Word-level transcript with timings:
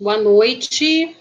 Boa 0.00 0.16
noite. 0.16 1.14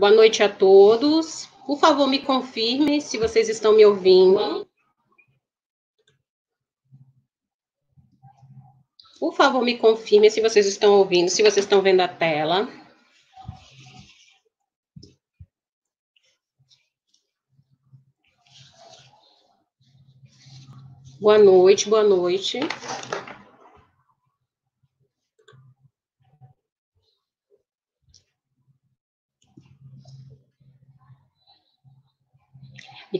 Boa 0.00 0.10
noite 0.10 0.42
a 0.42 0.48
todos. 0.48 1.46
Por 1.64 1.78
favor, 1.78 2.08
me 2.08 2.18
confirme 2.18 3.00
se 3.00 3.16
vocês 3.16 3.48
estão 3.48 3.76
me 3.76 3.86
ouvindo. 3.86 4.68
Por 9.20 9.32
favor, 9.32 9.62
me 9.62 9.78
confirme 9.78 10.28
se 10.28 10.40
vocês 10.40 10.66
estão 10.66 10.94
ouvindo, 10.94 11.28
se 11.28 11.40
vocês 11.40 11.64
estão 11.64 11.80
vendo 11.80 12.00
a 12.00 12.08
tela. 12.08 12.68
Boa 21.20 21.38
noite, 21.38 21.88
boa 21.88 22.02
noite. 22.02 22.58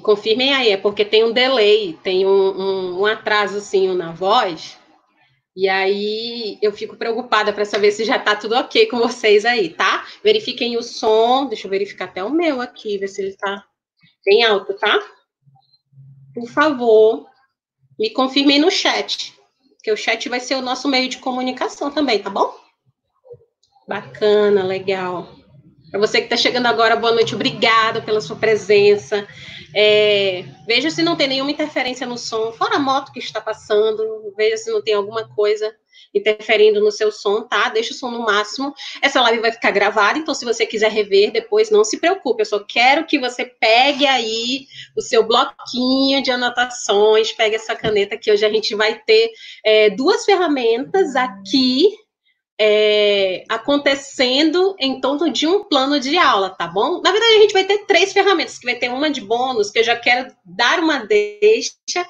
Confirmem 0.07 0.55
aí, 0.55 0.71
é 0.71 0.77
porque 0.77 1.05
tem 1.05 1.25
um 1.25 1.33
delay, 1.33 1.99
tem 2.01 2.25
um, 2.25 2.31
um, 2.31 3.01
um 3.01 3.07
atrasozinho 3.07 3.93
na 3.93 4.13
voz. 4.13 4.79
E 5.55 5.69
aí 5.69 6.59
eu 6.63 6.71
fico 6.71 6.97
preocupada 6.97 7.53
para 7.53 7.65
saber 7.65 7.91
se 7.91 8.05
já 8.05 8.17
está 8.17 8.37
tudo 8.37 8.55
ok 8.55 8.87
com 8.87 8.99
vocês 8.99 9.45
aí, 9.45 9.71
tá? 9.71 10.07
Verifiquem 10.23 10.77
o 10.77 10.83
som, 10.83 11.47
deixa 11.47 11.67
eu 11.67 11.71
verificar 11.71 12.05
até 12.05 12.23
o 12.23 12.31
meu 12.31 12.61
aqui, 12.61 12.99
ver 12.99 13.09
se 13.09 13.21
ele 13.21 13.31
está 13.31 13.65
bem 14.25 14.45
alto, 14.45 14.75
tá? 14.75 14.97
Por 16.33 16.49
favor, 16.51 17.27
me 17.99 18.11
confirmem 18.11 18.61
no 18.61 18.71
chat, 18.71 19.35
que 19.83 19.91
o 19.91 19.97
chat 19.97 20.29
vai 20.29 20.39
ser 20.39 20.55
o 20.55 20.63
nosso 20.63 20.87
meio 20.87 21.09
de 21.09 21.19
comunicação 21.19 21.91
também, 21.91 22.21
tá 22.21 22.31
bom? 22.31 22.55
Bacana, 23.89 24.63
legal. 24.63 25.35
Para 25.91 25.99
você 25.99 26.19
que 26.19 26.27
está 26.27 26.37
chegando 26.37 26.67
agora, 26.67 26.95
boa 26.95 27.13
noite, 27.13 27.35
obrigada 27.35 28.03
pela 28.03 28.21
sua 28.21 28.37
presença. 28.37 29.27
É, 29.75 30.45
veja 30.67 30.91
se 30.91 31.03
não 31.03 31.17
tem 31.17 31.29
nenhuma 31.29 31.51
interferência 31.51 32.07
no 32.07 32.17
som, 32.17 32.53
fora 32.53 32.77
a 32.77 32.79
moto 32.79 33.13
que 33.13 33.19
está 33.19 33.41
passando, 33.41 34.33
veja 34.37 34.57
se 34.57 34.71
não 34.71 34.83
tem 34.83 34.95
alguma 34.95 35.29
coisa 35.35 35.75
interferindo 36.15 36.81
no 36.81 36.91
seu 36.91 37.13
som, 37.13 37.43
tá? 37.43 37.69
Deixa 37.69 37.93
o 37.93 37.97
som 37.97 38.11
no 38.11 38.21
máximo. 38.21 38.75
Essa 39.03 39.21
live 39.23 39.41
vai 39.41 39.53
ficar 39.53 39.71
gravada, 39.71 40.19
então 40.19 40.35
se 40.35 40.45
você 40.45 40.67
quiser 40.67 40.91
rever 40.91 41.31
depois, 41.31 41.71
não 41.71 41.85
se 41.85 41.99
preocupe. 41.99 42.43
Eu 42.43 42.47
só 42.47 42.59
quero 42.61 43.05
que 43.05 43.19
você 43.19 43.45
pegue 43.45 44.07
aí 44.07 44.67
o 44.97 45.03
seu 45.03 45.27
bloquinho 45.27 46.23
de 46.23 46.31
anotações, 46.31 47.33
pegue 47.33 47.57
essa 47.57 47.77
caneta 47.77 48.17
que 48.17 48.33
hoje 48.33 48.45
a 48.45 48.51
gente 48.51 48.75
vai 48.75 48.99
ter 49.01 49.31
é, 49.65 49.91
duas 49.91 50.25
ferramentas 50.25 51.15
aqui 51.17 51.91
é, 52.59 53.45
acontecendo 53.49 54.75
em 54.79 55.01
torno 55.01 55.31
de 55.31 55.47
um 55.47 55.65
plano 55.65 56.01
de 56.01 56.17
aula, 56.17 56.51
tá 56.51 56.67
bom? 56.67 57.03
Na 57.03 57.13
verdade, 57.13 57.35
a 57.35 57.41
gente 57.41 57.53
vai 57.53 57.65
ter 57.65 57.85
três 57.87 58.13
ferramentas, 58.13 58.59
que 58.59 58.65
vai 58.65 58.77
ter 58.77 58.91
uma 58.91 59.11
de 59.11 59.21
bônus, 59.21 59.71
que 59.71 59.79
eu 59.79 59.85
já 59.85 59.97
quero 59.97 60.35
dar 60.45 60.79
uma 60.79 61.05
deixa 61.05 62.07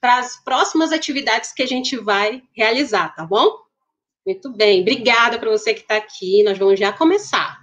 para 0.00 0.18
as 0.18 0.42
próximas 0.42 0.92
atividades 0.92 1.52
que 1.52 1.62
a 1.62 1.66
gente 1.66 1.96
vai 1.96 2.42
realizar, 2.52 3.14
tá 3.14 3.26
bom? 3.26 3.58
Muito 4.26 4.50
bem, 4.50 4.80
obrigada 4.80 5.38
para 5.38 5.50
você 5.50 5.74
que 5.74 5.80
está 5.80 5.96
aqui, 5.96 6.42
nós 6.42 6.56
vamos 6.56 6.78
já 6.78 6.92
começar. 6.92 7.58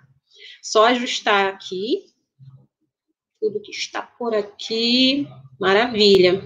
Só 0.61 0.85
ajustar 0.85 1.47
aqui, 1.47 2.05
tudo 3.39 3.61
que 3.61 3.71
está 3.71 4.01
por 4.01 4.35
aqui, 4.35 5.27
maravilha. 5.59 6.43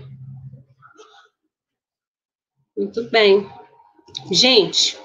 Muito 2.78 3.10
bem. 3.10 3.50
Gente, 4.32 4.98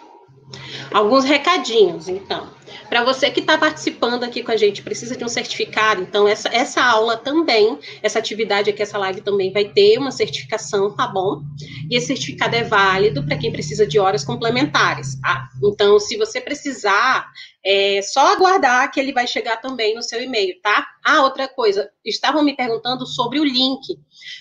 Alguns 0.93 1.25
recadinhos, 1.25 2.09
então. 2.09 2.56
Para 2.89 3.05
você 3.05 3.31
que 3.31 3.41
está 3.41 3.59
participando 3.59 4.25
aqui 4.25 4.43
com 4.43 4.53
a 4.53 4.57
gente, 4.57 4.83
precisa 4.83 5.17
de 5.17 5.25
um 5.25 5.29
certificado, 5.29 6.03
então 6.03 6.27
essa, 6.29 6.49
essa 6.49 6.83
aula 6.83 7.17
também, 7.17 7.79
essa 8.03 8.19
atividade 8.19 8.71
aqui, 8.71 8.83
essa 8.83 8.99
live 8.99 9.21
também 9.21 9.53
vai 9.53 9.65
ter 9.65 9.99
uma 9.99 10.11
certificação, 10.11 10.95
tá 10.95 11.07
bom? 11.07 11.43
E 11.91 11.97
esse 11.97 12.09
certificado 12.09 12.55
é 12.55 12.63
válido 12.63 13.25
para 13.25 13.37
quem 13.37 13.53
precisa 13.53 13.87
de 13.87 13.99
horas 13.99 14.25
complementares, 14.25 15.21
tá? 15.21 15.49
Então, 15.63 15.99
se 15.99 16.17
você 16.17 16.41
precisar, 16.41 17.29
é 17.65 18.01
só 18.01 18.33
aguardar 18.33 18.93
que 18.93 19.01
ele 19.01 19.13
vai 19.13 19.27
chegar 19.27 19.57
também 19.57 19.93
no 19.95 20.03
seu 20.03 20.23
e-mail, 20.23 20.55
tá? 20.63 20.87
Ah, 21.05 21.23
outra 21.23 21.49
coisa, 21.49 21.91
estavam 22.05 22.45
me 22.45 22.55
perguntando 22.55 23.05
sobre 23.05 23.41
o 23.41 23.45
link. 23.45 23.99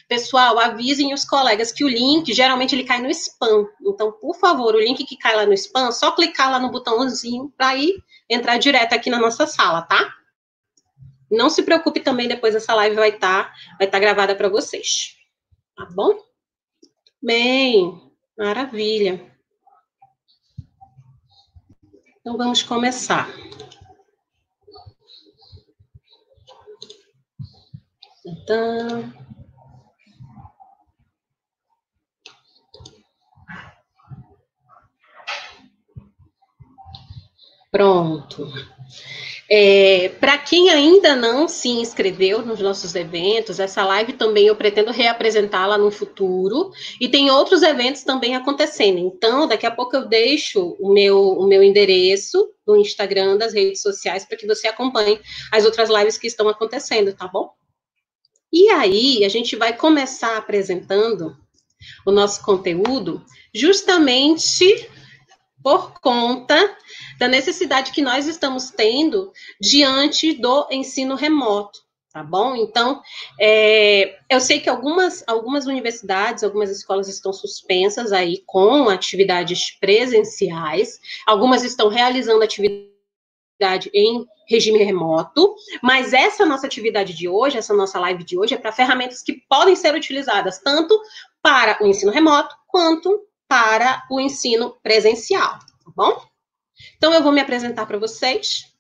Pessoal, 0.07 0.59
avisem 0.59 1.11
os 1.11 1.25
colegas 1.25 1.71
que 1.71 1.83
o 1.83 1.87
link, 1.87 2.31
geralmente 2.33 2.75
ele 2.75 2.83
cai 2.83 3.01
no 3.01 3.09
spam. 3.09 3.65
Então, 3.81 4.11
por 4.11 4.35
favor, 4.37 4.75
o 4.75 4.79
link 4.79 5.03
que 5.03 5.17
cai 5.17 5.35
lá 5.35 5.45
no 5.45 5.53
spam, 5.53 5.91
só 5.91 6.11
clicar 6.11 6.51
lá 6.51 6.59
no 6.59 6.71
botãozinho 6.71 7.51
para 7.57 7.75
ir 7.75 7.95
entrar 8.29 8.57
direto 8.57 8.93
aqui 8.93 9.09
na 9.09 9.19
nossa 9.19 9.45
sala, 9.47 9.81
tá? 9.81 10.13
Não 11.29 11.49
se 11.49 11.63
preocupe 11.63 11.99
também, 11.99 12.27
depois 12.27 12.55
essa 12.55 12.73
live 12.75 12.95
vai 12.95 13.09
estar 13.09 13.45
tá, 13.45 13.53
vai 13.77 13.87
tá 13.87 13.99
gravada 13.99 14.35
para 14.35 14.49
vocês. 14.49 15.15
Tá 15.75 15.85
bom? 15.91 16.17
Bem, 17.21 18.11
maravilha. 18.37 19.33
Então, 22.19 22.37
vamos 22.37 22.63
começar. 22.63 23.29
Então... 28.25 29.24
Pronto. 37.75 38.53
É, 39.49 40.07
Para 40.17 40.37
quem 40.37 40.69
ainda 40.69 41.13
não 41.13 41.45
se 41.45 41.67
inscreveu 41.67 42.41
nos 42.45 42.61
nossos 42.61 42.95
eventos, 42.95 43.59
essa 43.59 43.83
live 43.83 44.13
também 44.13 44.47
eu 44.47 44.55
pretendo 44.55 44.91
reapresentá-la 44.91 45.77
no 45.77 45.91
futuro 45.91 46.71
e 47.01 47.09
tem 47.09 47.29
outros 47.29 47.63
eventos 47.63 48.03
também 48.03 48.33
acontecendo. 48.33 48.97
Então, 48.97 49.45
daqui 49.45 49.65
a 49.65 49.71
pouco 49.71 49.93
eu 49.93 50.07
deixo 50.07 50.77
o 50.79 50.93
meu, 50.93 51.19
o 51.19 51.45
meu 51.47 51.61
endereço 51.61 52.49
no 52.65 52.77
Instagram, 52.77 53.35
das 53.35 53.53
redes 53.53 53.81
sociais, 53.81 54.23
para 54.23 54.37
que 54.37 54.47
você 54.47 54.69
acompanhe 54.69 55.19
as 55.51 55.65
outras 55.65 55.89
lives 55.89 56.17
que 56.17 56.27
estão 56.27 56.47
acontecendo, 56.47 57.13
tá 57.13 57.27
bom? 57.27 57.51
E 58.53 58.69
aí, 58.69 59.25
a 59.25 59.29
gente 59.29 59.57
vai 59.57 59.75
começar 59.75 60.37
apresentando 60.37 61.35
o 62.05 62.11
nosso 62.11 62.41
conteúdo 62.41 63.21
justamente 63.53 64.89
por 65.61 65.99
conta 65.99 66.77
da 67.17 67.27
necessidade 67.27 67.91
que 67.91 68.01
nós 68.01 68.27
estamos 68.27 68.69
tendo 68.69 69.31
diante 69.59 70.33
do 70.33 70.67
ensino 70.71 71.15
remoto, 71.15 71.79
tá 72.11 72.23
bom? 72.23 72.55
Então, 72.55 73.01
é, 73.39 74.17
eu 74.29 74.39
sei 74.39 74.59
que 74.59 74.69
algumas, 74.69 75.23
algumas 75.27 75.65
universidades, 75.65 76.43
algumas 76.43 76.69
escolas 76.69 77.07
estão 77.07 77.33
suspensas 77.33 78.11
aí 78.11 78.43
com 78.45 78.89
atividades 78.89 79.77
presenciais, 79.79 80.99
algumas 81.25 81.63
estão 81.63 81.89
realizando 81.89 82.43
atividade 82.43 83.89
em 83.93 84.25
regime 84.47 84.79
remoto, 84.79 85.55
mas 85.81 86.13
essa 86.13 86.45
nossa 86.45 86.67
atividade 86.67 87.13
de 87.13 87.27
hoje, 87.27 87.57
essa 87.57 87.73
nossa 87.73 87.99
live 87.99 88.23
de 88.23 88.37
hoje 88.37 88.53
é 88.53 88.57
para 88.57 88.71
ferramentas 88.71 89.23
que 89.23 89.41
podem 89.49 89.75
ser 89.75 89.95
utilizadas 89.95 90.59
tanto 90.59 90.99
para 91.41 91.77
o 91.81 91.87
ensino 91.87 92.11
remoto 92.11 92.55
quanto 92.67 93.25
para 93.47 94.03
o 94.09 94.19
ensino 94.19 94.75
presencial, 94.83 95.59
tá 95.59 95.91
bom? 95.95 96.34
Então, 96.97 97.13
eu 97.13 97.23
vou 97.23 97.31
me 97.31 97.41
apresentar 97.41 97.85
para 97.85 97.97
vocês. 97.97 98.73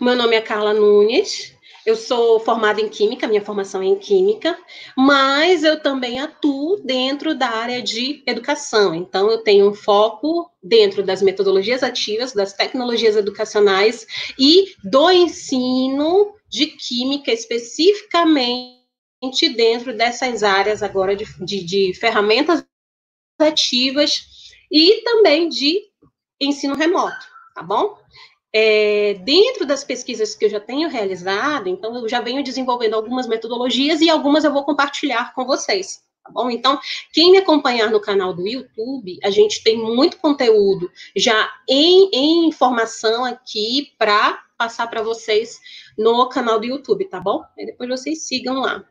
Meu 0.00 0.14
nome 0.14 0.36
é 0.36 0.40
Carla 0.40 0.74
Nunes. 0.74 1.56
Eu 1.86 1.94
sou 1.94 2.40
formada 2.40 2.80
em 2.80 2.88
Química, 2.88 3.28
minha 3.28 3.44
formação 3.44 3.80
é 3.80 3.86
em 3.86 3.94
Química, 3.94 4.58
mas 4.96 5.62
eu 5.62 5.80
também 5.80 6.18
atuo 6.18 6.80
dentro 6.84 7.32
da 7.32 7.48
área 7.48 7.80
de 7.80 8.24
educação. 8.26 8.92
Então, 8.92 9.30
eu 9.30 9.38
tenho 9.38 9.70
um 9.70 9.72
foco 9.72 10.50
dentro 10.60 11.04
das 11.04 11.22
metodologias 11.22 11.84
ativas, 11.84 12.32
das 12.32 12.52
tecnologias 12.52 13.14
educacionais 13.14 14.04
e 14.36 14.74
do 14.82 15.08
ensino 15.12 16.34
de 16.48 16.66
Química, 16.66 17.30
especificamente 17.30 18.74
dentro 19.54 19.96
dessas 19.96 20.42
áreas 20.42 20.82
agora 20.82 21.14
de, 21.14 21.24
de, 21.44 21.62
de 21.62 21.94
ferramentas 21.94 22.66
ativas 23.38 24.26
e 24.72 25.02
também 25.02 25.48
de 25.48 25.82
ensino 26.40 26.74
remoto, 26.74 27.26
tá 27.54 27.62
bom? 27.62 27.98
É, 28.52 29.14
dentro 29.24 29.66
das 29.66 29.84
pesquisas 29.84 30.34
que 30.34 30.46
eu 30.46 30.50
já 30.50 30.60
tenho 30.60 30.88
realizado, 30.88 31.68
então 31.68 31.94
eu 31.94 32.08
já 32.08 32.20
venho 32.20 32.42
desenvolvendo 32.42 32.94
algumas 32.94 33.26
metodologias 33.26 34.00
e 34.00 34.08
algumas 34.08 34.44
eu 34.44 34.52
vou 34.52 34.64
compartilhar 34.64 35.34
com 35.34 35.44
vocês, 35.44 36.02
tá 36.24 36.30
bom? 36.30 36.48
Então, 36.50 36.80
quem 37.12 37.32
me 37.32 37.38
acompanhar 37.38 37.90
no 37.90 38.00
canal 38.00 38.32
do 38.32 38.46
YouTube, 38.46 39.18
a 39.22 39.30
gente 39.30 39.62
tem 39.62 39.76
muito 39.76 40.16
conteúdo 40.18 40.90
já 41.14 41.52
em, 41.68 42.08
em 42.12 42.48
informação 42.48 43.24
aqui 43.24 43.92
para 43.98 44.42
passar 44.56 44.86
para 44.86 45.02
vocês 45.02 45.60
no 45.98 46.26
canal 46.28 46.58
do 46.58 46.66
YouTube, 46.66 47.04
tá 47.06 47.20
bom? 47.20 47.42
E 47.58 47.66
depois 47.66 47.90
vocês 47.90 48.26
sigam 48.26 48.60
lá. 48.60 48.84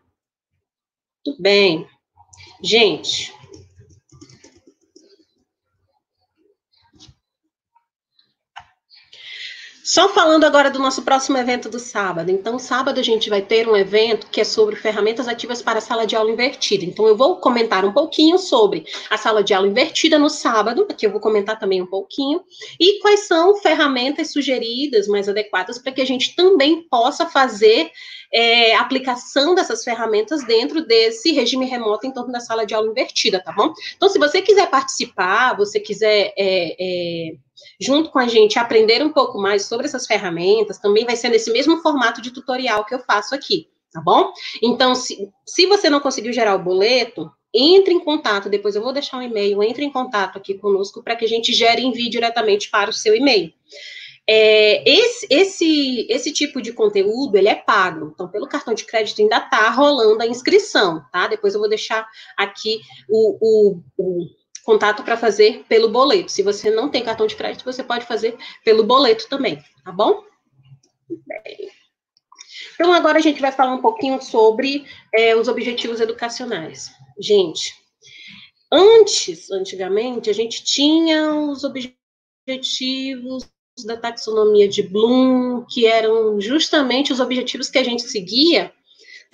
Tudo 1.24 1.42
bem. 1.42 1.88
Gente, 2.62 3.34
Só 9.86 10.10
falando 10.10 10.46
agora 10.46 10.72
do 10.72 10.80
nosso 10.80 11.04
próximo 11.04 11.38
evento 11.38 11.70
do 11.70 11.78
sábado. 11.78 12.32
Então, 12.32 12.58
sábado 12.58 13.00
a 13.00 13.04
gente 13.04 13.30
vai 13.30 13.44
ter 13.44 13.70
um 13.70 13.78
evento 13.78 14.26
que 14.32 14.42
é 14.42 14.44
sobre 14.44 14.76
ferramentas 14.76 15.28
ativas 15.28 15.62
para 15.62 15.78
a 15.78 15.82
sala 15.82 16.08
de 16.08 16.16
aula 16.16 16.32
invertida. 16.32 16.84
Então, 16.84 17.06
eu 17.06 17.16
vou 17.16 17.36
comentar 17.36 17.86
um 17.86 17.94
pouquinho 17.94 18.40
sobre 18.40 18.84
a 19.12 19.16
sala 19.16 19.44
de 19.44 19.54
aula 19.54 19.68
invertida 19.68 20.18
no 20.18 20.28
sábado, 20.28 20.88
aqui 20.90 21.06
eu 21.06 21.12
vou 21.12 21.22
comentar 21.22 21.60
também 21.60 21.84
um 21.84 21.86
pouquinho, 21.86 22.42
e 22.80 23.00
quais 23.00 23.28
são 23.28 23.58
ferramentas 23.58 24.34
sugeridas 24.34 25.08
mais 25.08 25.30
adequadas 25.30 25.78
para 25.78 25.92
que 25.92 26.02
a 26.02 26.06
gente 26.06 26.36
também 26.36 26.82
possa 26.90 27.28
fazer 27.28 27.92
é, 28.34 28.76
aplicação 28.78 29.54
dessas 29.54 29.84
ferramentas 29.84 30.44
dentro 30.48 30.84
desse 30.84 31.32
regime 31.32 31.68
remoto 31.68 32.08
em 32.08 32.12
torno 32.12 32.32
da 32.32 32.40
sala 32.40 32.66
de 32.66 32.74
aula 32.74 32.90
invertida, 32.90 33.40
tá 33.40 33.52
bom? 33.52 33.72
Então, 33.96 34.10
se 34.10 34.18
você 34.18 34.42
quiser 34.42 34.68
participar, 34.68 35.56
você 35.56 35.80
quiser. 35.80 36.34
É, 36.36 36.76
é, 36.80 37.45
junto 37.80 38.10
com 38.10 38.20
a 38.20 38.28
gente, 38.28 38.60
aprender 38.60 39.04
um 39.04 39.12
pouco 39.12 39.38
mais 39.38 39.66
sobre 39.66 39.86
essas 39.86 40.06
ferramentas, 40.06 40.78
também 40.78 41.06
vai 41.06 41.16
ser 41.16 41.30
nesse 41.30 41.52
mesmo 41.52 41.82
formato 41.82 42.22
de 42.22 42.32
tutorial 42.32 42.86
que 42.86 42.94
eu 42.94 43.00
faço 43.00 43.34
aqui, 43.34 43.68
tá 43.92 44.02
bom? 44.02 44.32
Então, 44.62 44.96
se, 44.96 45.30
se 45.46 45.66
você 45.66 45.90
não 45.90 46.00
conseguiu 46.00 46.34
gerar 46.34 46.56
o 46.56 46.64
boleto, 46.64 47.32
entre 47.54 47.94
em 47.94 48.00
contato, 48.00 48.50
depois 48.50 48.76
eu 48.76 48.82
vou 48.82 48.92
deixar 48.92 49.18
um 49.18 49.22
e-mail, 49.22 49.64
entre 49.64 49.86
em 49.86 49.92
contato 49.92 50.38
aqui 50.38 50.56
conosco 50.56 51.02
para 51.02 51.16
que 51.16 51.24
a 51.24 51.28
gente 51.28 51.54
gere 51.54 51.82
envie 51.82 52.10
diretamente 52.10 52.70
para 52.70 52.90
o 52.90 52.94
seu 52.94 53.16
e-mail. 53.16 53.54
É, 54.28 54.84
esse, 54.90 55.28
esse, 55.30 56.08
esse 56.10 56.34
tipo 56.34 56.62
de 56.62 56.74
conteúdo, 56.74 57.38
ele 57.38 57.48
é 57.48 57.56
pago. 57.56 58.12
Então, 58.14 58.28
pelo 58.28 58.48
cartão 58.48 58.74
de 58.74 58.84
crédito 58.84 59.22
ainda 59.22 59.38
está 59.38 59.70
rolando 59.70 60.22
a 60.22 60.28
inscrição, 60.28 61.04
tá? 61.12 61.28
Depois 61.28 61.54
eu 61.54 61.60
vou 61.60 61.70
deixar 61.70 62.08
aqui 62.36 62.82
o, 63.08 63.38
o, 63.40 63.82
o 63.98 64.26
contato 64.66 65.04
para 65.04 65.16
fazer 65.16 65.64
pelo 65.70 65.90
boleto. 65.90 66.32
Se 66.32 66.42
você 66.42 66.72
não 66.72 66.90
tem 66.90 67.04
cartão 67.04 67.28
de 67.28 67.36
crédito, 67.36 67.64
você 67.64 67.84
pode 67.84 68.06
fazer 68.06 68.36
pelo 68.64 68.84
boleto 68.84 69.30
também, 69.30 69.64
tá 69.84 69.92
bom? 69.92 70.24
Bem. 71.08 71.70
Então, 72.74 72.92
agora 72.92 73.20
a 73.20 73.22
gente 73.22 73.40
vai 73.40 73.52
falar 73.52 73.74
um 73.74 73.82
pouquinho 73.82 74.22
sobre 74.22 74.86
é, 75.14 75.36
os 75.36 75.48
objetivos 75.48 76.02
educacionais. 76.02 76.90
Gente, 77.20 77.74
antes, 78.72 79.50
antigamente, 79.52 80.30
a 80.30 80.34
gente 80.34 80.64
tinha 80.64 81.34
os 81.34 81.64
objetivos 81.64 83.48
da 83.86 83.96
taxonomia 83.96 84.68
de 84.68 84.84
Bloom, 84.84 85.66
que 85.70 85.86
eram 85.86 86.42
justamente 86.42 87.14
os 87.14 87.20
objetivos 87.20 87.70
que 87.70 87.78
a 87.78 87.84
gente 87.84 88.04
seguia 88.04 88.74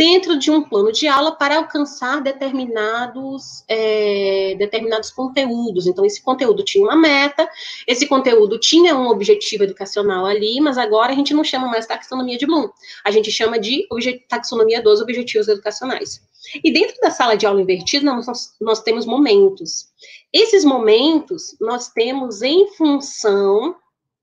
dentro 0.02 0.36
de 0.36 0.50
um 0.50 0.64
plano 0.64 0.92
de 0.92 1.08
aula 1.08 1.32
para 1.32 1.58
alcançar 1.58 2.24
determinados, 2.24 3.64
é, 3.68 4.56
determinados 4.58 5.12
conteúdos. 5.12 5.86
Então, 5.86 6.04
esse 6.04 6.24
conteúdo 6.24 6.64
tinha 6.64 6.84
uma 6.84 6.96
meta, 6.96 7.48
esse 7.86 8.08
conteúdo 8.08 8.58
tinha 8.58 8.96
um 8.96 9.10
objetivo 9.10 9.64
educacional 9.64 10.26
ali, 10.26 10.60
mas 10.60 10.80
agora 10.80 11.12
a 11.12 11.16
gente 11.16 11.36
não 11.36 11.44
chama 11.44 11.68
mais 11.68 11.86
taxonomia 11.86 12.36
de 12.36 12.48
Bloom, 12.48 12.68
a 13.06 13.12
gente 13.12 13.30
chama 13.30 13.60
de 13.60 13.88
taxonomia 14.28 14.82
dos 14.82 15.02
objetivos 15.02 15.48
educacionais. 15.48 16.20
E 16.64 16.74
dentro 16.74 16.96
da 17.00 17.12
sala 17.12 17.38
de 17.38 17.46
aula 17.46 17.62
invertida, 17.62 18.04
nós, 18.04 18.56
nós 18.60 18.82
temos 18.82 19.06
momentos. 19.06 19.86
Esses 20.34 20.66
momentos 20.66 21.56
nós 21.62 21.90
temos 21.90 22.42
em 22.42 22.66
função 22.70 23.76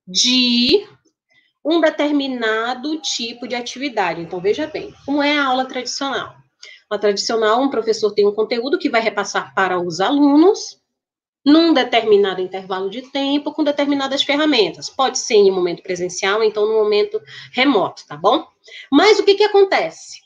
de 0.09 0.89
um 1.65 1.81
determinado 1.81 3.01
tipo 3.01 3.47
de 3.47 3.55
atividade. 3.55 4.21
Então, 4.21 4.41
veja 4.41 4.67
bem, 4.67 4.95
como 5.05 5.23
é 5.23 5.37
a 5.37 5.45
aula 5.45 5.65
tradicional? 5.65 6.37
A 6.91 6.99
tradicional, 6.99 7.61
um 7.61 7.69
professor 7.69 8.13
tem 8.13 8.27
um 8.27 8.35
conteúdo 8.35 8.79
que 8.79 8.89
vai 8.89 9.01
repassar 9.01 9.55
para 9.55 9.79
os 9.79 10.01
alunos 10.01 10.81
num 11.45 11.73
determinado 11.73 12.41
intervalo 12.41 12.91
de 12.91 13.03
tempo 13.11 13.53
com 13.53 13.65
determinadas 13.65 14.23
ferramentas. 14.23 14.89
Pode 14.91 15.19
ser 15.19 15.35
em 15.35 15.51
um 15.51 15.55
momento 15.55 15.83
presencial, 15.83 16.43
então 16.43 16.67
no 16.67 16.75
momento 16.75 17.21
remoto, 17.53 18.07
tá 18.07 18.17
bom? 18.17 18.47
Mas 18.91 19.19
o 19.19 19.25
que 19.25 19.35
que 19.35 19.45
acontece? 19.45 20.21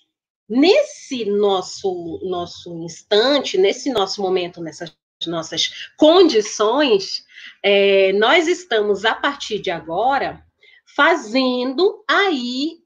Nesse 0.49 1.25
nosso 1.25 2.21
nosso 2.25 2.77
instante, 2.83 3.57
nesse 3.57 3.91
nosso 3.91 4.21
momento, 4.21 4.61
nessas 4.61 4.95
nossas 5.27 5.71
condições, 5.97 7.25
é, 7.63 8.13
nós 8.15 8.49
estamos 8.49 9.05
a 9.05 9.15
partir 9.15 9.61
de 9.61 9.71
agora 9.71 10.45
fazendo 10.95 12.05
aí 12.09 12.79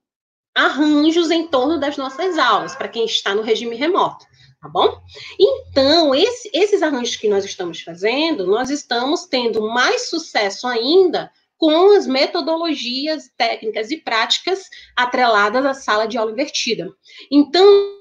arranjos 0.55 1.31
em 1.31 1.47
torno 1.49 1.79
das 1.79 1.97
nossas 1.97 2.39
aulas, 2.39 2.75
para 2.75 2.89
quem 2.89 3.05
está 3.05 3.35
no 3.35 3.43
regime 3.43 3.77
remoto, 3.77 4.25
tá 4.61 4.69
bom? 4.69 4.99
Então, 5.39 6.15
esse, 6.15 6.51
esses 6.53 6.83
arranjos 6.83 7.17
que 7.17 7.29
nós 7.29 7.45
estamos 7.45 7.83
fazendo, 7.83 8.47
nós 8.47 8.71
estamos 8.71 9.27
tendo 9.27 9.69
mais 9.69 10.09
sucesso 10.09 10.67
ainda 10.67 11.31
com 11.59 11.97
as 11.97 12.07
metodologias 12.07 13.31
técnicas 13.37 13.91
e 13.91 13.99
práticas 13.99 14.69
atreladas 14.95 15.65
à 15.65 15.75
sala 15.75 16.07
de 16.07 16.19
aula 16.19 16.33
invertida. 16.33 16.91
Então, 17.31 17.96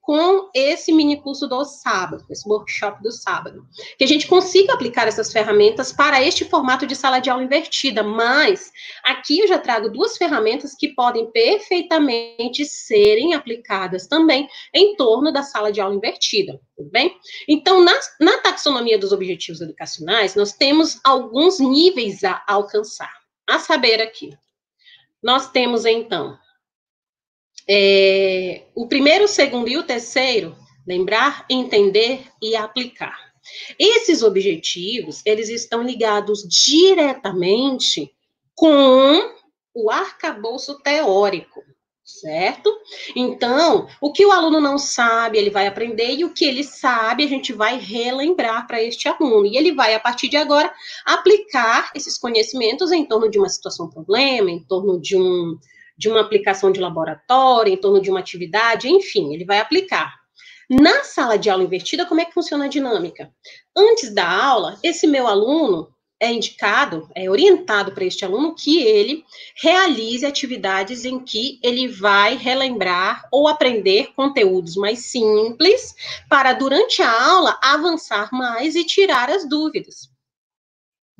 com 0.00 0.50
esse 0.54 0.92
mini 0.92 1.20
curso 1.20 1.46
do 1.46 1.64
sábado, 1.64 2.24
esse 2.30 2.48
workshop 2.48 3.02
do 3.02 3.12
sábado, 3.12 3.66
que 3.98 4.04
a 4.04 4.06
gente 4.06 4.26
consiga 4.26 4.72
aplicar 4.72 5.06
essas 5.06 5.30
ferramentas 5.30 5.92
para 5.92 6.22
este 6.22 6.44
formato 6.44 6.86
de 6.86 6.96
sala 6.96 7.20
de 7.20 7.28
aula 7.28 7.44
invertida, 7.44 8.02
mas 8.02 8.72
aqui 9.04 9.40
eu 9.40 9.48
já 9.48 9.58
trago 9.58 9.90
duas 9.90 10.16
ferramentas 10.16 10.74
que 10.74 10.88
podem 10.88 11.30
perfeitamente 11.30 12.64
serem 12.64 13.34
aplicadas 13.34 14.06
também 14.06 14.48
em 14.74 14.96
torno 14.96 15.32
da 15.32 15.42
sala 15.42 15.70
de 15.70 15.80
aula 15.80 15.94
invertida, 15.94 16.58
tudo 16.76 16.90
bem? 16.90 17.14
Então, 17.46 17.82
na, 17.84 17.98
na 18.20 18.38
taxonomia 18.38 18.98
dos 18.98 19.12
objetivos 19.12 19.60
educacionais, 19.60 20.34
nós 20.34 20.52
temos 20.52 20.98
alguns 21.04 21.60
níveis 21.60 22.24
a 22.24 22.42
alcançar, 22.46 23.12
a 23.46 23.58
saber 23.58 24.00
aqui. 24.00 24.30
Nós 25.22 25.50
temos, 25.50 25.84
então, 25.84 26.36
é, 27.74 28.64
o 28.74 28.86
primeiro, 28.86 29.24
o 29.24 29.28
segundo 29.28 29.66
e 29.66 29.78
o 29.78 29.82
terceiro, 29.82 30.54
lembrar, 30.86 31.46
entender 31.48 32.26
e 32.42 32.54
aplicar. 32.54 33.16
Esses 33.78 34.22
objetivos, 34.22 35.22
eles 35.24 35.48
estão 35.48 35.82
ligados 35.82 36.46
diretamente 36.46 38.12
com 38.54 39.34
o 39.74 39.90
arcabouço 39.90 40.78
teórico, 40.82 41.62
certo? 42.04 42.70
Então, 43.16 43.88
o 44.02 44.12
que 44.12 44.26
o 44.26 44.32
aluno 44.32 44.60
não 44.60 44.76
sabe, 44.76 45.38
ele 45.38 45.48
vai 45.48 45.66
aprender, 45.66 46.14
e 46.14 46.26
o 46.26 46.34
que 46.34 46.44
ele 46.44 46.62
sabe, 46.62 47.24
a 47.24 47.28
gente 47.28 47.54
vai 47.54 47.78
relembrar 47.78 48.66
para 48.66 48.82
este 48.82 49.08
aluno. 49.08 49.46
E 49.46 49.56
ele 49.56 49.72
vai, 49.72 49.94
a 49.94 50.00
partir 50.00 50.28
de 50.28 50.36
agora, 50.36 50.70
aplicar 51.06 51.90
esses 51.94 52.18
conhecimentos 52.18 52.92
em 52.92 53.06
torno 53.06 53.30
de 53.30 53.38
uma 53.38 53.48
situação 53.48 53.88
problema, 53.88 54.50
em 54.50 54.60
torno 54.60 55.00
de 55.00 55.16
um, 55.16 55.58
de 55.96 56.08
uma 56.08 56.20
aplicação 56.20 56.72
de 56.72 56.80
laboratório, 56.80 57.72
em 57.72 57.76
torno 57.76 58.00
de 58.00 58.10
uma 58.10 58.20
atividade, 58.20 58.88
enfim, 58.88 59.34
ele 59.34 59.44
vai 59.44 59.58
aplicar. 59.58 60.14
Na 60.70 61.04
sala 61.04 61.36
de 61.36 61.50
aula 61.50 61.64
invertida, 61.64 62.06
como 62.06 62.20
é 62.20 62.24
que 62.24 62.32
funciona 62.32 62.64
a 62.64 62.68
dinâmica? 62.68 63.30
Antes 63.76 64.14
da 64.14 64.28
aula, 64.28 64.78
esse 64.82 65.06
meu 65.06 65.26
aluno 65.26 65.92
é 66.22 66.32
indicado, 66.32 67.10
é 67.16 67.28
orientado 67.28 67.90
para 67.90 68.04
este 68.04 68.24
aluno 68.24 68.54
que 68.54 68.80
ele 68.80 69.24
realize 69.60 70.24
atividades 70.24 71.04
em 71.04 71.18
que 71.18 71.58
ele 71.60 71.88
vai 71.88 72.36
relembrar 72.36 73.26
ou 73.32 73.48
aprender 73.48 74.12
conteúdos 74.14 74.76
mais 74.76 75.00
simples, 75.00 75.96
para 76.28 76.52
durante 76.52 77.02
a 77.02 77.10
aula 77.10 77.58
avançar 77.60 78.30
mais 78.32 78.76
e 78.76 78.84
tirar 78.84 79.28
as 79.28 79.48
dúvidas. 79.48 80.11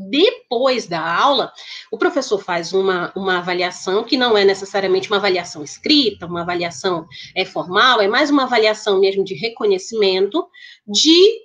Depois 0.08 0.86
da 0.86 1.00
aula, 1.00 1.52
o 1.90 1.98
professor 1.98 2.38
faz 2.38 2.72
uma, 2.72 3.12
uma 3.14 3.38
avaliação, 3.38 4.04
que 4.04 4.16
não 4.16 4.36
é 4.36 4.44
necessariamente 4.44 5.08
uma 5.08 5.18
avaliação 5.18 5.62
escrita, 5.62 6.26
uma 6.26 6.42
avaliação 6.42 7.06
é, 7.34 7.44
formal, 7.44 8.00
é 8.00 8.08
mais 8.08 8.30
uma 8.30 8.44
avaliação 8.44 9.00
mesmo 9.00 9.24
de 9.24 9.34
reconhecimento 9.34 10.46
de 10.86 11.40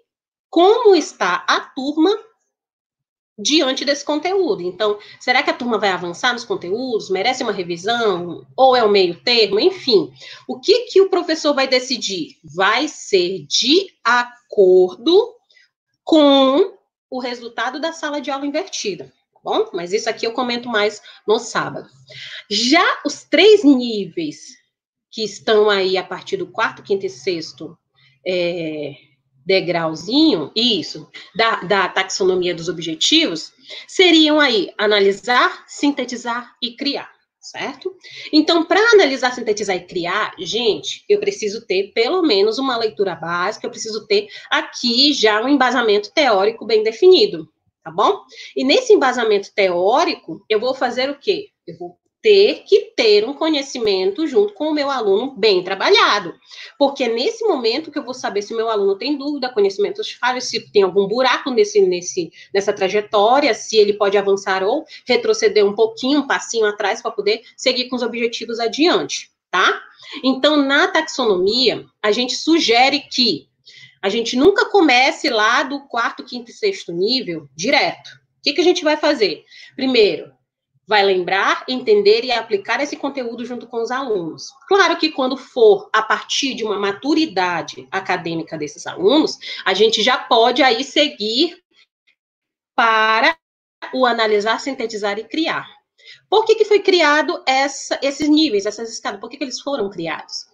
como 0.49 0.95
está 0.95 1.43
a 1.47 1.59
turma 1.59 2.17
diante 3.37 3.85
desse 3.85 4.03
conteúdo. 4.03 4.63
Então, 4.63 4.97
será 5.19 5.43
que 5.43 5.49
a 5.49 5.53
turma 5.53 5.77
vai 5.77 5.89
avançar 5.89 6.33
nos 6.33 6.43
conteúdos? 6.43 7.09
Merece 7.09 7.43
uma 7.43 7.51
revisão? 7.51 8.45
Ou 8.55 8.75
é 8.75 8.83
o 8.83 8.89
meio 8.89 9.21
termo? 9.21 9.59
Enfim, 9.59 10.11
o 10.47 10.59
que, 10.59 10.85
que 10.85 11.01
o 11.01 11.09
professor 11.09 11.53
vai 11.53 11.67
decidir? 11.67 12.37
Vai 12.43 12.87
ser 12.87 13.45
de 13.47 13.91
acordo 14.03 15.35
com 16.03 16.76
o 17.09 17.19
resultado 17.19 17.79
da 17.79 17.91
sala 17.91 18.21
de 18.21 18.29
aula 18.29 18.45
invertida, 18.45 19.13
tá 19.33 19.39
bom? 19.43 19.69
Mas 19.73 19.93
isso 19.93 20.09
aqui 20.09 20.25
eu 20.25 20.33
comento 20.33 20.69
mais 20.69 21.01
no 21.27 21.39
sábado. 21.39 21.89
Já 22.49 22.85
os 23.05 23.23
três 23.23 23.63
níveis 23.63 24.57
que 25.11 25.23
estão 25.23 25.69
aí 25.69 25.97
a 25.97 26.03
partir 26.03 26.37
do 26.37 26.47
quarto, 26.47 26.83
quinto 26.83 27.05
e 27.05 27.09
sexto 27.09 27.77
é, 28.25 28.93
degrauzinho, 29.45 30.51
isso, 30.55 31.09
da, 31.35 31.61
da 31.61 31.87
taxonomia 31.87 32.53
dos 32.53 32.67
objetivos, 32.67 33.53
seriam 33.87 34.39
aí 34.39 34.73
analisar, 34.77 35.63
sintetizar 35.65 36.55
e 36.61 36.75
criar 36.75 37.16
certo? 37.47 37.95
Então, 38.31 38.65
para 38.65 38.79
analisar, 38.91 39.33
sintetizar 39.33 39.75
e 39.75 39.85
criar, 39.85 40.33
gente, 40.37 41.05
eu 41.07 41.19
preciso 41.19 41.65
ter 41.65 41.93
pelo 41.93 42.21
menos 42.21 42.59
uma 42.59 42.75
leitura 42.77 43.15
básica, 43.15 43.65
eu 43.65 43.71
preciso 43.71 44.05
ter 44.05 44.27
aqui 44.49 45.13
já 45.13 45.41
um 45.41 45.47
embasamento 45.47 46.11
teórico 46.11 46.65
bem 46.65 46.83
definido, 46.83 47.47
tá 47.83 47.89
bom? 47.89 48.21
E 48.55 48.65
nesse 48.65 48.91
embasamento 48.91 49.53
teórico, 49.55 50.43
eu 50.49 50.59
vou 50.59 50.73
fazer 50.73 51.09
o 51.09 51.17
quê? 51.17 51.49
Eu 51.65 51.77
vou 51.77 51.97
ter 52.21 52.63
que 52.65 52.93
ter 52.95 53.27
um 53.27 53.33
conhecimento 53.33 54.27
junto 54.27 54.53
com 54.53 54.69
o 54.69 54.73
meu 54.73 54.89
aluno 54.89 55.35
bem 55.37 55.63
trabalhado. 55.63 56.33
Porque 56.77 57.03
é 57.03 57.09
nesse 57.09 57.45
momento 57.45 57.91
que 57.91 57.99
eu 57.99 58.03
vou 58.03 58.13
saber 58.13 58.41
se 58.41 58.53
o 58.53 58.57
meu 58.57 58.69
aluno 58.69 58.97
tem 58.97 59.17
dúvida, 59.17 59.53
conhecimentos 59.53 60.11
falhos, 60.11 60.45
se 60.45 60.71
tem 60.71 60.83
algum 60.83 61.07
buraco 61.07 61.51
nesse, 61.51 61.81
nesse, 61.81 62.31
nessa 62.53 62.73
trajetória, 62.73 63.53
se 63.53 63.77
ele 63.77 63.93
pode 63.93 64.17
avançar 64.17 64.63
ou 64.63 64.85
retroceder 65.07 65.65
um 65.65 65.75
pouquinho, 65.75 66.19
um 66.19 66.27
passinho 66.27 66.65
atrás 66.65 67.01
para 67.01 67.11
poder 67.11 67.41
seguir 67.55 67.87
com 67.87 67.95
os 67.95 68.01
objetivos 68.01 68.59
adiante, 68.59 69.31
tá? 69.51 69.81
Então, 70.23 70.57
na 70.57 70.87
taxonomia, 70.87 71.85
a 72.01 72.11
gente 72.11 72.35
sugere 72.35 72.99
que 72.99 73.47
a 74.01 74.09
gente 74.09 74.35
nunca 74.35 74.65
comece 74.65 75.29
lá 75.29 75.63
do 75.63 75.87
quarto, 75.87 76.23
quinto 76.23 76.51
e 76.51 76.53
sexto 76.53 76.91
nível 76.91 77.47
direto. 77.55 78.09
O 78.09 78.41
que, 78.43 78.53
que 78.53 78.61
a 78.61 78.63
gente 78.63 78.83
vai 78.83 78.95
fazer? 78.95 79.43
Primeiro, 79.75 80.31
vai 80.87 81.03
lembrar, 81.03 81.65
entender 81.67 82.23
e 82.23 82.31
aplicar 82.31 82.81
esse 82.81 82.95
conteúdo 82.95 83.45
junto 83.45 83.67
com 83.67 83.81
os 83.81 83.91
alunos. 83.91 84.49
Claro 84.67 84.97
que 84.97 85.11
quando 85.11 85.35
for 85.35 85.89
a 85.91 86.01
partir 86.01 86.53
de 86.53 86.63
uma 86.63 86.79
maturidade 86.79 87.87
acadêmica 87.91 88.57
desses 88.57 88.87
alunos, 88.87 89.37
a 89.65 89.73
gente 89.73 90.01
já 90.01 90.17
pode 90.17 90.63
aí 90.63 90.83
seguir 90.85 91.61
para 92.73 93.37
o 93.93 94.05
analisar, 94.05 94.59
sintetizar 94.59 95.19
e 95.19 95.25
criar. 95.25 95.67
Por 96.29 96.45
que, 96.45 96.55
que 96.55 96.63
foi 96.63 96.79
criado 96.79 97.43
essa, 97.45 97.99
esses 98.01 98.29
níveis, 98.29 98.65
essas 98.65 98.89
escadas? 98.89 99.19
Por 99.19 99.29
que, 99.29 99.37
que 99.37 99.43
eles 99.43 99.59
foram 99.59 99.89
criados? 99.89 100.45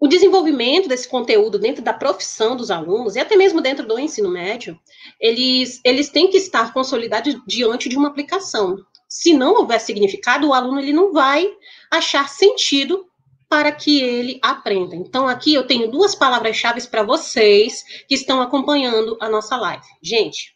O 0.00 0.06
desenvolvimento 0.06 0.88
desse 0.88 1.08
conteúdo 1.08 1.58
dentro 1.58 1.82
da 1.82 1.92
profissão 1.92 2.56
dos 2.56 2.70
alunos, 2.70 3.16
e 3.16 3.20
até 3.20 3.36
mesmo 3.36 3.60
dentro 3.60 3.86
do 3.86 3.98
ensino 3.98 4.30
médio, 4.30 4.78
eles, 5.20 5.80
eles 5.84 6.08
têm 6.08 6.30
que 6.30 6.36
estar 6.36 6.72
consolidados 6.72 7.36
diante 7.46 7.88
de 7.88 7.96
uma 7.96 8.08
aplicação. 8.08 8.76
Se 9.08 9.32
não 9.32 9.54
houver 9.54 9.80
significado, 9.80 10.48
o 10.48 10.52
aluno 10.52 10.80
ele 10.80 10.92
não 10.92 11.12
vai 11.12 11.50
achar 11.90 12.28
sentido 12.28 13.06
para 13.48 13.72
que 13.72 14.02
ele 14.02 14.38
aprenda. 14.42 14.94
Então, 14.94 15.26
aqui 15.26 15.54
eu 15.54 15.66
tenho 15.66 15.90
duas 15.90 16.14
palavras-chave 16.14 16.86
para 16.88 17.02
vocês 17.02 17.82
que 18.06 18.14
estão 18.14 18.42
acompanhando 18.42 19.16
a 19.20 19.28
nossa 19.28 19.56
live. 19.56 19.86
Gente, 20.02 20.54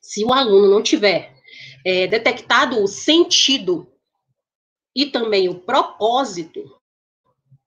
se 0.00 0.24
o 0.24 0.32
aluno 0.32 0.68
não 0.68 0.82
tiver 0.82 1.34
é, 1.84 2.06
detectado 2.06 2.80
o 2.80 2.86
sentido 2.86 3.88
e 4.94 5.06
também 5.06 5.48
o 5.48 5.56
propósito 5.56 6.62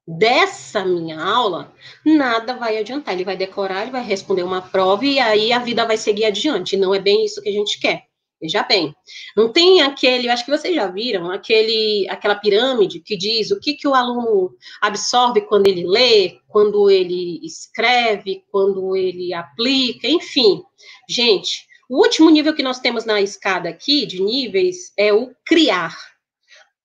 dessa 0.08 0.86
minha 0.86 1.20
aula, 1.20 1.74
nada 2.06 2.56
vai 2.56 2.78
adiantar. 2.78 3.14
Ele 3.14 3.26
vai 3.26 3.36
decorar, 3.36 3.82
ele 3.82 3.92
vai 3.92 4.04
responder 4.04 4.44
uma 4.44 4.62
prova 4.62 5.06
e 5.06 5.20
aí 5.20 5.52
a 5.52 5.60
vida 5.60 5.86
vai 5.86 5.98
seguir 5.98 6.26
adiante. 6.26 6.78
Não 6.78 6.94
é 6.94 7.00
bem 7.00 7.26
isso 7.26 7.42
que 7.42 7.50
a 7.50 7.54
gente 7.54 7.80
quer. 7.80 8.06
Veja 8.46 8.62
bem, 8.62 8.96
não 9.36 9.52
tem 9.52 9.82
aquele, 9.82 10.30
acho 10.30 10.46
que 10.46 10.52
vocês 10.52 10.76
já 10.76 10.86
viram, 10.86 11.32
aquele, 11.32 12.08
aquela 12.08 12.36
pirâmide 12.36 13.00
que 13.00 13.18
diz 13.18 13.50
o 13.50 13.60
que, 13.60 13.74
que 13.74 13.88
o 13.88 13.96
aluno 13.96 14.56
absorve 14.80 15.42
quando 15.42 15.66
ele 15.66 15.84
lê, 15.84 16.38
quando 16.48 16.88
ele 16.88 17.40
escreve, 17.44 18.44
quando 18.52 18.96
ele 18.96 19.34
aplica, 19.34 20.08
enfim. 20.08 20.62
Gente, 21.10 21.66
o 21.90 21.98
último 21.98 22.30
nível 22.30 22.54
que 22.54 22.62
nós 22.62 22.80
temos 22.80 23.04
na 23.04 23.20
escada 23.20 23.68
aqui 23.68 24.06
de 24.06 24.22
níveis 24.22 24.94
é 24.96 25.12
o 25.12 25.34
criar. 25.44 25.98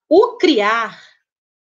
O 0.09 0.39
criar, 0.39 0.99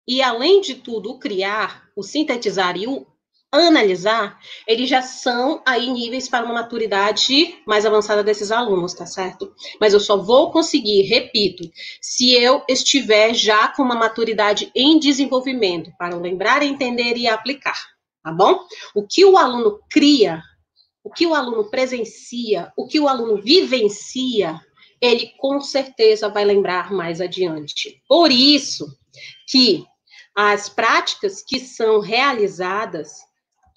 e 0.07 0.21
além 0.21 0.61
de 0.61 0.75
tudo, 0.75 1.11
o 1.11 1.19
criar, 1.19 1.89
o 1.93 2.01
sintetizar 2.01 2.77
e 2.77 2.87
o 2.87 3.05
analisar, 3.51 4.39
eles 4.67 4.89
já 4.89 5.01
são 5.01 5.61
aí 5.65 5.89
níveis 5.89 6.29
para 6.29 6.45
uma 6.45 6.53
maturidade 6.53 7.57
mais 7.65 7.85
avançada 7.85 8.23
desses 8.23 8.51
alunos, 8.51 8.93
tá 8.93 9.05
certo? 9.05 9.53
Mas 9.79 9.93
eu 9.93 9.99
só 9.99 10.17
vou 10.17 10.51
conseguir, 10.51 11.03
repito, 11.03 11.63
se 12.01 12.31
eu 12.31 12.63
estiver 12.67 13.33
já 13.33 13.69
com 13.69 13.81
uma 13.81 13.95
maturidade 13.95 14.71
em 14.75 14.99
desenvolvimento, 14.99 15.91
para 15.97 16.15
lembrar, 16.15 16.61
entender 16.61 17.17
e 17.17 17.27
aplicar, 17.27 17.79
tá 18.23 18.31
bom? 18.31 18.59
O 18.93 19.05
que 19.07 19.25
o 19.25 19.35
aluno 19.35 19.79
cria, 19.89 20.43
o 21.03 21.09
que 21.09 21.25
o 21.25 21.33
aluno 21.33 21.69
presencia, 21.69 22.71
o 22.77 22.87
que 22.87 22.99
o 22.99 23.07
aluno 23.07 23.41
vivencia, 23.41 24.59
ele 25.01 25.31
com 25.37 25.59
certeza 25.59 26.29
vai 26.29 26.45
lembrar 26.45 26.91
mais 26.91 27.19
adiante. 27.19 28.03
Por 28.07 28.31
isso 28.31 28.85
que 29.47 29.83
as 30.35 30.69
práticas 30.69 31.41
que 31.41 31.59
são 31.59 31.99
realizadas 31.99 33.28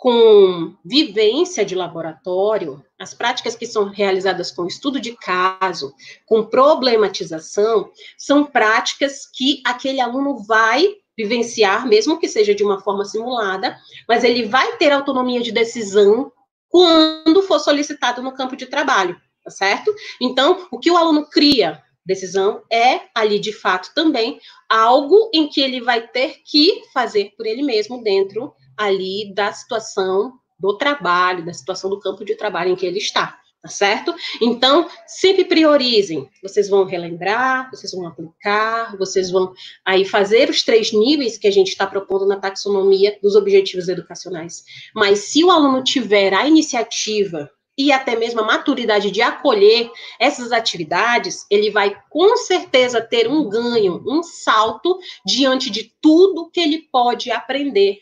com 0.02 0.74
vivência 0.84 1.64
de 1.64 1.76
laboratório, 1.76 2.84
as 2.98 3.14
práticas 3.14 3.54
que 3.54 3.68
são 3.68 3.84
realizadas 3.84 4.50
com 4.50 4.66
estudo 4.66 4.98
de 4.98 5.12
caso, 5.12 5.94
com 6.26 6.44
problematização, 6.44 7.88
são 8.18 8.44
práticas 8.44 9.30
que 9.32 9.62
aquele 9.64 10.00
aluno 10.00 10.42
vai 10.42 10.88
vivenciar, 11.16 11.86
mesmo 11.86 12.18
que 12.18 12.26
seja 12.26 12.52
de 12.52 12.64
uma 12.64 12.80
forma 12.80 13.04
simulada, 13.04 13.78
mas 14.08 14.24
ele 14.24 14.44
vai 14.44 14.76
ter 14.76 14.90
autonomia 14.90 15.40
de 15.40 15.52
decisão 15.52 16.32
quando 16.68 17.40
for 17.44 17.60
solicitado 17.60 18.20
no 18.20 18.34
campo 18.34 18.56
de 18.56 18.66
trabalho, 18.66 19.16
tá 19.44 19.52
certo? 19.52 19.94
Então, 20.20 20.66
o 20.72 20.80
que 20.80 20.90
o 20.90 20.96
aluno 20.96 21.26
cria 21.30 21.80
decisão 22.04 22.64
é 22.72 23.02
ali 23.14 23.38
de 23.38 23.52
fato 23.52 23.92
também 23.94 24.40
algo 24.68 25.30
em 25.32 25.48
que 25.48 25.60
ele 25.60 25.80
vai 25.80 26.08
ter 26.08 26.40
que 26.44 26.82
fazer 26.92 27.32
por 27.36 27.46
ele 27.46 27.62
mesmo 27.62 28.02
dentro 28.02 28.52
ali 28.84 29.32
da 29.34 29.52
situação 29.52 30.32
do 30.58 30.76
trabalho, 30.76 31.44
da 31.44 31.52
situação 31.52 31.90
do 31.90 31.98
campo 31.98 32.24
de 32.24 32.36
trabalho 32.36 32.70
em 32.70 32.76
que 32.76 32.86
ele 32.86 32.98
está, 32.98 33.38
tá 33.60 33.68
certo? 33.68 34.14
Então, 34.40 34.88
sempre 35.06 35.44
priorizem. 35.44 36.28
Vocês 36.40 36.68
vão 36.68 36.84
relembrar, 36.84 37.68
vocês 37.70 37.92
vão 37.92 38.06
aplicar, 38.06 38.96
vocês 38.96 39.28
vão 39.30 39.52
aí 39.84 40.04
fazer 40.04 40.48
os 40.48 40.62
três 40.62 40.92
níveis 40.92 41.36
que 41.36 41.48
a 41.48 41.50
gente 41.50 41.68
está 41.68 41.84
propondo 41.84 42.26
na 42.26 42.36
taxonomia 42.36 43.18
dos 43.20 43.34
objetivos 43.34 43.88
educacionais. 43.88 44.64
Mas 44.94 45.18
se 45.20 45.42
o 45.42 45.50
aluno 45.50 45.82
tiver 45.82 46.32
a 46.32 46.46
iniciativa 46.46 47.50
e 47.76 47.90
até 47.90 48.14
mesmo 48.14 48.40
a 48.40 48.44
maturidade 48.44 49.10
de 49.10 49.22
acolher 49.22 49.90
essas 50.20 50.52
atividades, 50.52 51.46
ele 51.50 51.70
vai 51.70 51.96
com 52.10 52.36
certeza 52.36 53.00
ter 53.00 53.28
um 53.28 53.48
ganho, 53.48 54.02
um 54.06 54.22
salto 54.22 54.98
diante 55.26 55.70
de 55.70 55.92
tudo 56.00 56.50
que 56.50 56.60
ele 56.60 56.86
pode 56.92 57.30
aprender 57.30 57.98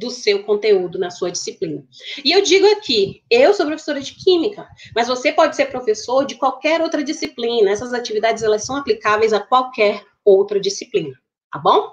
do 0.00 0.10
seu 0.10 0.42
conteúdo 0.44 0.98
na 0.98 1.10
sua 1.10 1.30
disciplina. 1.30 1.84
E 2.24 2.32
eu 2.32 2.40
digo 2.40 2.66
aqui, 2.72 3.22
eu 3.30 3.52
sou 3.52 3.66
professora 3.66 4.00
de 4.00 4.14
química, 4.14 4.66
mas 4.96 5.06
você 5.06 5.30
pode 5.30 5.54
ser 5.54 5.66
professor 5.66 6.24
de 6.24 6.36
qualquer 6.36 6.80
outra 6.80 7.04
disciplina. 7.04 7.70
Essas 7.70 7.92
atividades 7.92 8.42
elas 8.42 8.64
são 8.64 8.76
aplicáveis 8.76 9.34
a 9.34 9.40
qualquer 9.40 10.02
outra 10.24 10.58
disciplina, 10.58 11.14
tá 11.52 11.58
bom? 11.58 11.92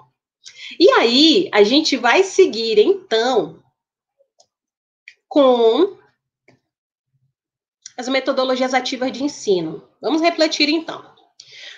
E 0.80 0.90
aí, 0.92 1.50
a 1.52 1.62
gente 1.62 1.98
vai 1.98 2.24
seguir 2.24 2.78
então 2.78 3.62
com 5.28 5.98
as 7.94 8.08
metodologias 8.08 8.72
ativas 8.72 9.12
de 9.12 9.22
ensino. 9.22 9.86
Vamos 10.00 10.22
refletir 10.22 10.70
então. 10.70 11.04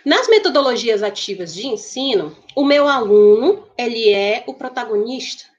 Nas 0.04 0.28
metodologias 0.28 1.02
ativas 1.02 1.52
de 1.52 1.66
ensino, 1.66 2.36
o 2.54 2.64
meu 2.64 2.86
aluno, 2.86 3.68
ele 3.76 4.12
é 4.12 4.44
o 4.46 4.54
protagonista 4.54 5.49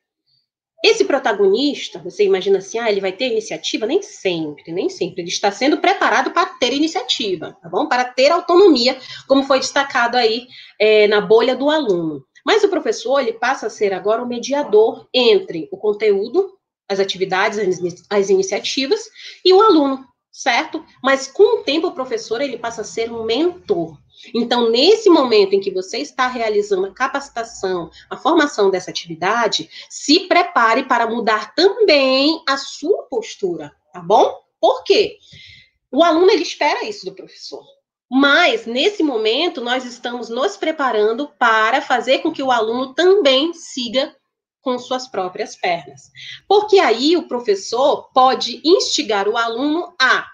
esse 0.84 1.06
protagonista, 1.06 2.00
você 2.00 2.24
imagina 2.24 2.58
assim, 2.58 2.80
ah, 2.80 2.90
ele 2.90 3.02
vai 3.02 3.12
ter 3.12 3.30
iniciativa? 3.32 3.86
Nem 3.86 4.02
sempre, 4.02 4.72
nem 4.72 4.90
sempre. 4.90 5.22
Ele 5.22 5.30
está 5.30 5.52
sendo 5.52 5.78
preparado 5.78 6.32
para 6.32 6.48
ter 6.48 6.74
iniciativa, 6.74 7.56
tá 7.62 7.70
bom? 7.70 7.88
Para 7.88 8.04
ter 8.04 8.32
autonomia, 8.32 8.98
como 9.28 9.44
foi 9.44 9.60
destacado 9.60 10.18
aí 10.18 10.48
é, 10.80 11.08
na 11.08 11.22
bolha 11.22 11.56
do 11.56 11.70
aluno. 11.70 12.26
Mas 12.44 12.64
o 12.64 12.70
professor, 12.70 13.20
ele 13.20 13.34
passa 13.34 13.68
a 13.68 13.70
ser 13.70 13.94
agora 13.94 14.24
o 14.24 14.28
mediador 14.28 15.08
entre 15.14 15.70
o 15.72 15.78
conteúdo, 15.78 16.58
as 16.90 17.00
atividades, 17.00 17.60
as 18.10 18.30
iniciativas 18.32 19.08
e 19.46 19.54
o 19.54 19.62
aluno, 19.62 20.04
certo? 20.32 20.84
Mas 21.04 21.28
com 21.28 21.60
o 21.60 21.64
tempo 21.64 21.88
o 21.88 21.94
professor, 21.94 22.42
ele 22.42 22.58
passa 22.58 22.82
a 22.82 22.86
ser 22.86 23.12
um 23.12 23.24
mentor. 23.24 24.01
Então, 24.34 24.70
nesse 24.70 25.10
momento 25.10 25.54
em 25.54 25.60
que 25.60 25.72
você 25.72 25.98
está 25.98 26.28
realizando 26.28 26.86
a 26.86 26.94
capacitação, 26.94 27.90
a 28.10 28.18
formação 28.18 28.70
dessa 28.70 28.92
atividade, 28.92 29.70
se 29.90 30.28
prepare 30.28 30.84
para 30.84 31.08
mudar 31.08 31.54
também 31.56 32.42
a 32.48 32.58
sua 32.58 33.04
postura, 33.04 33.76
tá 33.92 34.00
bom? 34.00 34.42
Por 34.60 34.84
quê? 34.84 35.18
O 35.92 36.04
aluno 36.04 36.32
ele 36.32 36.44
espera 36.44 36.86
isso 36.86 37.06
do 37.06 37.14
professor. 37.14 37.64
Mas 38.10 38.66
nesse 38.66 39.02
momento 39.02 39.62
nós 39.62 39.86
estamos 39.86 40.30
nos 40.30 40.58
preparando 40.58 41.30
para 41.40 41.82
fazer 41.82 42.20
com 42.20 42.32
que 42.32 42.44
o 42.44 42.52
aluno 42.52 42.94
também 42.94 43.54
siga 43.54 44.14
com 44.62 44.78
suas 44.78 45.08
próprias 45.08 45.56
pernas. 45.56 46.12
Porque 46.48 46.80
aí 46.80 47.18
o 47.18 47.28
professor 47.28 48.12
pode 48.14 48.62
instigar 48.64 49.28
o 49.28 49.38
aluno 49.38 49.94
a 50.00 50.28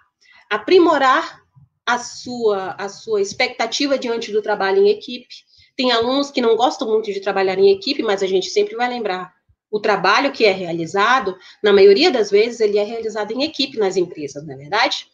aprimorar 0.50 1.41
a 1.88 1.98
sua, 1.98 2.75
a 2.77 2.89
sua 2.89 3.22
expectativa 3.22 3.98
diante 3.98 4.32
do 4.32 4.41
trabalho 4.41 4.84
em 4.84 4.89
equipe. 4.89 5.34
Tem 5.75 5.91
alunos 5.91 6.29
que 6.29 6.41
não 6.41 6.58
gostam 6.58 6.88
muito 6.88 7.13
de 7.13 7.22
trabalhar 7.22 7.58
em 7.58 7.72
equipe, 7.72 8.03
mas 8.03 8.22
a 8.22 8.27
gente 8.27 8.50
sempre 8.50 8.75
vai 8.75 8.89
lembrar 8.89 9.38
o 9.70 9.79
trabalho 9.79 10.32
que 10.32 10.46
é 10.46 10.51
realizado, 10.51 11.38
na 11.62 11.74
maioria 11.74 12.10
das 12.10 12.32
vezes, 12.32 12.62
ele 12.62 12.77
é 12.77 12.84
realizado 12.84 13.32
em 13.32 13.44
equipe 13.44 13.77
nas 13.77 13.98
empresas, 13.98 14.46
não 14.46 14.53
é 14.53 14.58
verdade? 14.58 15.08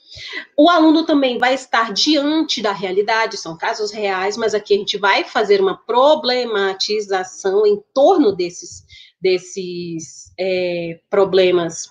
O 0.55 0.69
aluno 0.69 1.05
também 1.05 1.39
vai 1.39 1.55
estar 1.55 1.91
diante 1.91 2.61
da 2.61 2.71
realidade, 2.71 3.35
são 3.35 3.57
casos 3.57 3.91
reais, 3.91 4.37
mas 4.37 4.53
aqui 4.53 4.75
a 4.75 4.77
gente 4.77 4.97
vai 4.97 5.23
fazer 5.23 5.59
uma 5.59 5.75
problematização 5.75 7.65
em 7.65 7.81
torno 7.93 8.31
desses, 8.31 8.83
desses 9.19 10.31
é, 10.39 10.99
problemas, 11.09 11.87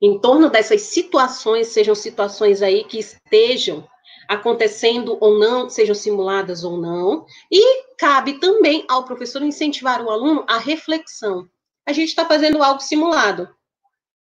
em 0.00 0.20
torno 0.20 0.50
dessas 0.50 0.82
situações, 0.82 1.68
sejam 1.68 1.94
situações 1.94 2.60
aí 2.60 2.84
que 2.84 2.98
estejam 2.98 3.88
acontecendo 4.28 5.16
ou 5.20 5.38
não, 5.38 5.70
sejam 5.70 5.94
simuladas 5.94 6.62
ou 6.62 6.76
não, 6.76 7.24
e 7.50 7.84
cabe 7.96 8.34
também 8.34 8.84
ao 8.88 9.04
professor 9.04 9.42
incentivar 9.42 10.04
o 10.04 10.10
aluno 10.10 10.44
à 10.46 10.58
reflexão 10.58 11.48
a 11.88 11.92
gente 11.92 12.10
está 12.10 12.26
fazendo 12.26 12.62
algo 12.62 12.80
simulado, 12.80 13.48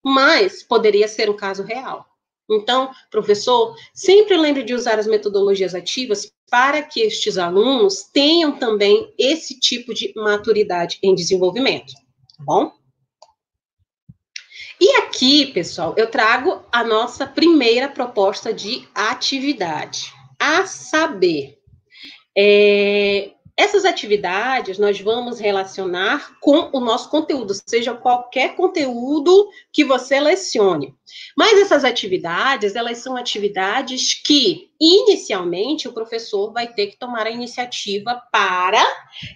mas 0.03 0.61
poderia 0.61 1.07
ser 1.07 1.31
um 1.31 1.35
caso 1.35 1.63
real. 1.63 2.05
Então, 2.47 2.91
professor, 3.09 3.75
sempre 3.91 4.37
lembre 4.37 4.61
de 4.61 4.75
usar 4.75 4.99
as 4.99 5.07
metodologias 5.07 5.73
ativas 5.73 6.31
para 6.47 6.83
que 6.83 7.01
estes 7.01 7.39
alunos 7.39 8.03
tenham 8.13 8.59
também 8.59 9.11
esse 9.17 9.59
tipo 9.59 9.95
de 9.95 10.13
maturidade 10.15 10.99
em 11.01 11.15
desenvolvimento, 11.15 11.91
tá 12.37 12.43
bom? 12.43 12.71
E 14.79 14.97
aqui, 14.97 15.47
pessoal, 15.47 15.93
eu 15.97 16.09
trago 16.09 16.63
a 16.71 16.83
nossa 16.83 17.25
primeira 17.25 17.87
proposta 17.87 18.53
de 18.53 18.87
atividade, 18.93 20.13
a 20.37 20.65
saber, 20.65 21.57
é, 22.37 23.31
essas 23.57 23.85
atividades 23.85 24.77
nós 24.77 24.99
vamos 24.99 25.39
relacionar 25.39 26.37
com 26.41 26.69
o 26.73 26.81
nosso 26.81 27.09
conteúdo, 27.09 27.53
seja 27.65 27.93
qualquer 27.93 28.53
conteúdo 28.55 29.49
que 29.71 29.85
você 29.85 30.19
lecione. 30.19 30.93
Mas 31.37 31.57
essas 31.59 31.85
atividades, 31.85 32.75
elas 32.75 32.97
são 32.97 33.15
atividades 33.15 34.13
que, 34.13 34.71
inicialmente, 34.79 35.87
o 35.87 35.93
professor 35.93 36.51
vai 36.51 36.67
ter 36.67 36.87
que 36.87 36.99
tomar 36.99 37.27
a 37.27 37.31
iniciativa 37.31 38.21
para 38.29 38.85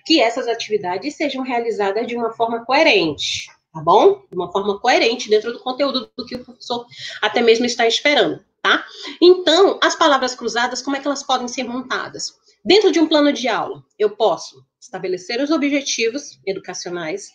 que 0.05 0.19
essas 0.19 0.50
atividades 0.50 1.15
sejam 1.15 1.41
realizadas 1.41 2.05
de 2.05 2.17
uma 2.17 2.34
forma 2.34 2.65
coerente, 2.65 3.48
tá 3.73 3.81
bom? 3.81 4.23
De 4.29 4.35
uma 4.35 4.51
forma 4.51 4.79
coerente 4.79 5.29
dentro 5.29 5.51
do 5.51 5.59
conteúdo 5.59 6.11
do 6.17 6.25
que 6.25 6.35
o 6.35 6.43
professor 6.43 6.85
até 7.21 7.41
mesmo 7.41 7.65
está 7.65 7.88
esperando, 7.88 8.43
tá? 8.61 8.85
Então, 9.21 9.79
as 9.81 9.95
palavras 9.95 10.35
cruzadas, 10.35 10.81
como 10.81 10.95
é 10.95 10.99
que 10.99 11.07
elas 11.07 11.23
podem 11.23 11.47
ser 11.47 11.63
montadas? 11.63 12.38
Dentro 12.63 12.91
de 12.91 12.99
um 12.99 13.07
plano 13.07 13.31
de 13.31 13.47
aula, 13.47 13.83
eu 13.97 14.11
posso 14.11 14.63
estabelecer 14.79 15.41
os 15.41 15.51
objetivos 15.51 16.39
educacionais, 16.45 17.29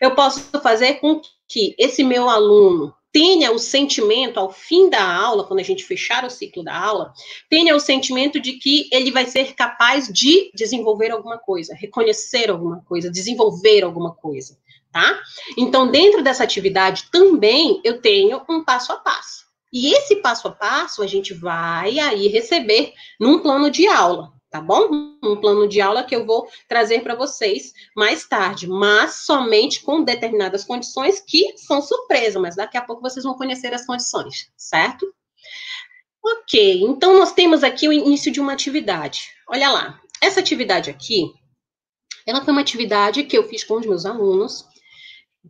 eu 0.00 0.14
posso 0.14 0.40
fazer 0.62 0.94
com 0.94 1.20
que 1.48 1.74
esse 1.78 2.04
meu 2.04 2.28
aluno 2.28 2.94
tenha 3.12 3.52
o 3.52 3.58
sentimento, 3.58 4.38
ao 4.38 4.50
fim 4.50 4.88
da 4.88 5.02
aula, 5.02 5.44
quando 5.44 5.60
a 5.60 5.64
gente 5.64 5.84
fechar 5.84 6.24
o 6.24 6.30
ciclo 6.30 6.62
da 6.62 6.76
aula, 6.76 7.12
tenha 7.48 7.74
o 7.74 7.80
sentimento 7.80 8.40
de 8.40 8.54
que 8.54 8.88
ele 8.92 9.10
vai 9.10 9.26
ser 9.26 9.54
capaz 9.54 10.08
de 10.08 10.50
desenvolver 10.54 11.10
alguma 11.10 11.38
coisa, 11.38 11.74
reconhecer 11.74 12.50
alguma 12.50 12.82
coisa, 12.84 13.10
desenvolver 13.10 13.82
alguma 13.82 14.14
coisa, 14.14 14.56
tá? 14.92 15.20
Então, 15.56 15.90
dentro 15.90 16.22
dessa 16.22 16.44
atividade 16.44 17.08
também 17.10 17.80
eu 17.84 18.00
tenho 18.00 18.42
um 18.48 18.64
passo 18.64 18.92
a 18.92 18.96
passo. 18.96 19.48
E 19.72 19.94
esse 19.94 20.16
passo 20.16 20.48
a 20.48 20.50
passo 20.50 21.02
a 21.02 21.06
gente 21.06 21.32
vai 21.32 21.98
aí 21.98 22.26
receber 22.28 22.92
num 23.20 23.38
plano 23.38 23.70
de 23.70 23.86
aula 23.86 24.32
tá 24.50 24.60
bom? 24.60 25.16
Um 25.22 25.36
plano 25.36 25.68
de 25.68 25.80
aula 25.80 26.02
que 26.02 26.14
eu 26.14 26.26
vou 26.26 26.48
trazer 26.68 27.02
para 27.02 27.14
vocês 27.14 27.72
mais 27.96 28.26
tarde, 28.26 28.66
mas 28.66 29.24
somente 29.24 29.82
com 29.82 30.02
determinadas 30.02 30.64
condições 30.64 31.20
que 31.20 31.56
são 31.56 31.80
surpresa, 31.80 32.40
mas 32.40 32.56
daqui 32.56 32.76
a 32.76 32.82
pouco 32.82 33.02
vocês 33.02 33.24
vão 33.24 33.34
conhecer 33.34 33.72
as 33.72 33.86
condições, 33.86 34.50
certo? 34.56 35.06
Ok, 36.22 36.82
então 36.82 37.16
nós 37.16 37.32
temos 37.32 37.62
aqui 37.64 37.88
o 37.88 37.92
início 37.92 38.30
de 38.30 38.40
uma 38.40 38.52
atividade. 38.52 39.30
Olha 39.48 39.70
lá, 39.70 40.00
essa 40.20 40.40
atividade 40.40 40.90
aqui, 40.90 41.32
ela 42.26 42.44
foi 42.44 42.52
uma 42.52 42.60
atividade 42.60 43.22
que 43.24 43.38
eu 43.38 43.48
fiz 43.48 43.64
com 43.64 43.74
os 43.74 43.86
meus 43.86 44.04
alunos 44.04 44.66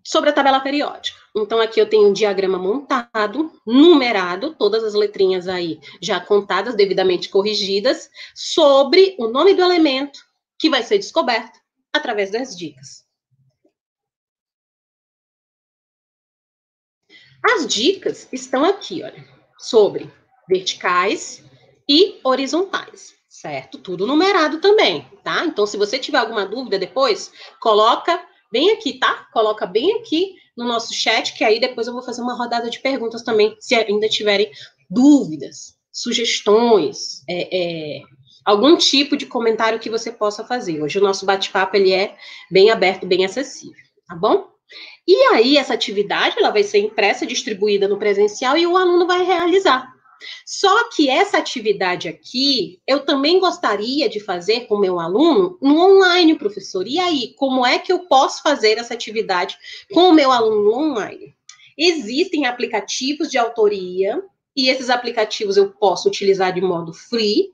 sobre 0.05 0.31
a 0.31 0.33
tabela 0.33 0.61
periódica. 0.61 1.20
Então, 1.37 1.61
aqui 1.61 1.81
eu 1.81 1.89
tenho 1.89 2.09
um 2.09 2.13
diagrama 2.13 2.59
montado, 2.59 3.53
numerado, 3.65 4.55
todas 4.55 4.83
as 4.83 4.95
letrinhas 4.95 5.47
aí 5.47 5.79
já 6.01 6.21
contadas, 6.21 6.75
devidamente 6.75 7.29
corrigidas, 7.29 8.11
sobre 8.35 9.15
o 9.19 9.29
nome 9.29 9.55
do 9.55 9.63
elemento 9.63 10.21
que 10.59 10.69
vai 10.69 10.83
ser 10.83 10.99
descoberto 10.99 11.59
através 11.93 12.31
das 12.31 12.57
dicas. 12.57 13.05
As 17.43 17.67
dicas 17.67 18.29
estão 18.33 18.65
aqui, 18.65 19.03
olha, 19.03 19.25
sobre 19.59 20.13
verticais 20.49 21.43
e 21.89 22.21
horizontais, 22.23 23.15
certo? 23.29 23.79
Tudo 23.79 24.07
numerado 24.07 24.61
também, 24.61 25.09
tá? 25.25 25.45
Então, 25.45 25.67
se 25.67 25.77
você 25.77 25.99
tiver 25.99 26.19
alguma 26.19 26.45
dúvida 26.45 26.79
depois, 26.79 27.33
coloca 27.61 28.23
bem 28.53 28.73
aqui, 28.73 28.99
tá? 28.99 29.29
Coloca 29.33 29.65
bem 29.65 29.95
aqui 29.95 30.40
no 30.61 30.69
nosso 30.69 30.93
chat, 30.93 31.35
que 31.35 31.43
aí 31.43 31.59
depois 31.59 31.87
eu 31.87 31.93
vou 31.93 32.03
fazer 32.03 32.21
uma 32.21 32.37
rodada 32.37 32.69
de 32.69 32.79
perguntas 32.81 33.23
também, 33.23 33.57
se 33.59 33.75
ainda 33.75 34.09
tiverem 34.09 34.51
dúvidas, 34.89 35.75
sugestões, 35.91 37.23
é, 37.29 37.49
é, 37.51 38.03
algum 38.45 38.77
tipo 38.77 39.17
de 39.17 39.27
comentário 39.27 39.81
que 39.81 39.91
você 39.91 40.13
possa 40.13 40.45
fazer. 40.45 40.83
Hoje 40.83 40.99
o 40.99 41.03
nosso 41.03 41.25
bate-papo 41.25 41.77
ele 41.77 41.93
é 41.93 42.15
bem 42.51 42.71
aberto, 42.71 43.07
bem 43.07 43.25
acessível, 43.25 43.83
tá 44.07 44.15
bom? 44.15 44.49
E 45.09 45.17
aí 45.35 45.57
essa 45.57 45.75
atividade 45.75 46.37
ela 46.39 46.51
vai 46.51 46.63
ser 46.63 46.79
impressa, 46.79 47.27
distribuída 47.27 47.89
no 47.89 47.99
presencial 47.99 48.57
e 48.57 48.67
o 48.67 48.77
aluno 48.77 49.07
vai 49.07 49.25
realizar. 49.25 49.91
Só 50.45 50.89
que 50.91 51.09
essa 51.09 51.39
atividade 51.39 52.09
aqui, 52.09 52.81
eu 52.87 53.05
também 53.05 53.39
gostaria 53.39 54.09
de 54.09 54.21
fazer 54.21 54.67
com 54.67 54.79
meu 54.79 55.01
aluno 55.01 55.59
no 55.61 55.79
online, 55.79 56.39
professor. 56.39 56.87
E 56.87 56.99
aí, 56.99 57.35
como 57.37 57.65
é 57.65 57.79
que 57.79 57.93
eu 57.93 58.01
posso 58.01 58.43
fazer 58.43 58.79
essa 58.79 58.95
atividade 58.95 59.57
com 59.93 60.11
o 60.11 60.13
meu 60.13 60.31
aluno 60.31 60.63
no 60.63 60.75
online? 60.75 61.35
Existem 61.77 62.47
aplicativos 62.47 63.31
de 63.31 63.39
autoria, 63.39 64.23
e 64.57 64.69
esses 64.69 64.91
aplicativos 64.91 65.57
eu 65.57 65.71
posso 65.71 66.09
utilizar 66.09 66.53
de 66.53 66.61
modo 66.61 66.93
free, 66.93 67.51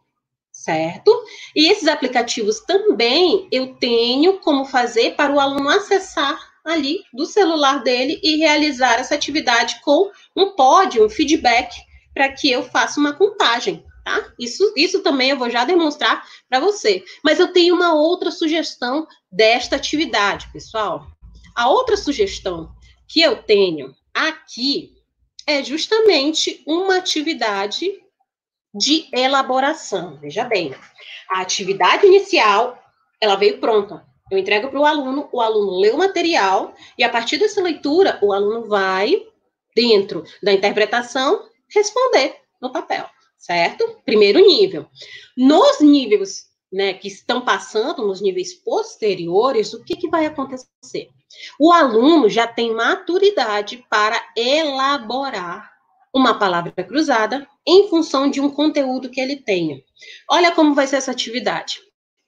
certo? 0.50 1.12
E 1.55 1.70
esses 1.70 1.87
aplicativos 1.87 2.61
também 2.61 3.46
eu 3.52 3.74
tenho 3.74 4.38
como 4.40 4.64
fazer 4.64 5.14
para 5.14 5.33
o 5.33 5.38
aluno 5.38 5.68
acessar 5.68 6.38
ali 6.64 7.00
do 7.12 7.26
celular 7.26 7.83
dele 7.83 8.18
e 8.22 8.37
realizar 8.37 8.98
essa 8.98 9.14
atividade 9.14 9.81
com 9.83 10.11
um 10.35 10.57
pódio, 10.57 11.05
um 11.05 11.09
feedback 11.09 11.76
para 12.16 12.33
que 12.33 12.50
eu 12.50 12.62
faça 12.62 12.98
uma 12.98 13.12
contagem, 13.12 13.85
tá? 14.02 14.33
Isso, 14.40 14.72
isso 14.74 15.02
também 15.02 15.29
eu 15.29 15.37
vou 15.37 15.50
já 15.50 15.66
demonstrar 15.66 16.24
para 16.48 16.59
você. 16.59 17.05
Mas 17.22 17.38
eu 17.38 17.52
tenho 17.52 17.74
uma 17.74 17.92
outra 17.92 18.31
sugestão 18.31 19.07
desta 19.31 19.76
atividade, 19.76 20.50
pessoal. 20.50 21.07
A 21.55 21.68
outra 21.68 21.94
sugestão 21.94 22.70
que 23.07 23.20
eu 23.20 23.42
tenho 23.42 23.94
aqui 24.14 24.94
é 25.46 25.62
justamente 25.62 26.62
uma 26.66 26.96
atividade 26.96 27.87
de 28.74 29.07
elaboração. 29.12 30.18
Veja 30.18 30.42
bem, 30.42 30.74
a 31.29 31.42
atividade 31.42 32.07
inicial, 32.07 32.83
ela 33.20 33.37
veio 33.37 33.61
pronta. 33.61 34.07
Eu 34.31 34.38
entrego 34.38 34.70
para 34.70 34.81
o 34.81 34.87
aluno, 34.87 35.29
o 35.31 35.40
aluno 35.42 35.79
lê 35.79 35.90
o 35.90 35.98
material, 35.98 36.74
e 36.96 37.05
a 37.05 37.11
partir 37.11 37.37
dessa 37.37 37.62
leitura, 37.62 38.18
o 38.22 38.33
aluno 38.33 38.66
vai, 38.66 39.22
dentro 39.74 40.24
da 40.42 40.52
interpretação, 40.52 41.46
responder 41.74 42.37
no 42.61 42.72
papel, 42.72 43.07
certo? 43.37 44.00
Primeiro 44.05 44.40
nível. 44.40 44.87
Nos 45.37 45.81
níveis 45.81 46.46
né, 46.72 46.94
que 46.94 47.09
estão 47.09 47.40
passando, 47.40 48.07
nos 48.07 48.20
níveis 48.20 48.55
posteriores, 48.55 49.72
o 49.72 49.83
que, 49.85 49.96
que 49.96 50.09
vai 50.09 50.26
acontecer? 50.26 51.09
O 51.59 51.72
aluno 51.72 52.29
já 52.29 52.46
tem 52.46 52.74
maturidade 52.74 53.85
para 53.88 54.20
elaborar 54.37 55.70
uma 56.14 56.38
palavra 56.38 56.72
cruzada 56.72 57.46
em 57.66 57.88
função 57.88 58.31
de 58.31 58.40
um 58.40 58.50
conteúdo 58.50 59.11
que 59.11 59.20
ele 59.20 59.37
tenha. 59.37 59.83
Olha 60.31 60.52
como 60.52 60.74
vai 60.74 60.87
ser 60.87 60.96
essa 60.96 61.11
atividade. 61.11 61.81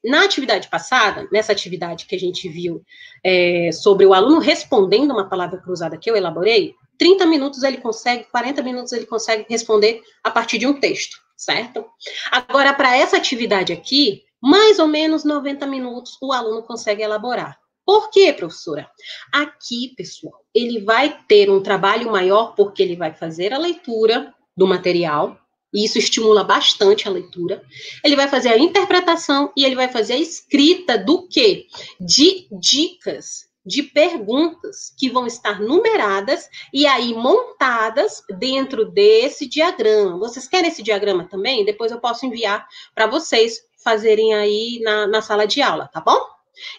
Na 0.05 0.25
atividade 0.25 0.69
passada, 0.69 1.27
nessa 1.33 1.53
atividade 1.53 2.07
que 2.07 2.15
a 2.15 2.19
gente 2.19 2.49
viu 2.49 2.83
é, 3.25 3.71
sobre 3.73 4.07
o 4.07 4.15
aluno 4.15 4.39
respondendo 4.39 5.11
uma 5.11 5.29
palavra 5.29 5.59
cruzada 5.59 5.97
que 5.97 6.09
eu 6.09 6.17
elaborei, 6.17 6.75
30 6.99 7.27
minutos 7.27 7.63
ele 7.63 7.79
consegue, 7.79 8.25
40 8.25 8.63
minutos 8.63 8.93
ele 8.93 9.07
consegue 9.07 9.47
responder 9.49 10.03
a 10.23 10.31
partir 10.31 10.59
de 10.59 10.67
um 10.67 10.79
texto, 10.79 11.17
certo? 11.37 11.85
Agora, 12.31 12.75
para 12.75 12.97
essa 12.97 13.17
atividade 13.17 13.73
aqui, 13.73 14.25
mais 14.43 14.79
ou 14.79 14.89
menos 14.89 15.25
90 15.25 15.67
minutos 15.67 16.19
o 16.21 16.33
aluno 16.33 16.63
consegue 16.63 17.03
elaborar. 17.03 17.59
Por 17.87 18.11
quê, 18.11 18.33
professora? 18.33 18.91
Aqui, 19.33 19.95
pessoal, 19.97 20.45
ele 20.55 20.81
vai 20.81 21.19
ter 21.27 21.51
um 21.51 21.63
trabalho 21.63 22.11
maior 22.11 22.55
porque 22.55 22.83
ele 22.83 22.97
vai 22.97 23.15
fazer 23.15 23.55
a 23.55 23.59
leitura 23.59 24.35
do 24.55 24.67
material, 24.67 25.39
e 25.73 25.85
isso 25.85 25.99
estimula 25.99 26.45
bastante 26.45 27.07
a 27.07 27.11
leitura. 27.11 27.63
Ele 28.03 28.17
vai 28.17 28.29
fazer 28.29 28.49
a 28.51 28.59
interpretação 28.59 29.53
e 29.57 29.65
ele 29.65 29.75
vai 29.75 29.89
fazer 29.89 30.15
a 30.15 30.19
escrita 30.19 30.99
do 30.99 31.29
quê? 31.29 31.67
De 32.01 32.47
dicas 32.51 33.48
de 33.65 33.83
perguntas 33.83 34.95
que 34.97 35.11
vão 35.11 35.27
estar 35.27 35.61
numeradas 35.61 36.49
e 36.73 36.87
aí 36.87 37.13
montadas 37.15 38.23
dentro 38.39 38.91
desse 38.91 39.47
diagrama. 39.47 40.19
Vocês 40.19 40.49
querem 40.49 40.71
esse 40.71 40.83
diagrama 40.83 41.29
também? 41.29 41.65
Depois 41.65 41.93
eu 41.93 42.01
posso 42.01 42.25
enviar 42.25 42.67
para 42.95 43.07
vocês 43.07 43.61
fazerem 43.83 44.35
aí 44.35 44.81
na, 44.83 45.07
na 45.07 45.23
sala 45.23 45.47
de 45.47 45.61
aula, 45.63 45.89
tá 45.89 46.01
bom? 46.01 46.19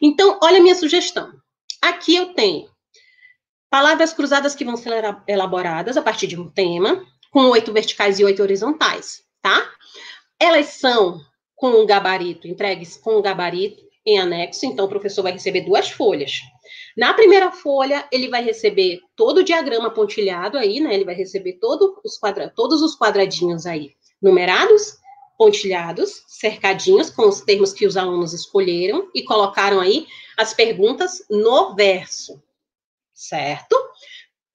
Então, 0.02 0.40
olha 0.42 0.60
a 0.60 0.62
minha 0.62 0.76
sugestão. 0.76 1.32
Aqui 1.82 2.16
eu 2.16 2.34
tenho 2.34 2.70
palavras 3.70 4.14
cruzadas 4.14 4.56
que 4.56 4.66
vão 4.66 4.76
ser 4.76 4.92
elaboradas 5.28 5.96
a 5.96 6.02
partir 6.02 6.28
de 6.28 6.40
um 6.40 6.50
tema, 6.50 7.06
com 7.32 7.42
oito 7.50 7.72
verticais 7.72 8.20
e 8.20 8.26
oito 8.26 8.42
horizontais, 8.42 9.24
tá? 9.42 9.70
Elas 10.40 10.68
são 10.68 11.22
com 11.56 11.70
um 11.70 11.86
gabarito, 11.86 12.48
entregues 12.48 12.98
com 12.98 13.18
um 13.18 13.22
gabarito 13.22 13.84
em 14.06 14.18
anexo, 14.18 14.66
então 14.66 14.86
o 14.86 14.90
professor 14.90 15.22
vai 15.22 15.34
receber 15.34 15.62
duas 15.62 15.90
folhas. 15.90 16.40
Na 16.96 17.14
primeira 17.14 17.52
folha, 17.52 18.08
ele 18.12 18.30
vai 18.30 18.44
receber 18.44 19.00
todo 19.16 19.40
o 19.40 19.44
diagrama 19.44 19.90
pontilhado 19.90 20.58
aí, 20.58 20.80
né? 20.80 20.94
Ele 20.94 21.06
vai 21.06 21.16
receber 21.16 21.54
todo 21.54 22.00
os 22.04 22.18
quadra 22.18 22.50
todos 22.50 22.82
os 22.82 22.98
quadradinhos 22.98 23.66
aí, 23.66 23.92
numerados, 24.22 24.98
pontilhados, 25.38 26.24
cercadinhos, 26.28 27.10
com 27.10 27.28
os 27.28 27.42
termos 27.42 27.72
que 27.72 27.88
os 27.88 27.96
alunos 27.96 28.34
escolheram 28.34 29.10
e 29.16 29.24
colocaram 29.24 29.80
aí 29.80 30.06
as 30.38 30.54
perguntas 30.54 31.24
no 31.30 31.76
verso, 31.76 32.42
certo? 33.14 33.89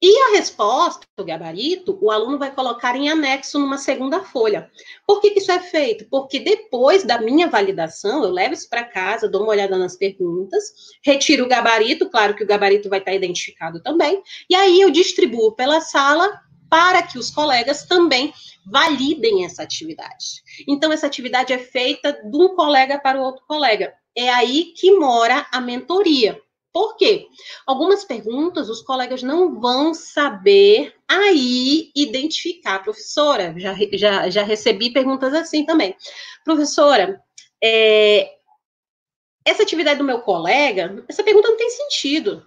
E 0.07 0.19
a 0.19 0.37
resposta, 0.37 1.07
o 1.19 1.25
gabarito, 1.25 1.99
o 1.99 2.11
aluno 2.11 2.39
vai 2.39 2.55
colocar 2.55 2.95
em 2.95 3.09
anexo 3.09 3.59
numa 3.59 3.79
segunda 3.79 4.23
folha. 4.23 4.71
Por 5.07 5.19
que, 5.19 5.31
que 5.31 5.39
isso 5.39 5.51
é 5.51 5.59
feito? 5.59 6.05
Porque 6.11 6.41
depois 6.41 7.05
da 7.05 7.19
minha 7.19 7.49
validação, 7.49 8.23
eu 8.23 8.31
levo 8.31 8.53
isso 8.53 8.69
para 8.69 8.85
casa, 8.85 9.31
dou 9.31 9.45
uma 9.45 9.53
olhada 9.53 9.79
nas 9.79 9.97
perguntas, 9.97 10.63
retiro 11.03 11.47
o 11.47 11.49
gabarito, 11.49 12.11
claro 12.11 12.35
que 12.35 12.45
o 12.45 12.47
gabarito 12.47 12.91
vai 12.91 12.99
estar 12.99 13.15
identificado 13.15 13.83
também, 13.83 14.23
e 14.51 14.55
aí 14.55 14.79
eu 14.79 14.91
distribuo 14.91 15.53
pela 15.53 15.81
sala 15.81 16.39
para 16.69 17.01
que 17.03 17.19
os 17.19 17.31
colegas 17.31 17.87
também 17.87 18.31
validem 18.67 19.47
essa 19.47 19.63
atividade. 19.63 20.43
Então, 20.69 20.93
essa 20.93 21.07
atividade 21.07 21.51
é 21.55 21.59
feita 21.59 22.13
de 22.13 22.37
um 22.37 22.55
colega 22.55 22.99
para 22.99 23.19
o 23.19 23.23
outro 23.23 23.43
colega. 23.47 23.95
É 24.15 24.29
aí 24.29 24.75
que 24.77 24.93
mora 24.99 25.47
a 25.51 25.63
mentoria. 25.63 26.39
Por 26.75 26.97
quê? 26.97 27.29
Algumas 27.65 28.05
perguntas 28.05 28.69
os 28.69 28.83
colegas 28.83 29.23
não 29.23 29.61
vão 29.61 29.95
saber 29.95 30.93
aí 31.07 31.93
identificar. 31.95 32.83
Professora, 32.83 33.55
já, 33.57 33.77
já, 33.93 34.29
já 34.29 34.43
recebi 34.43 34.91
perguntas 34.91 35.33
assim 35.35 35.65
também. 35.65 35.95
Professora, 36.45 37.23
é, 37.63 38.29
essa 39.45 39.63
atividade 39.63 39.99
do 39.99 40.05
meu 40.05 40.23
colega, 40.23 41.05
essa 41.09 41.23
pergunta 41.23 41.49
não 41.49 41.57
tem 41.57 41.71
sentido. 41.71 42.45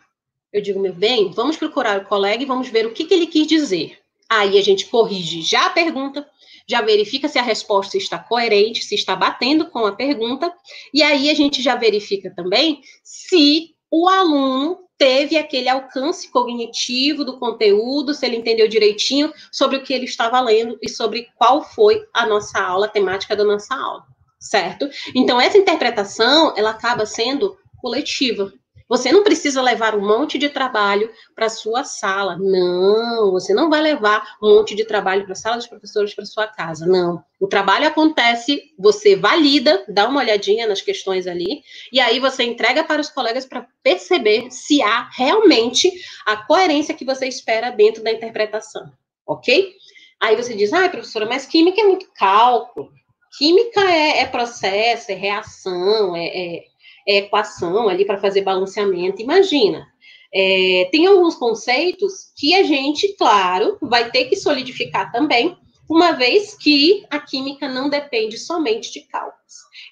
Eu 0.51 0.61
digo, 0.61 0.81
meu 0.81 0.93
bem, 0.93 1.31
vamos 1.31 1.55
procurar 1.55 2.01
o 2.01 2.05
colega 2.05 2.43
e 2.43 2.47
vamos 2.47 2.67
ver 2.67 2.85
o 2.85 2.91
que, 2.91 3.05
que 3.05 3.13
ele 3.13 3.27
quis 3.27 3.47
dizer. 3.47 3.97
Aí 4.29 4.57
a 4.57 4.61
gente 4.61 4.87
corrige 4.87 5.41
já 5.41 5.67
a 5.67 5.69
pergunta, 5.69 6.29
já 6.67 6.81
verifica 6.81 7.29
se 7.29 7.39
a 7.39 7.41
resposta 7.41 7.95
está 7.95 8.19
coerente, 8.19 8.83
se 8.83 8.93
está 8.93 9.15
batendo 9.15 9.69
com 9.69 9.85
a 9.85 9.95
pergunta, 9.95 10.53
e 10.93 11.01
aí 11.01 11.29
a 11.29 11.33
gente 11.33 11.61
já 11.61 11.77
verifica 11.77 12.29
também 12.35 12.81
se 13.01 13.76
o 13.91 14.07
aluno 14.07 14.79
teve 14.97 15.37
aquele 15.37 15.69
alcance 15.69 16.29
cognitivo 16.31 17.23
do 17.23 17.37
conteúdo, 17.37 18.13
se 18.13 18.25
ele 18.25 18.37
entendeu 18.37 18.67
direitinho 18.67 19.31
sobre 19.51 19.77
o 19.77 19.83
que 19.83 19.93
ele 19.93 20.05
estava 20.05 20.39
lendo 20.39 20.77
e 20.81 20.89
sobre 20.89 21.27
qual 21.35 21.63
foi 21.63 22.03
a 22.13 22.25
nossa 22.25 22.59
aula, 22.59 22.87
a 22.87 22.89
temática 22.89 23.35
da 23.35 23.43
nossa 23.43 23.75
aula, 23.75 24.03
certo? 24.39 24.89
Então, 25.15 25.39
essa 25.39 25.57
interpretação, 25.57 26.53
ela 26.57 26.71
acaba 26.71 27.05
sendo 27.05 27.57
coletiva. 27.77 28.51
Você 28.89 29.11
não 29.11 29.23
precisa 29.23 29.61
levar 29.61 29.95
um 29.95 30.07
monte 30.07 30.37
de 30.37 30.49
trabalho 30.49 31.11
para 31.35 31.49
sua 31.49 31.83
sala. 31.83 32.37
Não, 32.39 33.31
você 33.31 33.53
não 33.53 33.69
vai 33.69 33.81
levar 33.81 34.23
um 34.41 34.55
monte 34.55 34.75
de 34.75 34.85
trabalho 34.85 35.23
para 35.23 35.33
a 35.33 35.35
sala 35.35 35.57
dos 35.57 35.67
professores 35.67 36.13
para 36.13 36.25
sua 36.25 36.47
casa. 36.47 36.85
Não. 36.85 37.21
O 37.39 37.47
trabalho 37.47 37.87
acontece, 37.87 38.73
você 38.79 39.15
valida, 39.15 39.83
dá 39.89 40.07
uma 40.07 40.21
olhadinha 40.21 40.65
nas 40.65 40.81
questões 40.81 41.27
ali, 41.27 41.61
e 41.91 41.99
aí 41.99 42.19
você 42.19 42.43
entrega 42.43 42.83
para 42.83 43.01
os 43.01 43.09
colegas 43.09 43.45
para 43.45 43.67
perceber 43.83 44.49
se 44.49 44.81
há 44.81 45.09
realmente 45.11 45.91
a 46.25 46.37
coerência 46.37 46.95
que 46.95 47.05
você 47.05 47.27
espera 47.27 47.69
dentro 47.71 48.03
da 48.03 48.11
interpretação. 48.11 48.91
Ok? 49.25 49.73
Aí 50.19 50.35
você 50.35 50.55
diz, 50.55 50.73
ah, 50.73 50.89
professora, 50.89 51.25
mas 51.25 51.45
química 51.45 51.81
é 51.81 51.85
muito 51.85 52.09
cálculo. 52.15 52.89
Química 53.37 53.81
é, 53.81 54.21
é 54.21 54.25
processo, 54.25 55.11
é 55.11 55.15
reação, 55.15 56.15
é, 56.15 56.25
é 56.25 56.63
é, 57.07 57.17
equação 57.17 57.87
ali 57.87 58.05
para 58.05 58.19
fazer 58.19 58.41
balanceamento. 58.41 59.21
Imagina, 59.21 59.87
é, 60.33 60.89
tem 60.91 61.05
alguns 61.05 61.35
conceitos 61.35 62.31
que 62.35 62.53
a 62.53 62.63
gente, 62.63 63.15
claro, 63.17 63.77
vai 63.81 64.11
ter 64.11 64.25
que 64.25 64.35
solidificar 64.35 65.11
também, 65.11 65.57
uma 65.89 66.11
vez 66.11 66.53
que 66.53 67.05
a 67.09 67.17
química 67.17 67.67
não 67.69 67.89
depende 67.89 68.37
somente 68.37 68.91
de 68.91 69.01
cálculos. 69.07 69.37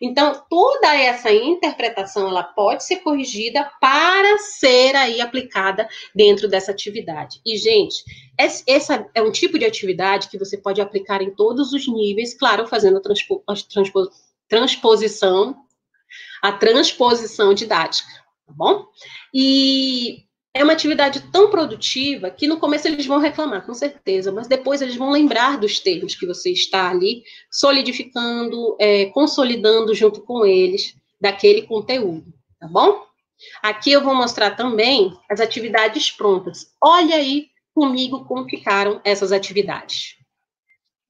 Então, 0.01 0.43
toda 0.49 0.93
essa 0.93 1.31
interpretação 1.31 2.27
ela 2.27 2.43
pode 2.43 2.83
ser 2.83 2.97
corrigida 2.97 3.71
para 3.79 4.37
ser 4.39 4.93
aí 4.93 5.21
aplicada 5.21 5.87
dentro 6.13 6.49
dessa 6.49 6.71
atividade. 6.71 7.39
E, 7.45 7.57
gente, 7.57 8.03
essa 8.37 9.09
é 9.15 9.21
um 9.21 9.31
tipo 9.31 9.57
de 9.57 9.63
atividade 9.63 10.27
que 10.27 10.37
você 10.37 10.57
pode 10.57 10.81
aplicar 10.81 11.21
em 11.21 11.33
todos 11.33 11.71
os 11.71 11.87
níveis, 11.87 12.37
claro, 12.37 12.67
fazendo 12.67 12.97
a, 12.97 13.01
transpo, 13.01 13.41
transpo, 13.71 14.09
transposição 14.49 15.64
a 16.41 16.51
transposição 16.51 17.53
didática, 17.53 18.09
tá 18.45 18.53
bom? 18.53 18.85
E 19.33 20.25
é 20.53 20.63
uma 20.63 20.71
atividade 20.71 21.19
tão 21.31 21.49
produtiva 21.49 22.29
que 22.29 22.47
no 22.47 22.57
começo 22.57 22.87
eles 22.87 23.05
vão 23.05 23.19
reclamar, 23.19 23.65
com 23.65 23.73
certeza, 23.73 24.31
mas 24.31 24.47
depois 24.47 24.81
eles 24.81 24.95
vão 24.95 25.11
lembrar 25.11 25.57
dos 25.57 25.79
termos 25.79 26.15
que 26.15 26.25
você 26.25 26.51
está 26.51 26.89
ali 26.89 27.23
solidificando, 27.51 28.77
é, 28.79 29.07
consolidando 29.07 29.93
junto 29.93 30.21
com 30.21 30.45
eles 30.45 30.95
daquele 31.19 31.63
conteúdo, 31.63 32.33
tá 32.57 32.67
bom? 32.67 33.05
Aqui 33.61 33.91
eu 33.91 34.01
vou 34.01 34.15
mostrar 34.15 34.51
também 34.51 35.13
as 35.29 35.41
atividades 35.41 36.09
prontas. 36.09 36.73
Olha 36.81 37.17
aí 37.17 37.49
comigo 37.73 38.23
como 38.25 38.49
ficaram 38.49 39.01
essas 39.03 39.33
atividades. 39.33 40.15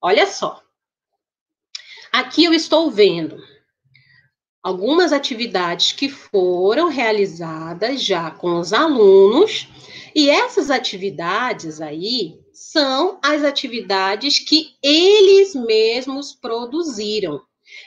Olha 0.02 0.26
só. 0.26 0.60
Aqui 2.12 2.44
eu 2.44 2.52
estou 2.52 2.90
vendo 2.90 3.40
algumas 4.66 5.12
atividades 5.12 5.92
que 5.92 6.08
foram 6.08 6.88
realizadas 6.88 8.02
já 8.02 8.32
com 8.32 8.58
os 8.58 8.72
alunos, 8.72 9.68
e 10.12 10.28
essas 10.28 10.72
atividades 10.72 11.80
aí 11.80 12.40
são 12.52 13.20
as 13.22 13.44
atividades 13.44 14.40
que 14.40 14.74
eles 14.82 15.54
mesmos 15.54 16.32
produziram. 16.32 17.40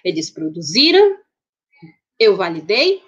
Eles 0.05 0.29
produziram, 0.29 1.17
eu 2.17 2.37
validei, 2.37 3.01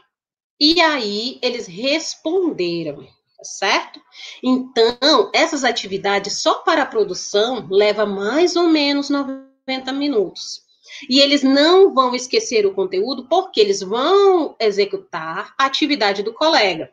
e 0.59 0.81
aí 0.81 1.39
eles 1.41 1.65
responderam, 1.65 2.97
tá 2.97 3.43
certo? 3.45 4.01
Então, 4.43 5.31
essas 5.33 5.63
atividades 5.63 6.41
só 6.41 6.55
para 6.55 6.81
a 6.81 6.85
produção 6.85 7.65
leva 7.71 8.05
mais 8.05 8.57
ou 8.57 8.67
menos 8.67 9.09
90 9.09 9.93
minutos. 9.93 10.60
E 11.09 11.19
eles 11.19 11.43
não 11.43 11.93
vão 11.93 12.15
esquecer 12.15 12.65
o 12.65 12.73
conteúdo 12.73 13.27
porque 13.27 13.59
eles 13.59 13.81
vão 13.81 14.55
executar 14.59 15.53
a 15.57 15.65
atividade 15.65 16.23
do 16.23 16.33
colega. 16.33 16.91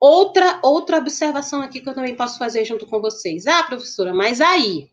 Outra, 0.00 0.60
outra 0.62 0.98
observação 0.98 1.60
aqui 1.60 1.80
que 1.80 1.88
eu 1.88 1.94
também 1.94 2.14
posso 2.14 2.38
fazer 2.38 2.64
junto 2.64 2.86
com 2.86 3.00
vocês. 3.00 3.46
Ah, 3.46 3.62
professora, 3.64 4.14
mas 4.14 4.40
aí 4.40 4.88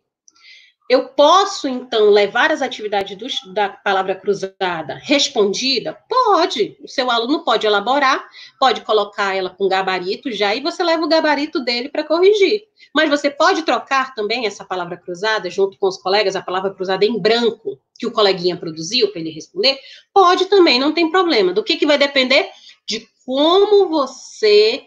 eu 0.88 1.10
posso, 1.10 1.67
então, 1.67 2.12
levar 2.12 2.51
as 2.51 2.62
atividades 2.62 3.17
do, 3.17 3.53
da 3.53 3.69
palavra 3.69 4.13
cruzada 4.13 4.99
respondida? 5.01 5.97
Pode. 6.08 6.77
O 6.84 6.88
seu 6.88 7.10
aluno 7.10 7.43
pode 7.43 7.65
elaborar, 7.65 8.23
pode 8.60 8.81
colocar 8.81 9.36
ela 9.36 9.49
com 9.49 9.67
gabarito 9.67 10.31
já, 10.31 10.53
e 10.53 10.62
você 10.62 10.84
leva 10.84 11.03
o 11.03 11.10
gabarito 11.10 11.60
dele 11.60 11.89
para 11.89 12.03
corrigir. 12.03 12.63
Mas 12.95 13.10
você 13.10 13.29
pode 13.29 13.63
trocar 13.63 14.15
também 14.15 14.45
essa 14.45 14.63
palavra 14.63 14.95
cruzada 14.95 15.49
junto 15.49 15.77
com 15.77 15.86
os 15.86 15.97
colegas, 15.97 16.34
a 16.34 16.41
palavra 16.41 16.73
cruzada 16.73 17.03
em 17.03 17.19
branco, 17.19 17.77
que 17.99 18.08
o 18.08 18.12
coleguinha 18.12 18.55
produziu 18.55 19.12
para 19.12 19.19
ele 19.19 19.31
responder? 19.31 19.77
Pode 20.13 20.45
também, 20.45 20.79
não 20.79 20.93
tem 20.93 21.12
problema. 21.12 21.51
Do 21.51 21.62
que, 21.62 21.75
que 21.75 21.86
vai 21.86 21.97
depender? 21.97 22.49
De 22.88 23.05
como 23.25 23.89
você 23.89 24.86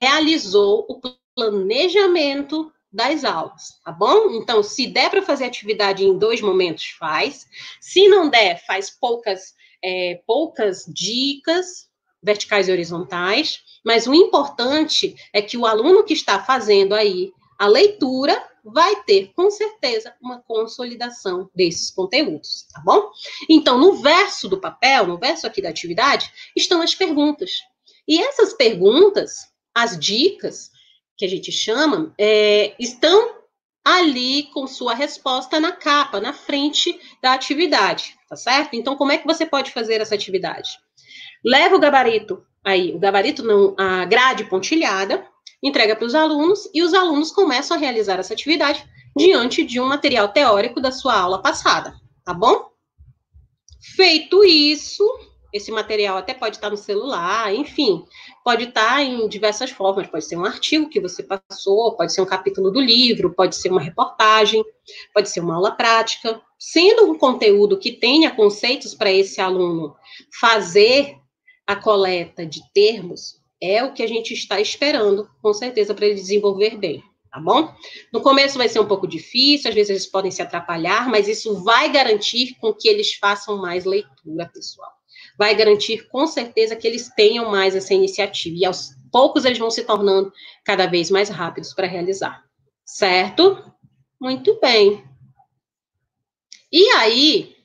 realizou 0.00 0.86
o 0.88 1.00
planejamento 1.34 2.72
das 2.92 3.24
aulas, 3.24 3.80
tá 3.84 3.90
bom? 3.90 4.30
Então, 4.30 4.62
se 4.62 4.86
der 4.86 5.10
para 5.10 5.20
fazer 5.20 5.46
atividade 5.46 6.04
em 6.04 6.16
dois 6.16 6.40
momentos, 6.40 6.94
faz. 6.96 7.48
Se 7.80 8.06
não 8.06 8.30
der, 8.30 8.64
faz 8.64 8.90
poucas, 8.90 9.54
é, 9.82 10.22
poucas 10.24 10.84
dicas 10.86 11.88
verticais 12.22 12.68
e 12.68 12.72
horizontais. 12.72 13.58
Mas 13.84 14.06
o 14.06 14.14
importante 14.14 15.14
é 15.32 15.42
que 15.42 15.58
o 15.58 15.66
aluno 15.66 16.04
que 16.04 16.14
está 16.14 16.42
fazendo 16.42 16.94
aí 16.94 17.32
a 17.58 17.66
leitura 17.66 18.42
vai 18.64 19.02
ter, 19.04 19.32
com 19.36 19.50
certeza, 19.50 20.14
uma 20.20 20.40
consolidação 20.40 21.50
desses 21.54 21.90
conteúdos, 21.90 22.66
tá 22.72 22.80
bom? 22.80 23.10
Então, 23.48 23.78
no 23.78 23.96
verso 24.00 24.48
do 24.48 24.60
papel, 24.60 25.06
no 25.06 25.18
verso 25.18 25.46
aqui 25.46 25.60
da 25.60 25.68
atividade, 25.68 26.32
estão 26.56 26.80
as 26.80 26.94
perguntas. 26.94 27.52
E 28.08 28.20
essas 28.22 28.54
perguntas, 28.54 29.48
as 29.74 29.98
dicas, 29.98 30.70
que 31.16 31.24
a 31.24 31.28
gente 31.28 31.52
chama, 31.52 32.14
é, 32.18 32.74
estão 32.78 33.44
ali 33.84 34.44
com 34.44 34.66
sua 34.66 34.94
resposta 34.94 35.60
na 35.60 35.72
capa, 35.72 36.18
na 36.18 36.32
frente 36.32 36.98
da 37.22 37.34
atividade, 37.34 38.16
tá 38.28 38.34
certo? 38.34 38.74
Então, 38.74 38.96
como 38.96 39.12
é 39.12 39.18
que 39.18 39.26
você 39.26 39.44
pode 39.44 39.72
fazer 39.72 40.00
essa 40.00 40.14
atividade? 40.14 40.78
Leva 41.44 41.76
o 41.76 41.80
gabarito 41.80 42.44
aí, 42.64 42.94
o 42.94 42.98
gabarito 42.98 43.42
não, 43.42 43.74
a 43.78 44.04
grade 44.04 44.44
pontilhada, 44.44 45.26
entrega 45.62 45.94
para 45.94 46.06
os 46.06 46.14
alunos 46.14 46.68
e 46.72 46.82
os 46.82 46.94
alunos 46.94 47.30
começam 47.30 47.76
a 47.76 47.80
realizar 47.80 48.18
essa 48.18 48.32
atividade 48.32 48.84
diante 49.16 49.64
de 49.64 49.80
um 49.80 49.86
material 49.86 50.28
teórico 50.28 50.80
da 50.80 50.90
sua 50.90 51.14
aula 51.18 51.42
passada, 51.42 51.94
tá 52.24 52.32
bom? 52.32 52.70
Feito 53.94 54.42
isso, 54.42 55.04
esse 55.54 55.70
material 55.70 56.16
até 56.16 56.34
pode 56.34 56.56
estar 56.56 56.68
no 56.68 56.76
celular, 56.76 57.54
enfim, 57.54 58.04
pode 58.42 58.64
estar 58.64 59.02
em 59.02 59.28
diversas 59.28 59.70
formas. 59.70 60.08
Pode 60.08 60.24
ser 60.24 60.36
um 60.36 60.44
artigo 60.44 60.88
que 60.88 61.00
você 61.00 61.22
passou, 61.22 61.96
pode 61.96 62.12
ser 62.12 62.20
um 62.20 62.26
capítulo 62.26 62.72
do 62.72 62.80
livro, 62.80 63.32
pode 63.32 63.54
ser 63.54 63.70
uma 63.70 63.80
reportagem, 63.80 64.64
pode 65.14 65.28
ser 65.28 65.38
uma 65.38 65.54
aula 65.54 65.70
prática. 65.70 66.42
Sendo 66.58 67.08
um 67.08 67.16
conteúdo 67.16 67.78
que 67.78 67.92
tenha 67.92 68.34
conceitos 68.34 68.94
para 68.94 69.12
esse 69.12 69.40
aluno 69.40 69.94
fazer 70.40 71.18
a 71.66 71.76
coleta 71.76 72.44
de 72.44 72.60
termos, 72.72 73.40
é 73.60 73.82
o 73.82 73.92
que 73.92 74.02
a 74.02 74.06
gente 74.06 74.34
está 74.34 74.60
esperando, 74.60 75.28
com 75.40 75.52
certeza, 75.54 75.94
para 75.94 76.06
ele 76.06 76.16
desenvolver 76.16 76.76
bem 76.76 77.02
tá 77.30 77.40
bom? 77.40 77.74
No 78.12 78.20
começo 78.20 78.56
vai 78.56 78.68
ser 78.68 78.78
um 78.78 78.86
pouco 78.86 79.08
difícil, 79.08 79.68
às 79.68 79.74
vezes 79.74 79.90
eles 79.90 80.06
podem 80.06 80.30
se 80.30 80.40
atrapalhar, 80.40 81.08
mas 81.08 81.26
isso 81.26 81.64
vai 81.64 81.90
garantir 81.90 82.54
com 82.60 82.72
que 82.72 82.88
eles 82.88 83.14
façam 83.14 83.60
mais 83.60 83.84
leitura, 83.84 84.48
pessoal 84.54 84.94
vai 85.36 85.54
garantir 85.54 86.08
com 86.08 86.26
certeza 86.26 86.76
que 86.76 86.86
eles 86.86 87.08
tenham 87.14 87.50
mais 87.50 87.74
essa 87.74 87.94
iniciativa. 87.94 88.56
E 88.56 88.64
aos 88.64 88.90
poucos 89.10 89.44
eles 89.44 89.58
vão 89.58 89.70
se 89.70 89.84
tornando 89.84 90.32
cada 90.64 90.86
vez 90.86 91.10
mais 91.10 91.28
rápidos 91.28 91.72
para 91.72 91.86
realizar. 91.86 92.44
Certo? 92.84 93.72
Muito 94.20 94.58
bem. 94.60 95.04
E 96.70 96.88
aí, 96.90 97.56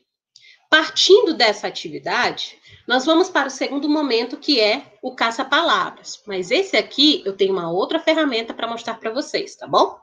partindo 0.70 1.34
dessa 1.34 1.68
atividade, 1.68 2.59
nós 2.90 3.06
vamos 3.06 3.30
para 3.30 3.50
o 3.50 3.52
segundo 3.52 3.88
momento, 3.88 4.36
que 4.36 4.60
é 4.60 4.98
o 5.00 5.14
caça-palavras. 5.14 6.24
Mas 6.26 6.50
esse 6.50 6.76
aqui, 6.76 7.22
eu 7.24 7.38
tenho 7.38 7.54
uma 7.54 7.70
outra 7.70 8.00
ferramenta 8.00 8.52
para 8.52 8.68
mostrar 8.68 8.96
para 8.96 9.12
vocês, 9.12 9.56
tá 9.56 9.68
bom? 9.68 10.00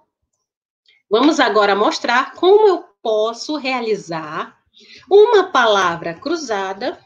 Vamos 1.11 1.41
agora 1.41 1.75
mostrar 1.75 2.37
como 2.37 2.69
eu 2.69 2.85
posso 3.03 3.57
realizar 3.57 4.57
uma 5.11 5.51
palavra 5.51 6.15
cruzada 6.15 6.97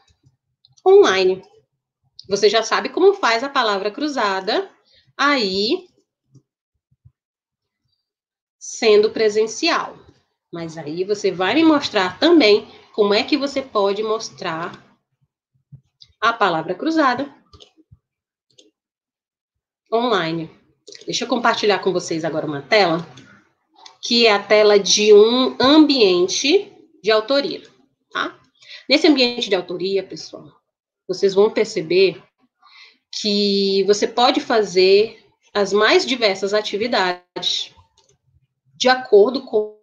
online. 0.86 1.42
Você 2.28 2.50
já 2.50 2.62
sabe 2.62 2.90
como 2.90 3.14
faz 3.14 3.42
a 3.42 3.48
palavra 3.48 3.90
cruzada 3.90 4.70
aí 5.16 5.88
sendo 8.58 9.08
presencial. 9.08 9.96
Mas 10.52 10.76
aí 10.76 11.04
você 11.04 11.32
vai 11.32 11.54
me 11.54 11.64
mostrar 11.64 12.18
também 12.18 12.70
como 12.92 13.14
é 13.14 13.22
que 13.22 13.38
você 13.38 13.62
pode 13.62 14.02
mostrar 14.02 14.89
a 16.20 16.32
palavra 16.32 16.74
cruzada 16.74 17.32
online. 19.92 20.50
Deixa 21.04 21.24
eu 21.24 21.28
compartilhar 21.28 21.78
com 21.78 21.92
vocês 21.92 22.24
agora 22.24 22.46
uma 22.46 22.62
tela, 22.62 23.06
que 24.02 24.26
é 24.26 24.32
a 24.32 24.42
tela 24.42 24.78
de 24.78 25.12
um 25.12 25.56
ambiente 25.60 26.72
de 27.02 27.10
autoria, 27.10 27.62
tá? 28.10 28.38
Nesse 28.88 29.06
ambiente 29.06 29.48
de 29.48 29.54
autoria, 29.54 30.02
pessoal, 30.02 30.50
vocês 31.08 31.34
vão 31.34 31.50
perceber 31.50 32.22
que 33.12 33.82
você 33.84 34.06
pode 34.06 34.40
fazer 34.40 35.24
as 35.52 35.72
mais 35.72 36.06
diversas 36.06 36.54
atividades 36.54 37.74
de 38.76 38.88
acordo 38.88 39.42
com 39.42 39.79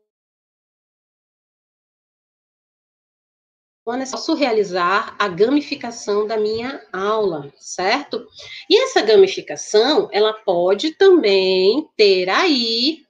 posso 4.12 4.34
realizar 4.34 5.16
a 5.18 5.28
gamificação 5.28 6.28
da 6.28 6.38
minha 6.38 6.86
aula, 6.92 7.52
certo? 7.58 8.28
E 8.70 8.84
essa 8.84 9.02
gamificação, 9.02 10.10
ela 10.12 10.34
pode 10.34 10.92
também 10.96 11.88
ter 11.96 12.30
aí 12.30 13.06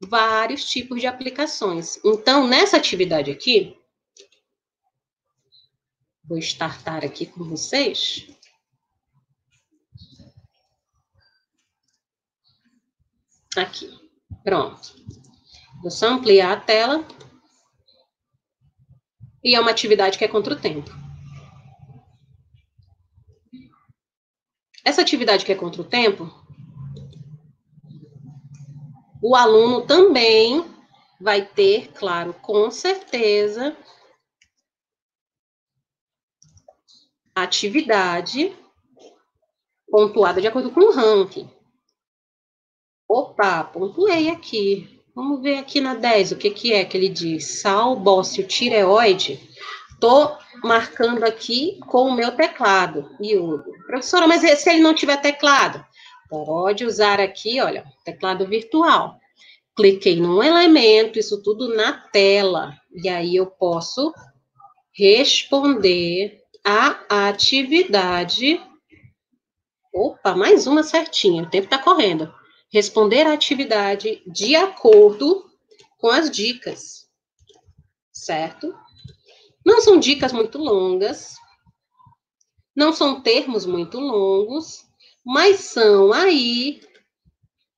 vários 0.00 0.64
tipos 0.64 1.00
de 1.00 1.06
aplicações. 1.06 1.98
Então, 2.04 2.46
nessa 2.46 2.76
atividade 2.76 3.30
aqui, 3.30 3.76
Vou 6.24 6.38
startar 6.38 7.04
aqui 7.04 7.26
com 7.26 7.44
vocês. 7.44 8.26
Aqui. 13.56 13.90
Pronto. 14.44 14.94
Vou 15.82 15.90
só 15.90 16.08
ampliar 16.08 16.52
a 16.52 16.60
tela. 16.60 17.06
E 19.42 19.54
é 19.54 19.60
uma 19.60 19.70
atividade 19.70 20.16
que 20.16 20.24
é 20.24 20.28
contra 20.28 20.54
o 20.54 20.60
tempo. 20.60 20.90
Essa 24.84 25.02
atividade 25.02 25.44
que 25.44 25.52
é 25.52 25.54
contra 25.54 25.80
o 25.80 25.84
tempo, 25.84 26.30
o 29.22 29.36
aluno 29.36 29.86
também 29.86 30.64
vai 31.20 31.46
ter, 31.46 31.92
claro, 31.92 32.34
com 32.34 32.70
certeza, 32.70 33.76
atividade 37.34 38.56
pontuada 39.88 40.40
de 40.40 40.48
acordo 40.48 40.70
com 40.70 40.80
o 40.80 40.92
ranking. 40.92 41.48
Opa, 43.08 43.62
pontuei 43.62 44.30
aqui. 44.30 45.01
Vamos 45.14 45.42
ver 45.42 45.58
aqui 45.58 45.78
na 45.78 45.94
10 45.94 46.32
o 46.32 46.36
que, 46.36 46.50
que 46.50 46.72
é 46.72 46.84
que 46.84 46.96
ele 46.96 47.08
diz. 47.08 47.60
Sal, 47.60 47.94
bócio, 47.96 48.46
tireoide. 48.46 49.38
Tô 50.00 50.32
marcando 50.64 51.22
aqui 51.24 51.78
com 51.86 52.08
o 52.08 52.14
meu 52.14 52.32
teclado. 52.32 53.10
Iodo. 53.20 53.72
Professora, 53.86 54.26
mas 54.26 54.40
se 54.40 54.70
ele 54.70 54.80
não 54.80 54.94
tiver 54.94 55.18
teclado? 55.18 55.84
Pode 56.30 56.86
usar 56.86 57.20
aqui, 57.20 57.60
olha, 57.60 57.84
teclado 58.04 58.46
virtual. 58.46 59.18
Cliquei 59.76 60.16
num 60.16 60.42
elemento, 60.42 61.18
isso 61.18 61.42
tudo 61.42 61.74
na 61.74 61.92
tela. 61.92 62.74
E 62.90 63.06
aí 63.06 63.36
eu 63.36 63.46
posso 63.46 64.14
responder 64.94 66.40
a 66.64 67.28
atividade. 67.28 68.58
Opa, 69.92 70.34
mais 70.34 70.66
uma 70.66 70.82
certinha, 70.82 71.42
o 71.42 71.50
tempo 71.50 71.64
está 71.64 71.76
correndo. 71.76 72.32
Responder 72.72 73.26
a 73.26 73.34
atividade 73.34 74.22
de 74.26 74.56
acordo 74.56 75.50
com 75.98 76.08
as 76.08 76.30
dicas, 76.30 77.06
certo? 78.10 78.74
Não 79.64 79.80
são 79.80 80.00
dicas 80.00 80.32
muito 80.32 80.58
longas, 80.58 81.36
não 82.74 82.92
são 82.92 83.20
termos 83.20 83.66
muito 83.66 84.00
longos, 84.00 84.86
mas 85.24 85.60
são 85.60 86.12
aí 86.12 86.80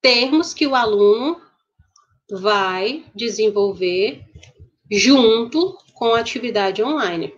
termos 0.00 0.54
que 0.54 0.66
o 0.66 0.74
aluno 0.74 1.40
vai 2.30 3.04
desenvolver 3.14 4.24
junto 4.90 5.76
com 5.94 6.14
a 6.14 6.20
atividade 6.20 6.82
online. 6.82 7.34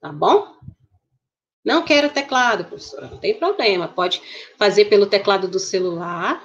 Tá 0.00 0.12
bom? 0.12 0.54
Não 1.64 1.84
quero 1.84 2.10
teclado, 2.10 2.64
professora. 2.64 3.08
Não 3.08 3.18
tem 3.18 3.38
problema. 3.38 3.88
Pode 3.88 4.22
fazer 4.56 4.86
pelo 4.86 5.06
teclado 5.06 5.48
do 5.48 5.58
celular. 5.58 6.44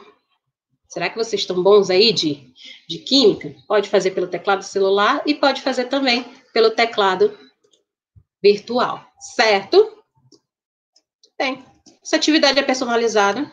Será 0.94 1.10
que 1.10 1.18
vocês 1.18 1.42
estão 1.42 1.64
bons 1.64 1.90
aí 1.90 2.14
de, 2.14 2.54
de 2.88 3.00
química? 3.00 3.56
Pode 3.68 3.90
fazer 3.90 4.12
pelo 4.12 4.28
teclado 4.28 4.60
do 4.60 4.66
celular 4.66 5.24
e 5.26 5.34
pode 5.34 5.62
fazer 5.62 5.86
também 5.86 6.24
pelo 6.54 6.70
teclado 6.70 7.36
virtual. 8.42 9.04
Certo? 9.36 9.98
Bem, 11.36 11.66
essa 12.04 12.16
atividade 12.16 12.60
é 12.60 12.64
personalizada. 12.64 13.52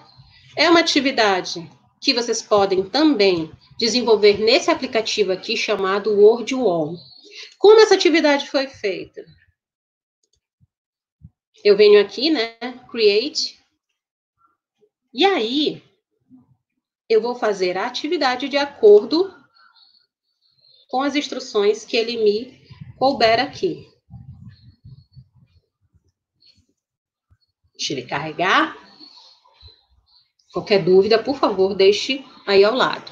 É 0.55 0.69
uma 0.69 0.81
atividade 0.81 1.67
que 2.01 2.13
vocês 2.13 2.43
podem 2.43 2.83
também 2.83 3.51
desenvolver 3.79 4.39
nesse 4.39 4.71
aplicativo 4.71 5.33
aqui 5.33 5.57
chamado 5.57 6.13
WordWall. 6.13 6.95
Como 7.59 7.81
essa 7.81 7.95
atividade 7.95 8.51
foi 8.51 8.67
feita? 8.67 9.25
eu 11.65 11.77
venho 11.77 12.01
aqui, 12.01 12.31
né, 12.31 12.57
create, 12.91 13.59
e 15.13 15.25
aí 15.25 15.83
eu 17.11 17.21
vou 17.21 17.35
fazer 17.35 17.77
a 17.77 17.87
atividade 17.87 18.49
de 18.49 18.57
acordo 18.57 19.35
com 20.89 21.03
as 21.03 21.17
instruções 21.17 21.85
que 21.85 21.97
ele 21.97 22.23
me 22.23 22.65
couber 22.97 23.41
aqui. 23.41 23.85
Deixa 27.73 27.95
ele 27.95 28.03
carregar. 28.03 28.77
Qualquer 30.53 30.85
dúvida, 30.85 31.21
por 31.21 31.37
favor, 31.37 31.75
deixe 31.75 32.25
aí 32.47 32.63
ao 32.63 32.75
lado. 32.75 33.11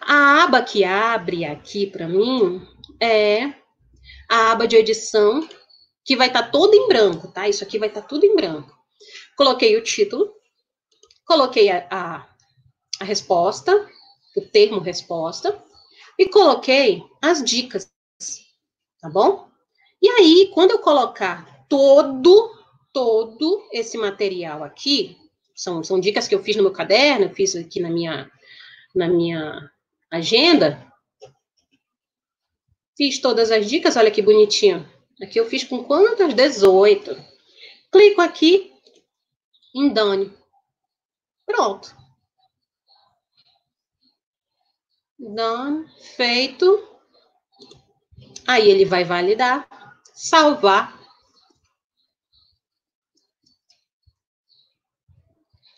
A 0.00 0.42
aba 0.42 0.60
que 0.62 0.82
abre 0.82 1.44
aqui 1.44 1.86
para 1.86 2.08
mim 2.08 2.66
é 3.00 3.54
a 4.28 4.50
aba 4.50 4.66
de 4.66 4.74
edição 4.76 5.48
que 6.04 6.16
vai 6.16 6.26
estar 6.26 6.44
tá 6.44 6.50
todo 6.50 6.74
em 6.74 6.88
branco, 6.88 7.30
tá? 7.30 7.48
Isso 7.48 7.62
aqui 7.62 7.78
vai 7.78 7.88
estar 7.88 8.02
tá 8.02 8.08
tudo 8.08 8.26
em 8.26 8.34
branco. 8.34 8.76
Coloquei 9.36 9.76
o 9.76 9.82
título, 9.82 10.32
coloquei 11.26 11.70
a, 11.70 11.86
a, 11.90 12.33
a 13.00 13.04
resposta, 13.04 13.88
o 14.36 14.40
termo 14.40 14.80
resposta, 14.80 15.62
e 16.18 16.28
coloquei 16.28 17.02
as 17.20 17.42
dicas, 17.42 17.90
tá 19.00 19.08
bom? 19.08 19.48
E 20.00 20.08
aí, 20.08 20.50
quando 20.52 20.72
eu 20.72 20.78
colocar 20.78 21.66
todo, 21.68 22.54
todo 22.92 23.68
esse 23.72 23.96
material 23.96 24.62
aqui, 24.62 25.16
são, 25.54 25.82
são 25.82 25.98
dicas 25.98 26.28
que 26.28 26.34
eu 26.34 26.42
fiz 26.42 26.56
no 26.56 26.62
meu 26.62 26.72
caderno, 26.72 27.26
eu 27.26 27.34
fiz 27.34 27.54
aqui 27.56 27.80
na 27.80 27.90
minha, 27.90 28.30
na 28.94 29.08
minha 29.08 29.70
agenda, 30.10 30.92
fiz 32.96 33.18
todas 33.18 33.50
as 33.50 33.68
dicas, 33.68 33.96
olha 33.96 34.10
que 34.10 34.22
bonitinho. 34.22 34.88
Aqui 35.22 35.38
eu 35.38 35.46
fiz 35.46 35.64
com 35.64 35.84
quantas? 35.84 36.34
18. 36.34 37.16
Clico 37.90 38.20
aqui 38.20 38.72
em 39.74 39.88
Done. 39.88 40.32
Pronto. 41.46 42.03
Done, 45.24 45.86
feito. 46.16 46.86
Aí 48.46 48.68
ele 48.68 48.84
vai 48.84 49.04
validar, 49.04 49.66
salvar. 50.12 51.00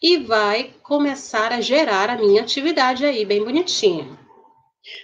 E 0.02 0.18
vai 0.18 0.74
começar 0.82 1.52
a 1.52 1.61
gerar 1.61 2.11
a 2.11 2.18
minha 2.18 2.42
atividade 2.42 3.04
aí, 3.04 3.24
bem 3.24 3.42
bonitinha. 3.42 4.18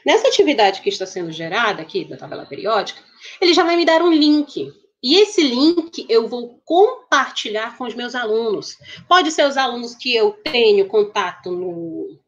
Nessa 0.05 0.29
atividade 0.29 0.81
que 0.81 0.89
está 0.89 1.07
sendo 1.07 1.33
gerada 1.33 1.83
aqui, 1.83 2.05
da 2.05 2.17
tabela 2.17 2.45
periódica, 2.45 3.01
ele 3.41 3.55
já 3.55 3.65
vai 3.65 3.77
me 3.77 3.85
dar 3.85 4.03
um 4.03 4.13
link. 4.13 4.73
E 5.03 5.17
esse 5.17 5.43
link 5.43 6.05
eu 6.09 6.29
vou 6.29 6.61
compartilhar 6.65 7.77
com 7.77 7.85
os 7.85 7.95
meus 7.95 8.15
alunos. 8.15 8.77
Pode 9.09 9.33
ser 9.33 9.47
os 9.47 9.57
alunos 9.57 9.95
que 9.95 10.15
eu 10.15 10.33
tenho 10.33 10.87
contato 10.87 11.51
no, 11.51 12.22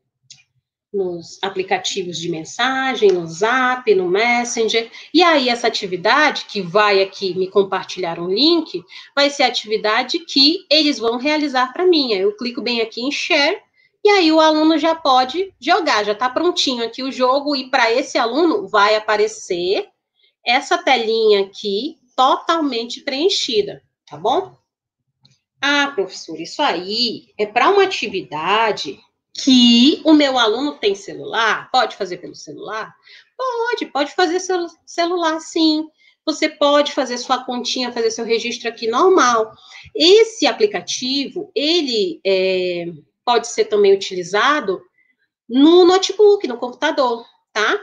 nos 0.94 1.38
aplicativos 1.42 2.18
de 2.18 2.28
mensagem, 2.28 3.10
no 3.10 3.26
Zap, 3.26 3.92
no 3.94 4.08
Messenger. 4.08 4.90
E 5.12 5.22
aí, 5.22 5.48
essa 5.48 5.66
atividade 5.66 6.44
que 6.44 6.62
vai 6.62 7.02
aqui 7.02 7.36
me 7.36 7.48
compartilhar 7.48 8.20
um 8.20 8.28
link, 8.28 8.82
vai 9.14 9.28
ser 9.28 9.42
a 9.42 9.48
atividade 9.48 10.20
que 10.20 10.64
eles 10.70 10.98
vão 10.98 11.18
realizar 11.18 11.72
para 11.72 11.86
mim. 11.86 12.12
Eu 12.12 12.36
clico 12.36 12.62
bem 12.62 12.80
aqui 12.80 13.02
em 13.02 13.10
Share 13.10 13.60
e 14.04 14.10
aí 14.10 14.30
o 14.30 14.38
aluno 14.38 14.76
já 14.76 14.94
pode 14.94 15.54
jogar, 15.58 16.04
já 16.04 16.12
está 16.12 16.28
prontinho 16.28 16.84
aqui 16.84 17.02
o 17.02 17.10
jogo, 17.10 17.56
e 17.56 17.70
para 17.70 17.90
esse 17.90 18.18
aluno 18.18 18.68
vai 18.68 18.96
aparecer 18.96 19.88
essa 20.44 20.76
telinha 20.76 21.40
aqui 21.40 21.96
totalmente 22.14 23.00
preenchida, 23.00 23.82
tá 24.06 24.18
bom? 24.18 24.54
Ah, 25.58 25.90
professor, 25.94 26.38
isso 26.38 26.60
aí 26.60 27.32
é 27.38 27.46
para 27.46 27.70
uma 27.70 27.84
atividade 27.84 29.00
que 29.34 30.00
o 30.04 30.12
meu 30.12 30.38
aluno 30.38 30.78
tem 30.78 30.94
celular? 30.94 31.68
Pode 31.72 31.96
fazer 31.96 32.18
pelo 32.18 32.36
celular? 32.36 32.94
Pode, 33.36 33.86
pode 33.86 34.14
fazer 34.14 34.38
seu 34.38 34.68
celular 34.86 35.40
sim. 35.40 35.88
Você 36.24 36.48
pode 36.48 36.92
fazer 36.92 37.18
sua 37.18 37.44
continha, 37.44 37.92
fazer 37.92 38.10
seu 38.10 38.24
registro 38.24 38.68
aqui 38.68 38.86
normal. 38.86 39.52
Esse 39.94 40.46
aplicativo, 40.46 41.50
ele 41.54 42.20
é, 42.24 42.86
pode 43.24 43.48
ser 43.48 43.66
também 43.66 43.92
utilizado 43.92 44.80
no 45.48 45.84
notebook, 45.84 46.46
no 46.46 46.56
computador, 46.56 47.26
tá? 47.52 47.78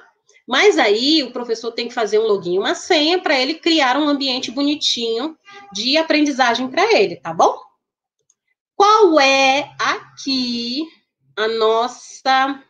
Mas 0.47 0.77
aí 0.79 1.21
o 1.21 1.31
professor 1.31 1.71
tem 1.71 1.87
que 1.87 1.93
fazer 1.93 2.17
um 2.17 2.27
login, 2.27 2.57
uma 2.57 2.73
senha 2.73 3.21
para 3.21 3.39
ele 3.39 3.55
criar 3.55 3.97
um 3.97 4.07
ambiente 4.07 4.49
bonitinho 4.49 5.37
de 5.71 5.97
aprendizagem 5.97 6.67
para 6.67 6.97
ele, 6.97 7.17
tá 7.17 7.33
bom? 7.33 7.59
Qual 8.75 9.19
é 9.19 9.71
aqui 9.79 10.87
a 11.37 11.47
nossa 11.47 12.63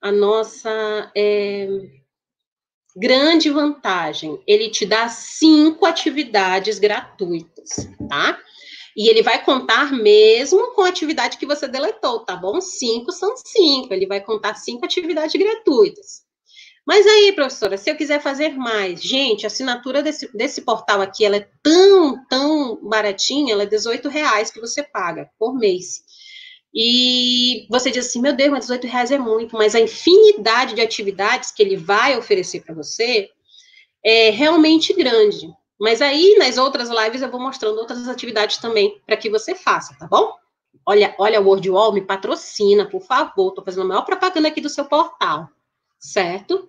a 0.00 0.10
nossa 0.10 1.12
é, 1.16 1.68
grande 2.96 3.50
vantagem? 3.50 4.42
Ele 4.46 4.68
te 4.70 4.84
dá 4.84 5.08
cinco 5.08 5.86
atividades 5.86 6.78
gratuitas, 6.78 7.88
tá? 8.08 8.38
E 8.96 9.08
ele 9.08 9.22
vai 9.22 9.42
contar 9.42 9.92
mesmo 9.92 10.72
com 10.74 10.82
a 10.82 10.88
atividade 10.88 11.38
que 11.38 11.46
você 11.46 11.66
deletou, 11.66 12.20
tá 12.20 12.36
bom? 12.36 12.60
Cinco 12.60 13.10
são 13.10 13.34
cinco. 13.36 13.94
Ele 13.94 14.06
vai 14.06 14.20
contar 14.20 14.54
cinco 14.56 14.84
atividades 14.84 15.40
gratuitas. 15.40 16.22
Mas 16.84 17.06
aí, 17.06 17.32
professora, 17.32 17.78
se 17.78 17.88
eu 17.90 17.96
quiser 17.96 18.20
fazer 18.20 18.50
mais, 18.56 19.00
gente, 19.00 19.44
a 19.44 19.46
assinatura 19.46 20.02
desse, 20.02 20.36
desse 20.36 20.62
portal 20.62 21.00
aqui, 21.00 21.24
ela 21.24 21.36
é 21.36 21.48
tão, 21.62 22.26
tão 22.26 22.76
baratinha, 22.82 23.52
ela 23.52 23.62
é 23.62 23.66
18 23.66 24.08
reais 24.08 24.50
que 24.50 24.60
você 24.60 24.82
paga 24.82 25.30
por 25.38 25.54
mês. 25.54 26.02
E 26.74 27.66
você 27.68 27.90
diz 27.90 28.06
assim, 28.06 28.20
meu 28.20 28.34
Deus, 28.34 28.50
mas 28.50 28.60
18 28.60 28.86
reais 28.86 29.10
é 29.10 29.18
muito, 29.18 29.56
mas 29.56 29.74
a 29.74 29.80
infinidade 29.80 30.74
de 30.74 30.80
atividades 30.80 31.50
que 31.50 31.62
ele 31.62 31.76
vai 31.76 32.16
oferecer 32.16 32.62
para 32.62 32.74
você 32.74 33.28
é 34.04 34.30
realmente 34.30 34.94
grande. 34.94 35.48
Mas 35.78 36.00
aí, 36.00 36.36
nas 36.38 36.56
outras 36.58 36.88
lives, 36.88 37.22
eu 37.22 37.30
vou 37.30 37.40
mostrando 37.40 37.78
outras 37.78 38.08
atividades 38.08 38.56
também 38.56 39.00
para 39.06 39.16
que 39.16 39.28
você 39.28 39.54
faça, 39.54 39.96
tá 39.98 40.06
bom? 40.06 40.32
Olha, 40.86 41.14
olha, 41.18 41.40
o 41.40 41.44
WordWall 41.44 41.92
me 41.92 42.00
patrocina, 42.00 42.88
por 42.88 43.02
favor. 43.02 43.48
Estou 43.48 43.64
fazendo 43.64 43.82
a 43.82 43.88
maior 43.88 44.02
propaganda 44.02 44.48
aqui 44.48 44.60
do 44.60 44.68
seu 44.68 44.84
portal, 44.84 45.48
certo? 45.98 46.68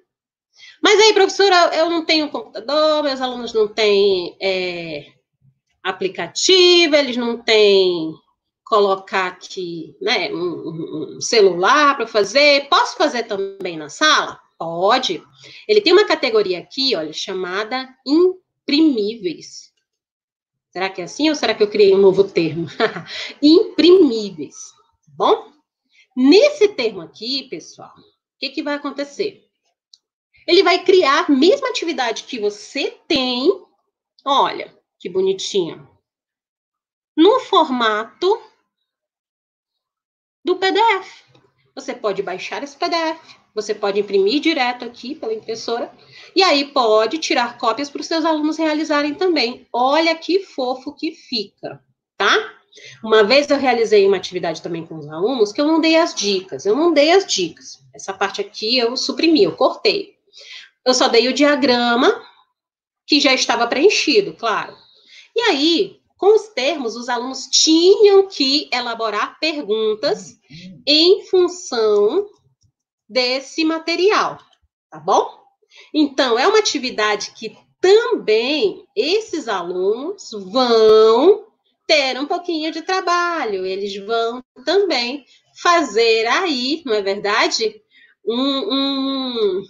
Mas 0.82 1.00
aí, 1.00 1.13
professora, 1.13 1.76
eu 1.76 1.89
não 1.89 2.06
tenho 2.06 2.30
computador, 2.30 3.04
meus 3.04 3.22
alunos 3.22 3.54
não 3.54 3.68
têm 3.68 4.38
é, 4.42 5.13
aplicativo, 5.84 6.96
eles 6.96 7.18
não 7.18 7.38
têm 7.38 8.13
colocar 8.65 9.28
aqui, 9.28 9.95
né, 10.02 10.32
um, 10.34 11.15
um 11.17 11.21
celular 11.21 11.95
para 11.95 12.08
fazer. 12.08 12.67
Posso 12.69 12.95
fazer 12.97 13.23
também 13.23 13.78
na 13.78 13.89
sala? 13.89 14.39
Pode. 14.58 15.21
Ele 15.67 15.82
tem 15.82 15.93
uma 15.93 16.06
categoria 16.06 16.60
aqui, 16.60 16.95
olha, 16.95 17.13
chamada 17.13 17.88
imprimíveis. 18.06 19.73
Será 20.71 20.89
que 20.89 21.02
é 21.02 21.04
assim 21.04 21.30
ou 21.30 21.36
será 21.36 21.54
que 21.54 21.62
eu 21.62 21.69
criei 21.69 21.93
um 21.93 21.99
novo 21.99 22.23
termo? 22.23 22.67
imprimíveis, 23.41 24.56
tá 25.06 25.12
bom? 25.15 25.54
Nesse 26.15 26.69
termo 26.69 27.02
aqui, 27.02 27.43
pessoal, 27.43 27.93
o 27.95 28.39
que, 28.39 28.49
que 28.49 28.63
vai 28.63 28.76
acontecer? 28.76 29.43
Ele 30.47 30.63
vai 30.63 30.84
criar 30.84 31.26
a 31.26 31.32
mesma 31.32 31.69
atividade 31.69 32.23
que 32.23 32.39
você 32.39 32.97
tem, 33.08 33.52
olha, 34.26 34.76
que 34.99 35.10
bonitinha, 35.10 35.88
no 37.15 37.39
formato 37.41 38.41
do 40.43 40.58
PDF. 40.58 41.23
Você 41.75 41.93
pode 41.93 42.21
baixar 42.21 42.63
esse 42.63 42.77
PDF, 42.77 43.19
você 43.56 43.73
pode 43.73 43.99
imprimir 43.99 44.39
direto 44.39 44.86
aqui 44.86 45.15
pela 45.15 45.34
impressora 45.34 45.91
e 46.36 46.43
aí 46.43 46.65
pode 46.65 47.17
tirar 47.17 47.58
cópias 47.58 47.89
para 47.89 48.01
os 48.01 48.08
seus 48.08 48.25
alunos 48.25 48.58
realizarem 48.58 49.13
também. 49.13 49.67
Olha 49.71 50.15
que 50.15 50.39
fofo 50.39 50.93
que 50.93 51.12
fica, 51.12 51.82
tá? 52.17 52.53
Uma 53.03 53.23
vez 53.23 53.49
eu 53.49 53.58
realizei 53.58 54.08
uma 54.08 54.17
atividade 54.17 54.62
também 54.62 54.86
com 54.86 54.97
os 54.97 55.08
alunos 55.08 55.51
que 55.51 55.62
eu 55.62 55.67
não 55.67 55.79
dei 55.79 55.95
as 55.95 56.13
dicas. 56.13 56.65
Eu 56.65 56.75
não 56.75 56.91
dei 56.91 57.12
as 57.12 57.25
dicas. 57.25 57.79
Essa 57.93 58.13
parte 58.13 58.41
aqui 58.41 58.77
eu 58.77 58.97
suprimi, 58.97 59.43
eu 59.43 59.56
cortei. 59.56 60.15
Eu 60.86 60.93
só 60.93 61.08
dei 61.08 61.27
o 61.27 61.34
diagrama 61.34 62.21
que 63.06 63.19
já 63.19 63.34
estava 63.34 63.67
preenchido, 63.67 64.34
claro. 64.34 64.75
E 65.36 65.41
aí, 65.41 65.99
com 66.23 66.36
os 66.36 66.47
termos, 66.47 66.95
os 66.95 67.09
alunos 67.09 67.47
tinham 67.47 68.25
que 68.29 68.69
elaborar 68.71 69.38
perguntas 69.41 70.39
em 70.88 71.25
função 71.25 72.25
desse 73.09 73.65
material, 73.65 74.39
tá 74.89 75.01
bom? 75.01 75.38
Então, 75.93 76.39
é 76.39 76.47
uma 76.47 76.59
atividade 76.59 77.32
que 77.36 77.57
também 77.82 78.88
esses 78.95 79.49
alunos 79.49 80.30
vão 80.32 81.45
ter 81.86 82.17
um 82.17 82.26
pouquinho 82.26 82.71
de 82.71 82.84
trabalho, 82.84 83.65
eles 83.65 83.93
vão 83.97 84.41
também 84.63 85.26
fazer 85.61 86.26
aí, 86.28 86.84
não 86.86 86.93
é 86.93 87.01
verdade? 87.01 87.82
Um, 88.26 88.74
um, 88.74 89.63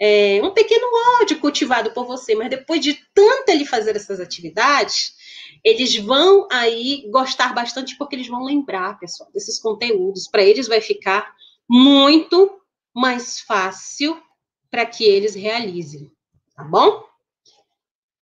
é, 0.00 0.40
um 0.42 0.50
pequeno 0.50 0.88
ódio 1.20 1.38
cultivado 1.38 1.92
por 1.92 2.04
você, 2.04 2.34
mas 2.34 2.50
depois 2.50 2.80
de 2.80 2.98
tanto 3.14 3.48
ele 3.50 3.64
fazer 3.64 3.94
essas 3.94 4.18
atividades, 4.18 5.16
eles 5.64 5.96
vão 5.96 6.46
aí 6.50 7.08
gostar 7.10 7.54
bastante 7.54 7.96
porque 7.96 8.16
eles 8.16 8.28
vão 8.28 8.44
lembrar, 8.44 8.98
pessoal, 8.98 9.30
desses 9.32 9.58
conteúdos. 9.58 10.28
Para 10.28 10.42
eles 10.42 10.68
vai 10.68 10.80
ficar 10.80 11.32
muito 11.68 12.60
mais 12.94 13.40
fácil 13.40 14.20
para 14.70 14.84
que 14.84 15.04
eles 15.04 15.34
realizem, 15.34 16.10
tá 16.54 16.64
bom? 16.64 17.08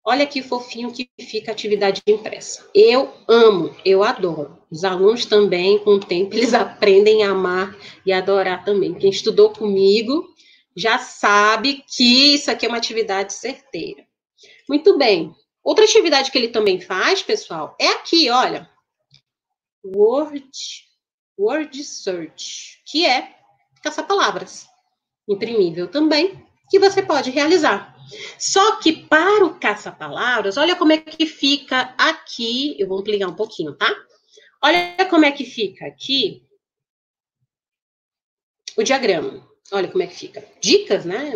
Olha 0.06 0.26
que 0.26 0.42
fofinho 0.42 0.92
que 0.92 1.08
fica 1.18 1.50
a 1.50 1.54
atividade 1.54 2.02
impressa. 2.06 2.68
Eu 2.74 3.10
amo, 3.26 3.74
eu 3.86 4.04
adoro. 4.04 4.58
Os 4.70 4.84
alunos 4.84 5.24
também, 5.24 5.78
com 5.78 5.92
o 5.92 6.00
tempo, 6.00 6.34
eles 6.34 6.52
aprendem 6.54 7.22
a 7.22 7.30
amar 7.30 7.74
e 8.04 8.12
adorar 8.12 8.64
também. 8.64 8.92
Quem 8.92 9.08
estudou 9.08 9.50
comigo 9.50 10.28
já 10.76 10.98
sabe 10.98 11.82
que 11.88 12.34
isso 12.34 12.50
aqui 12.50 12.66
é 12.66 12.68
uma 12.68 12.76
atividade 12.76 13.32
certeira. 13.32 14.04
Muito 14.68 14.98
bem. 14.98 15.34
Outra 15.64 15.84
atividade 15.84 16.30
que 16.30 16.36
ele 16.36 16.48
também 16.48 16.80
faz, 16.80 17.22
pessoal, 17.22 17.74
é 17.80 17.88
aqui, 17.88 18.28
olha. 18.28 18.70
Word, 19.82 20.50
Word 21.38 21.82
Search, 21.82 22.82
que 22.84 23.06
é 23.06 23.34
caça-palavras. 23.82 24.66
Imprimível 25.26 25.88
também, 25.88 26.46
que 26.70 26.78
você 26.78 27.02
pode 27.02 27.30
realizar. 27.30 27.96
Só 28.38 28.76
que 28.76 28.92
para 28.92 29.44
o 29.44 29.58
caça-palavras, 29.58 30.58
olha 30.58 30.76
como 30.76 30.92
é 30.92 30.98
que 30.98 31.24
fica 31.24 31.94
aqui. 31.96 32.76
Eu 32.78 32.86
vou 32.86 32.98
ampliar 32.98 33.28
um 33.28 33.34
pouquinho, 33.34 33.74
tá? 33.74 33.90
Olha 34.62 34.94
como 35.08 35.24
é 35.24 35.32
que 35.32 35.44
fica 35.44 35.86
aqui 35.86 36.46
o 38.76 38.82
diagrama. 38.82 39.46
Olha 39.72 39.88
como 39.88 40.02
é 40.02 40.06
que 40.06 40.14
fica. 40.14 40.46
Dicas, 40.60 41.04
né? 41.04 41.32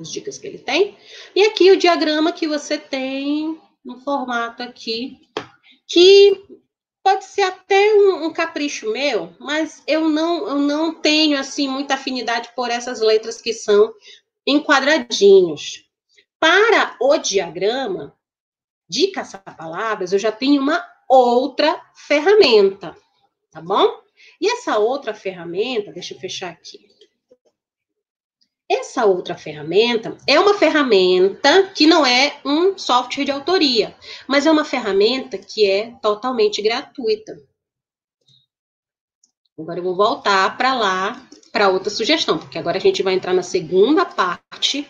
As 0.00 0.10
dicas 0.10 0.38
que 0.38 0.46
ele 0.46 0.58
tem. 0.58 0.96
E 1.34 1.42
aqui 1.44 1.70
o 1.70 1.76
diagrama 1.76 2.32
que 2.32 2.46
você 2.46 2.78
tem 2.78 3.60
no 3.84 3.98
formato 4.00 4.62
aqui, 4.62 5.18
que 5.86 6.44
pode 7.02 7.24
ser 7.24 7.42
até 7.42 7.94
um, 7.94 8.26
um, 8.26 8.32
capricho 8.32 8.92
meu, 8.92 9.34
mas 9.38 9.82
eu 9.86 10.08
não, 10.08 10.46
eu 10.46 10.56
não 10.56 10.94
tenho 10.94 11.38
assim 11.38 11.66
muita 11.66 11.94
afinidade 11.94 12.50
por 12.54 12.70
essas 12.70 13.00
letras 13.00 13.40
que 13.40 13.52
são 13.52 13.94
em 14.46 14.62
quadradinhos. 14.62 15.84
Para 16.38 16.96
o 17.00 17.16
diagrama 17.16 18.14
de 18.88 19.08
caçar-palavras, 19.08 20.12
eu 20.12 20.18
já 20.18 20.30
tenho 20.30 20.60
uma 20.62 20.84
outra 21.08 21.80
ferramenta, 21.94 22.96
tá 23.50 23.60
bom? 23.60 24.00
E 24.40 24.50
essa 24.52 24.78
outra 24.78 25.14
ferramenta, 25.14 25.92
deixa 25.92 26.14
eu 26.14 26.20
fechar 26.20 26.50
aqui. 26.50 26.97
Essa 28.70 29.06
outra 29.06 29.34
ferramenta 29.34 30.16
é 30.26 30.38
uma 30.38 30.58
ferramenta 30.58 31.68
que 31.68 31.86
não 31.86 32.04
é 32.04 32.38
um 32.44 32.76
software 32.76 33.24
de 33.24 33.30
autoria, 33.30 33.96
mas 34.26 34.44
é 34.44 34.50
uma 34.50 34.64
ferramenta 34.64 35.38
que 35.38 35.64
é 35.64 35.92
totalmente 36.02 36.60
gratuita. 36.60 37.40
Agora 39.58 39.78
eu 39.78 39.82
vou 39.82 39.96
voltar 39.96 40.56
para 40.56 40.74
lá, 40.74 41.28
para 41.50 41.70
outra 41.70 41.88
sugestão, 41.88 42.38
porque 42.38 42.58
agora 42.58 42.76
a 42.76 42.80
gente 42.80 43.02
vai 43.02 43.14
entrar 43.14 43.32
na 43.32 43.42
segunda 43.42 44.04
parte 44.04 44.86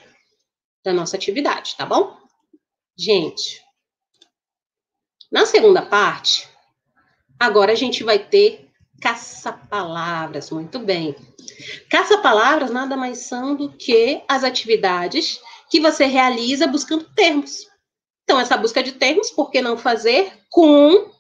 da 0.85 0.93
nossa 0.93 1.17
atividade, 1.17 1.77
tá 1.77 1.87
bom? 1.87 2.19
Gente, 2.97 3.63
na 5.31 5.47
segunda 5.47 5.83
parte, 5.83 6.49
agora 7.39 7.73
a 7.73 7.77
gente 7.77 8.03
vai 8.03 8.19
ter 8.19 8.69
caça-palavras, 9.01 10.51
muito 10.51 10.79
bem. 10.81 11.15
Caça-palavras 11.89 12.71
nada 12.71 12.97
mais 12.97 13.19
são 13.19 13.55
do 13.55 13.73
que 13.73 14.23
as 14.29 14.45
atividades 14.45 15.41
que 15.71 15.81
você 15.81 16.05
realiza 16.07 16.67
buscando 16.67 17.05
termos. 17.15 17.67
Então, 18.25 18.39
essa 18.39 18.57
busca 18.57 18.83
de 18.83 18.93
termos, 18.93 19.31
por 19.31 19.51
que 19.51 19.61
não 19.61 19.77
fazer 19.77 20.33
com 20.51 21.11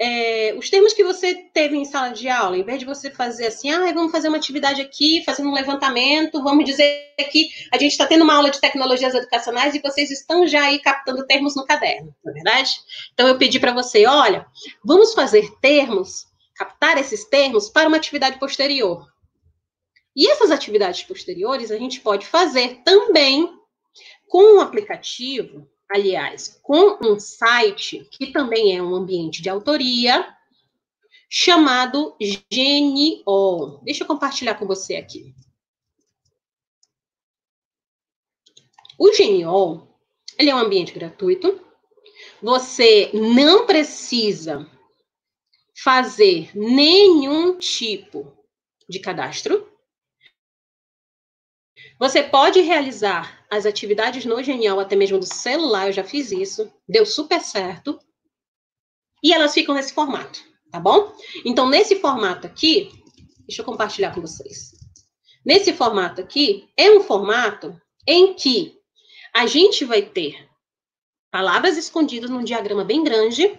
é, 0.00 0.54
os 0.56 0.70
termos 0.70 0.92
que 0.92 1.02
você 1.02 1.34
teve 1.52 1.76
em 1.76 1.84
sala 1.84 2.10
de 2.10 2.28
aula, 2.28 2.56
em 2.56 2.62
vez 2.62 2.78
de 2.78 2.84
você 2.84 3.10
fazer 3.10 3.46
assim, 3.46 3.70
ah, 3.70 3.92
vamos 3.92 4.12
fazer 4.12 4.28
uma 4.28 4.36
atividade 4.36 4.80
aqui, 4.80 5.24
fazendo 5.24 5.48
um 5.48 5.54
levantamento, 5.54 6.42
vamos 6.42 6.64
dizer 6.64 7.12
que 7.32 7.48
a 7.72 7.78
gente 7.78 7.92
está 7.92 8.06
tendo 8.06 8.22
uma 8.22 8.34
aula 8.34 8.50
de 8.50 8.60
tecnologias 8.60 9.14
educacionais 9.14 9.74
e 9.74 9.80
vocês 9.80 10.10
estão 10.10 10.46
já 10.46 10.62
aí 10.62 10.78
captando 10.78 11.26
termos 11.26 11.56
no 11.56 11.66
caderno, 11.66 12.14
não 12.24 12.30
é 12.30 12.34
verdade? 12.34 12.70
Então 13.12 13.26
eu 13.26 13.36
pedi 13.36 13.58
para 13.58 13.72
você, 13.72 14.06
olha, 14.06 14.46
vamos 14.84 15.14
fazer 15.14 15.50
termos, 15.60 16.26
captar 16.54 16.96
esses 16.96 17.24
termos 17.24 17.68
para 17.68 17.88
uma 17.88 17.96
atividade 17.96 18.38
posterior. 18.38 19.04
E 20.18 20.28
essas 20.28 20.50
atividades 20.50 21.02
posteriores 21.04 21.70
a 21.70 21.78
gente 21.78 22.00
pode 22.00 22.26
fazer 22.26 22.82
também 22.82 23.56
com 24.26 24.56
um 24.56 24.60
aplicativo 24.60 25.66
aliás, 25.90 26.60
com 26.62 26.98
um 27.02 27.18
site 27.18 28.06
que 28.10 28.30
também 28.30 28.76
é 28.76 28.82
um 28.82 28.94
ambiente 28.94 29.40
de 29.40 29.48
autoria, 29.48 30.36
chamado 31.30 32.16
Geniol. 32.52 33.80
Deixa 33.82 34.04
eu 34.04 34.06
compartilhar 34.06 34.54
com 34.56 34.66
você 34.66 34.96
aqui. 34.96 35.34
O 38.98 39.12
Geniol, 39.12 39.88
ele 40.38 40.50
é 40.50 40.54
um 40.54 40.58
ambiente 40.58 40.92
gratuito. 40.92 41.64
Você 42.42 43.10
não 43.14 43.66
precisa 43.66 44.70
fazer 45.82 46.50
nenhum 46.54 47.56
tipo 47.58 48.36
de 48.88 48.98
cadastro. 48.98 49.70
Você 51.98 52.22
pode 52.22 52.60
realizar 52.60 53.44
as 53.50 53.66
atividades 53.66 54.24
no 54.24 54.40
Genial, 54.42 54.78
até 54.78 54.94
mesmo 54.94 55.18
do 55.18 55.26
celular, 55.26 55.88
eu 55.88 55.92
já 55.92 56.04
fiz 56.04 56.30
isso, 56.30 56.72
deu 56.88 57.04
super 57.04 57.40
certo. 57.40 57.98
E 59.22 59.32
elas 59.32 59.52
ficam 59.52 59.74
nesse 59.74 59.92
formato, 59.92 60.40
tá 60.70 60.78
bom? 60.78 61.12
Então, 61.44 61.68
nesse 61.68 61.96
formato 61.96 62.46
aqui, 62.46 62.92
deixa 63.40 63.62
eu 63.62 63.66
compartilhar 63.66 64.14
com 64.14 64.20
vocês. 64.20 64.70
Nesse 65.44 65.72
formato 65.72 66.20
aqui, 66.20 66.68
é 66.76 66.90
um 66.90 67.02
formato 67.02 67.80
em 68.06 68.34
que 68.34 68.78
a 69.34 69.46
gente 69.46 69.84
vai 69.84 70.02
ter 70.02 70.48
palavras 71.32 71.76
escondidas 71.76 72.30
num 72.30 72.44
diagrama 72.44 72.84
bem 72.84 73.02
grande 73.02 73.58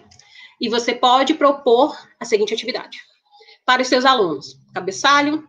e 0.60 0.68
você 0.68 0.94
pode 0.94 1.34
propor 1.34 1.96
a 2.18 2.24
seguinte 2.24 2.54
atividade 2.54 2.98
para 3.66 3.82
os 3.82 3.88
seus 3.88 4.04
alunos: 4.04 4.56
cabeçalho, 4.72 5.46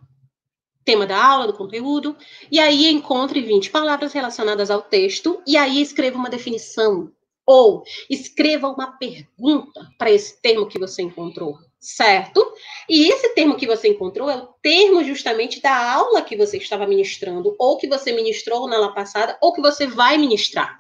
tema 0.92 1.08
da 1.08 1.24
aula, 1.24 1.48
do 1.48 1.54
conteúdo, 1.54 2.18
e 2.52 2.60
aí 2.60 2.92
encontre 2.92 3.40
20 3.40 3.72
palavras 3.72 4.12
relacionadas 4.12 4.70
ao 4.70 4.82
texto, 4.82 5.42
e 5.48 5.56
aí 5.56 5.82
escreva 5.82 6.18
uma 6.18 6.30
definição, 6.30 7.10
ou 7.46 7.84
escreva 8.10 8.68
uma 8.68 8.98
pergunta 8.98 9.88
para 9.98 10.12
esse 10.12 10.42
termo 10.42 10.68
que 10.68 10.78
você 10.78 11.02
encontrou, 11.02 11.58
certo? 11.80 12.46
E 12.90 13.08
esse 13.08 13.30
termo 13.30 13.56
que 13.56 13.66
você 13.66 13.88
encontrou 13.88 14.30
é 14.30 14.36
o 14.36 14.48
termo 14.62 15.02
justamente 15.02 15.62
da 15.62 15.94
aula 15.94 16.22
que 16.22 16.36
você 16.36 16.58
estava 16.58 16.86
ministrando, 16.86 17.56
ou 17.58 17.78
que 17.78 17.88
você 17.88 18.12
ministrou 18.12 18.68
na 18.68 18.76
aula 18.76 18.94
passada, 18.94 19.38
ou 19.42 19.54
que 19.54 19.62
você 19.62 19.88
vai 19.88 20.18
ministrar. 20.18 20.78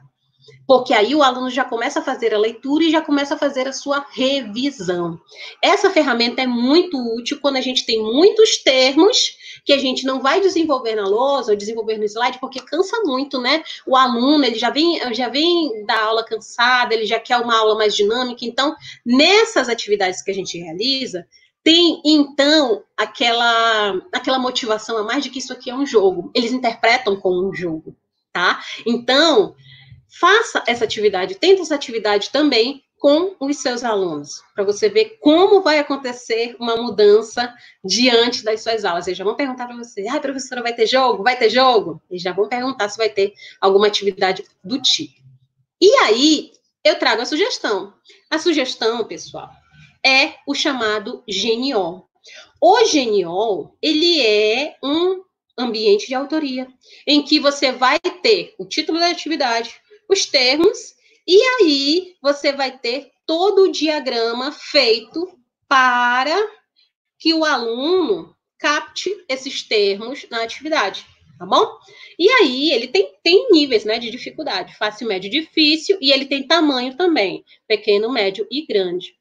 Porque 0.68 0.94
aí 0.94 1.14
o 1.14 1.24
aluno 1.24 1.50
já 1.50 1.64
começa 1.64 2.00
a 2.00 2.04
fazer 2.04 2.34
a 2.34 2.38
leitura 2.38 2.84
e 2.84 2.92
já 2.92 3.02
começa 3.02 3.36
a 3.36 3.38
fazer 3.38 3.68
a 3.68 3.74
sua 3.74 4.06
revisão. 4.12 5.20
Essa 5.62 5.89
ferramenta 5.89 6.42
é 6.42 6.48
muito 6.48 6.98
útil 7.16 7.39
quando 7.42 7.58
a 7.58 7.62
gente 7.62 7.86
tem 7.86 8.02
muitos 8.02 8.58
termos 8.58 9.38
que 9.66 9.74
a 9.74 9.78
gente 9.78 10.06
não 10.06 10.22
vai 10.22 10.42
desenvolver 10.42 10.96
na 10.96 11.08
lousa 11.08 11.52
ou 11.52 11.58
desenvolver 11.58 11.98
no 11.98 12.06
slide, 12.06 12.39
porque 12.39 12.60
cansa 12.60 12.98
muito, 13.04 13.39
né? 13.39 13.64
O 13.86 13.96
aluno, 13.96 14.44
ele 14.46 14.58
já 14.58 14.70
vem, 14.70 15.00
já 15.14 15.30
vem 15.30 15.86
da 15.86 16.04
aula 16.04 16.24
cansado, 16.24 16.94
ele 16.94 17.06
já 17.06 17.20
quer 17.20 17.38
uma 17.38 17.58
aula 17.58 17.76
mais 17.76 17.96
dinâmica. 17.96 18.46
Então, 18.46 18.76
nessas 19.06 19.70
atividades 19.70 20.22
que 20.22 20.32
a 20.32 20.34
gente 20.34 20.58
realiza, 20.58 21.26
tem 21.64 22.02
então 22.06 22.84
aquela 22.98 24.02
aquela 24.12 24.39
motivação 24.39 24.98
a 24.98 25.04
mais 25.04 25.24
de 25.24 25.30
que 25.30 25.39
isso 25.39 25.54
aqui 25.54 25.70
é 25.70 25.76
um 25.76 25.86
jogo. 25.86 26.32
Eles 26.34 26.52
interpretam 26.52 27.16
como 27.20 27.48
um 27.48 27.54
jogo, 27.54 27.96
tá? 28.34 28.60
Então, 28.86 29.56
faça 30.20 30.64
essa 30.68 30.84
atividade, 30.84 31.36
tenta 31.36 31.62
essa 31.62 31.76
atividade 31.76 32.30
também 32.32 32.84
com 32.99 33.36
os 33.39 33.57
seus 33.57 33.84
alunos, 33.84 34.43
para 34.53 34.64
você 34.64 34.88
ver 34.88 35.18
como 35.20 35.62
vai 35.62 35.80
acontecer 35.80 36.55
uma 36.59 36.76
mudança 36.76 37.51
diante 37.84 38.43
das 38.43 38.62
suas 38.62 38.86
aulas. 38.86 39.07
Eles 39.07 39.18
já 39.18 39.24
vão 39.24 39.36
perguntar 39.36 39.66
para 39.66 39.76
você: 39.76 40.07
ah, 40.07 40.20
professora, 40.20 40.62
vai 40.62 40.76
ter 40.76 40.86
jogo? 40.86 41.24
Vai 41.24 41.36
ter 41.36 41.49
jogo? 41.49 41.99
Eles 42.12 42.22
já 42.22 42.32
vão 42.32 42.47
perguntar 42.47 42.89
se 42.89 42.97
vai 42.97 43.09
ter 43.09 43.34
alguma 43.59 43.88
atividade 43.88 44.45
do 44.64 44.80
tipo. 44.80 45.20
E 45.82 45.89
aí, 46.03 46.51
eu 46.84 46.99
trago 46.99 47.24
a 47.24 47.26
sugestão. 47.26 47.91
A 48.30 48.38
sugestão, 48.38 49.03
pessoal, 49.03 49.49
é 50.05 50.36
o 50.45 50.53
chamado 50.53 51.24
Geniol. 51.28 52.07
O 52.62 52.86
Geniol, 52.86 53.76
ele 53.82 54.22
é 54.22 54.76
um 54.84 55.24
ambiente 55.57 56.07
de 56.07 56.14
autoria, 56.14 56.68
em 57.07 57.24
que 57.24 57.39
você 57.39 57.72
vai 57.72 57.99
ter 57.99 58.53
o 58.59 58.66
título 58.66 58.99
da 58.99 59.09
atividade, 59.09 59.82
os 60.14 60.26
termos 60.26 60.95
e 61.28 61.41
aí 61.41 62.16
você 62.22 62.51
vai 62.51 62.78
ter 62.78 63.12
todo 63.26 63.64
o 63.64 63.72
diagrama 63.72 64.51
feito 64.51 65.38
para 65.68 66.36
que 67.18 67.34
o 67.34 67.45
aluno 67.45 68.36
capte 68.59 69.09
esses 69.30 69.64
termos 69.64 70.26
na 70.30 70.43
atividade, 70.43 71.05
tá 71.38 71.45
bom? 71.45 71.78
E 72.18 72.30
aí 72.30 72.72
ele 72.72 72.88
tem, 72.88 73.12
tem 73.24 73.49
níveis 73.51 73.86
né, 73.86 73.97
de 73.97 74.12
dificuldade, 74.12 74.76
fácil, 74.76 75.07
médio, 75.07 75.30
difícil, 75.30 75.97
e 76.01 76.12
ele 76.12 76.26
tem 76.26 76.45
tamanho 76.45 76.95
também, 76.97 77.45
pequeno, 77.68 78.12
médio 78.12 78.45
e 78.51 78.66
grande. 78.66 79.16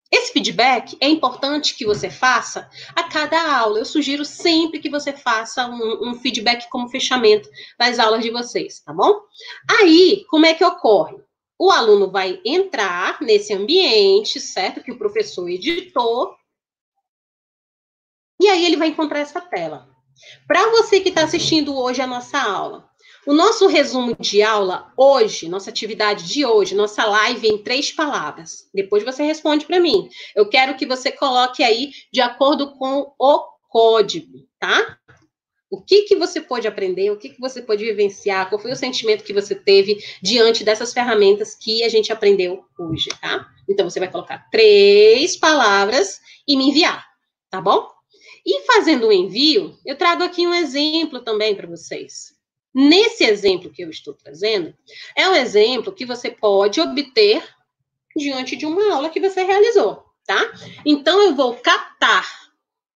Esse 0.09 0.33
feedback 0.33 0.97
é 1.01 1.09
importante 1.09 1.75
que 1.75 1.85
você 1.85 2.09
faça 2.09 2.71
a 2.95 3.03
cada 3.03 3.59
aula. 3.59 3.81
Eu 3.81 3.85
sugiro 3.85 4.25
sempre 4.25 4.79
que 4.79 4.89
você 4.89 5.13
faça 5.13 5.67
um, 5.67 6.09
um, 6.09 6.15
feedback 6.15 6.69
como 6.71 6.89
fechamento 6.89 7.51
das 7.77 7.99
aulas 7.99 8.23
de 8.23 8.31
vocês, 8.31 8.79
tá 8.79 8.93
bom? 8.93 9.23
Aí, 9.81 10.25
como 10.31 10.47
é 10.47 10.55
que 10.55 10.65
ocorre? 10.65 11.26
O 11.59 11.71
aluno 11.71 12.11
vai 12.11 12.41
entrar 12.45 13.21
nesse 13.23 13.55
ambiente, 13.55 14.39
certo? 14.41 14.83
Que 14.83 14.93
o 14.93 14.99
professor 14.99 15.49
editou. 15.49 16.35
E 18.41 18.49
aí 18.49 18.65
ele 18.65 18.77
vai 18.77 18.89
encontrar 18.89 19.21
essa 19.21 19.41
tela. 19.41 19.89
Para 20.47 20.71
você 20.71 21.01
que 21.01 21.09
está 21.09 21.25
assistindo 21.25 21.77
hoje 21.77 22.01
a 22.03 22.07
nossa 22.07 22.39
aula, 22.39 22.89
o 23.27 23.33
nosso 23.33 23.67
resumo 23.67 24.15
de 24.21 24.41
aula 24.41 24.93
hoje, 24.97 25.49
nossa 25.49 25.71
atividade 25.71 26.29
de 26.29 26.47
hoje, 26.47 26.75
nossa 26.75 27.05
live 27.05 27.49
em 27.49 27.63
três 27.63 27.91
palavras. 27.91 28.69
Depois 28.73 29.03
você 29.05 29.25
responde 29.25 29.67
para 29.67 29.81
mim. 29.81 30.09
Eu 30.35 30.49
quero 30.49 30.77
que 30.77 30.87
você 30.87 31.11
coloque 31.11 31.65
aí 31.65 31.91
de 32.13 32.21
acordo 32.21 32.77
com 32.77 33.13
o 33.19 33.45
código, 33.69 34.47
tá? 34.61 34.99
O 35.69 35.83
que, 35.83 36.03
que 36.03 36.15
você 36.15 36.41
pode 36.41 36.69
aprender, 36.69 37.11
o 37.11 37.17
que, 37.17 37.31
que 37.31 37.41
você 37.41 37.61
pode 37.61 37.85
vivenciar, 37.85 38.49
qual 38.49 38.61
foi 38.61 38.71
o 38.71 38.77
sentimento 38.77 39.25
que 39.25 39.33
você 39.33 39.55
teve 39.55 39.99
diante 40.23 40.63
dessas 40.63 40.93
ferramentas 40.93 41.57
que 41.57 41.83
a 41.83 41.89
gente 41.89 42.13
aprendeu 42.13 42.65
hoje, 42.79 43.09
tá? 43.21 43.49
Então, 43.69 43.89
você 43.91 43.99
vai 43.99 44.11
colocar 44.11 44.49
três 44.51 45.37
palavras 45.37 46.21
e 46.47 46.57
me 46.57 46.69
enviar, 46.69 47.05
tá 47.51 47.61
bom? 47.61 47.89
E 48.45 48.63
fazendo 48.63 49.09
o 49.09 49.13
envio, 49.13 49.77
eu 49.85 49.97
trago 49.97 50.23
aqui 50.23 50.47
um 50.47 50.55
exemplo 50.55 51.21
também 51.21 51.53
para 51.57 51.67
vocês. 51.67 52.37
Nesse 52.73 53.25
exemplo 53.25 53.73
que 53.73 53.83
eu 53.83 53.91
estou 53.91 54.15
trazendo, 54.15 54.73
é 55.17 55.29
um 55.29 55.35
exemplo 55.35 55.93
que 55.93 56.07
você 56.07 56.31
pode 56.31 56.81
obter 56.81 57.43
diante 58.17 58.55
de 58.55 58.67
uma 58.67 58.95
aula 58.95 59.11
que 59.11 59.19
você 59.19 59.43
realizou, 59.43 60.05
tá? 60.25 60.53
Então, 60.85 61.21
eu 61.23 61.35
vou 61.35 61.55
captar 61.55 62.46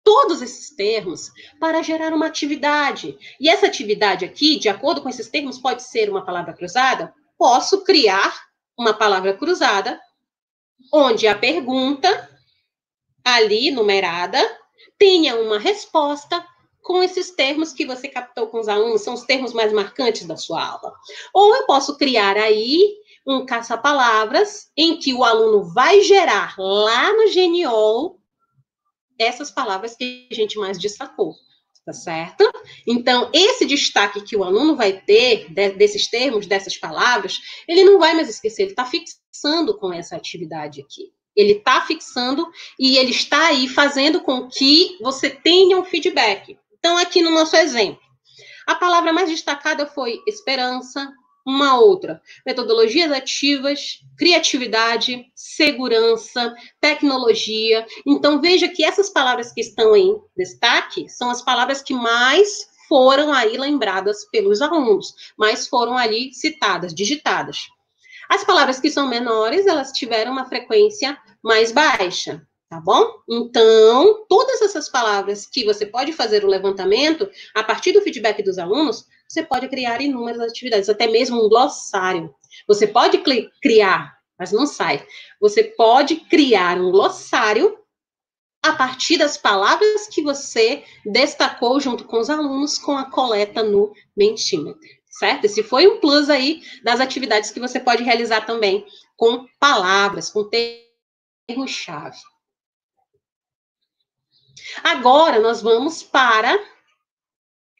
todos 0.04 0.42
esses 0.42 0.74
termos 0.74 1.30
para 1.58 1.82
gerar 1.82 2.12
uma 2.12 2.26
atividade. 2.26 3.18
E 3.40 3.48
essa 3.48 3.66
atividade 3.66 4.24
aqui, 4.24 4.58
de 4.58 4.68
acordo 4.68 5.02
com 5.02 5.08
esses 5.08 5.28
termos, 5.28 5.58
pode 5.58 5.82
ser 5.82 6.08
uma 6.08 6.24
palavra 6.24 6.52
cruzada. 6.52 7.14
Posso 7.38 7.84
criar 7.84 8.32
uma 8.78 8.94
palavra 8.94 9.34
cruzada, 9.34 10.00
onde 10.92 11.26
a 11.26 11.36
pergunta, 11.36 12.30
ali 13.24 13.70
numerada, 13.70 14.38
tenha 14.98 15.36
uma 15.36 15.58
resposta 15.58 16.44
com 16.82 17.02
esses 17.02 17.30
termos 17.30 17.72
que 17.72 17.86
você 17.86 18.08
captou 18.08 18.46
com 18.48 18.58
os 18.58 18.68
alunos, 18.68 19.02
são 19.02 19.14
os 19.14 19.22
termos 19.22 19.52
mais 19.52 19.72
marcantes 19.72 20.26
da 20.26 20.36
sua 20.36 20.64
aula. 20.64 20.94
Ou 21.32 21.54
eu 21.54 21.66
posso 21.66 21.96
criar 21.96 22.36
aí 22.36 22.96
um 23.26 23.44
caça-palavras 23.44 24.70
em 24.76 24.98
que 24.98 25.12
o 25.12 25.22
aluno 25.22 25.62
vai 25.62 26.00
gerar 26.00 26.54
lá 26.58 27.12
no 27.12 27.28
Geniol 27.28 28.19
essas 29.20 29.50
palavras 29.50 29.94
que 29.94 30.26
a 30.30 30.34
gente 30.34 30.58
mais 30.58 30.78
destacou, 30.78 31.34
tá 31.84 31.92
certo? 31.92 32.50
Então, 32.86 33.30
esse 33.32 33.66
destaque 33.66 34.22
que 34.22 34.36
o 34.36 34.42
aluno 34.42 34.74
vai 34.74 34.92
ter 34.92 35.52
de, 35.52 35.70
desses 35.70 36.08
termos, 36.08 36.46
dessas 36.46 36.76
palavras, 36.76 37.38
ele 37.68 37.84
não 37.84 37.98
vai 37.98 38.14
mais 38.14 38.28
esquecer, 38.28 38.62
ele 38.62 38.70
está 38.70 38.84
fixando 38.84 39.78
com 39.78 39.92
essa 39.92 40.16
atividade 40.16 40.80
aqui. 40.80 41.12
Ele 41.36 41.52
está 41.52 41.82
fixando 41.82 42.50
e 42.78 42.98
ele 42.98 43.10
está 43.10 43.48
aí 43.48 43.68
fazendo 43.68 44.20
com 44.22 44.48
que 44.48 44.98
você 45.00 45.30
tenha 45.30 45.78
um 45.78 45.84
feedback. 45.84 46.58
Então, 46.78 46.96
aqui 46.96 47.22
no 47.22 47.30
nosso 47.30 47.56
exemplo, 47.56 48.00
a 48.66 48.74
palavra 48.74 49.12
mais 49.12 49.28
destacada 49.28 49.86
foi 49.86 50.20
esperança, 50.26 51.12
uma 51.50 51.78
outra, 51.78 52.22
metodologias 52.46 53.10
ativas, 53.10 54.00
criatividade, 54.16 55.26
segurança, 55.34 56.54
tecnologia. 56.80 57.86
Então, 58.06 58.40
veja 58.40 58.68
que 58.68 58.84
essas 58.84 59.10
palavras 59.10 59.52
que 59.52 59.60
estão 59.60 59.96
em 59.96 60.20
destaque 60.36 61.08
são 61.08 61.30
as 61.30 61.42
palavras 61.42 61.82
que 61.82 61.92
mais 61.92 62.70
foram 62.88 63.32
aí 63.32 63.56
lembradas 63.56 64.24
pelos 64.30 64.62
alunos, 64.62 65.14
mais 65.36 65.66
foram 65.66 65.96
ali 65.96 66.32
citadas, 66.32 66.94
digitadas. 66.94 67.68
As 68.28 68.44
palavras 68.44 68.80
que 68.80 68.90
são 68.90 69.08
menores, 69.08 69.66
elas 69.66 69.92
tiveram 69.92 70.32
uma 70.32 70.46
frequência 70.46 71.18
mais 71.42 71.72
baixa 71.72 72.46
tá 72.70 72.80
bom? 72.80 73.20
Então, 73.28 74.24
todas 74.28 74.62
essas 74.62 74.88
palavras 74.88 75.44
que 75.44 75.64
você 75.64 75.84
pode 75.84 76.12
fazer 76.12 76.44
o 76.44 76.48
levantamento, 76.48 77.28
a 77.52 77.64
partir 77.64 77.90
do 77.90 78.00
feedback 78.00 78.44
dos 78.44 78.58
alunos, 78.58 79.06
você 79.30 79.44
pode 79.44 79.68
criar 79.68 80.00
inúmeras 80.00 80.40
atividades, 80.40 80.88
até 80.88 81.06
mesmo 81.06 81.44
um 81.44 81.48
glossário. 81.48 82.34
Você 82.66 82.84
pode 82.84 83.18
criar, 83.62 84.18
mas 84.36 84.50
não 84.50 84.66
sai. 84.66 85.06
Você 85.40 85.62
pode 85.62 86.16
criar 86.16 86.76
um 86.76 86.90
glossário 86.90 87.78
a 88.60 88.72
partir 88.72 89.18
das 89.18 89.36
palavras 89.36 90.08
que 90.08 90.20
você 90.20 90.84
destacou 91.06 91.78
junto 91.78 92.04
com 92.04 92.18
os 92.18 92.28
alunos 92.28 92.76
com 92.76 92.98
a 92.98 93.08
coleta 93.08 93.62
no 93.62 93.94
Mentimeter, 94.16 95.00
certo? 95.08 95.44
Esse 95.44 95.62
foi 95.62 95.86
um 95.86 96.00
plus 96.00 96.28
aí 96.28 96.60
das 96.82 96.98
atividades 96.98 97.52
que 97.52 97.60
você 97.60 97.78
pode 97.78 98.02
realizar 98.02 98.44
também 98.44 98.84
com 99.16 99.46
palavras, 99.60 100.28
com 100.28 100.50
termos-chave. 101.46 102.18
Agora 104.82 105.38
nós 105.38 105.62
vamos 105.62 106.02
para 106.02 106.58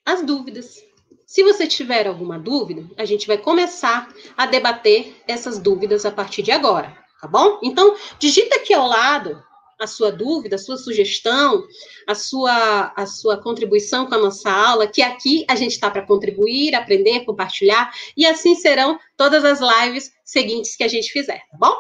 as 0.07 0.23
dúvidas. 0.23 0.90
Se 1.31 1.45
você 1.45 1.65
tiver 1.65 2.09
alguma 2.09 2.41
dúvida, 2.41 2.85
a 2.97 3.05
gente 3.05 3.29
vai 3.29 3.39
começar 3.39 4.13
a 4.37 4.47
debater 4.47 5.15
essas 5.29 5.61
dúvidas 5.61 6.05
a 6.05 6.11
partir 6.11 6.43
de 6.43 6.51
agora, 6.51 6.93
tá 7.21 7.29
bom? 7.29 7.61
Então, 7.63 7.95
digita 8.19 8.57
aqui 8.57 8.75
ao 8.75 8.89
lado 8.89 9.41
a 9.79 9.87
sua 9.87 10.11
dúvida, 10.11 10.57
a 10.57 10.59
sua 10.59 10.77
sugestão, 10.77 11.65
a 12.05 12.17
sua, 12.17 12.93
a 12.97 13.07
sua 13.07 13.41
contribuição 13.41 14.07
com 14.07 14.17
a 14.17 14.19
nossa 14.19 14.51
aula, 14.51 14.89
que 14.89 15.03
aqui 15.03 15.45
a 15.49 15.55
gente 15.55 15.71
está 15.71 15.89
para 15.89 16.05
contribuir, 16.05 16.75
aprender, 16.75 17.25
compartilhar, 17.25 17.95
e 18.17 18.27
assim 18.27 18.57
serão 18.57 18.99
todas 19.17 19.45
as 19.45 19.61
lives 19.61 20.11
seguintes 20.25 20.75
que 20.75 20.83
a 20.83 20.89
gente 20.89 21.13
fizer, 21.13 21.39
tá 21.53 21.57
bom? 21.57 21.77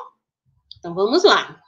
Então 0.78 0.94
vamos 0.94 1.24
lá. 1.24 1.60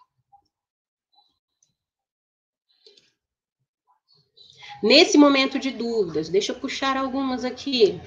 Nesse 4.82 5.16
momento 5.16 5.58
de 5.58 5.70
dúvidas, 5.70 6.28
deixa 6.28 6.52
eu 6.52 6.56
puxar 6.56 6.96
algumas 6.96 7.44
aqui. 7.44 8.00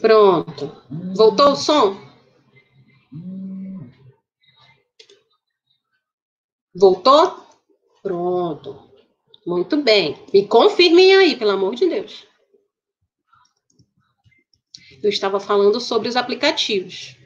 Pronto. 0.00 0.72
Voltou 1.14 1.52
o 1.52 1.56
som? 1.56 1.96
Voltou? 6.74 7.46
Pronto. 8.02 8.90
Muito 9.46 9.76
bem. 9.82 10.16
Me 10.32 10.46
confirmem 10.46 11.14
aí, 11.14 11.36
pelo 11.36 11.52
amor 11.52 11.74
de 11.74 11.88
Deus. 11.88 12.26
Eu 15.02 15.10
estava 15.10 15.38
falando 15.38 15.80
sobre 15.80 16.08
os 16.08 16.16
aplicativos. 16.16 17.16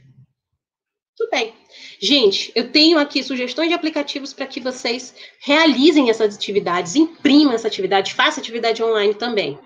Tudo 1.20 1.30
bem. 1.32 1.52
Gente, 2.00 2.50
eu 2.54 2.72
tenho 2.72 2.98
aqui 2.98 3.22
sugestões 3.22 3.68
de 3.68 3.74
aplicativos 3.74 4.32
para 4.32 4.46
que 4.46 4.58
vocês 4.58 5.14
realizem 5.38 6.08
essas 6.08 6.34
atividades, 6.34 6.96
imprimam 6.96 7.52
essa 7.52 7.68
atividade, 7.68 8.14
façam 8.14 8.40
atividade 8.40 8.82
online 8.82 9.12
também. 9.12 9.58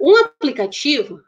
Um 0.00 0.16
aplicativo 0.18 1.20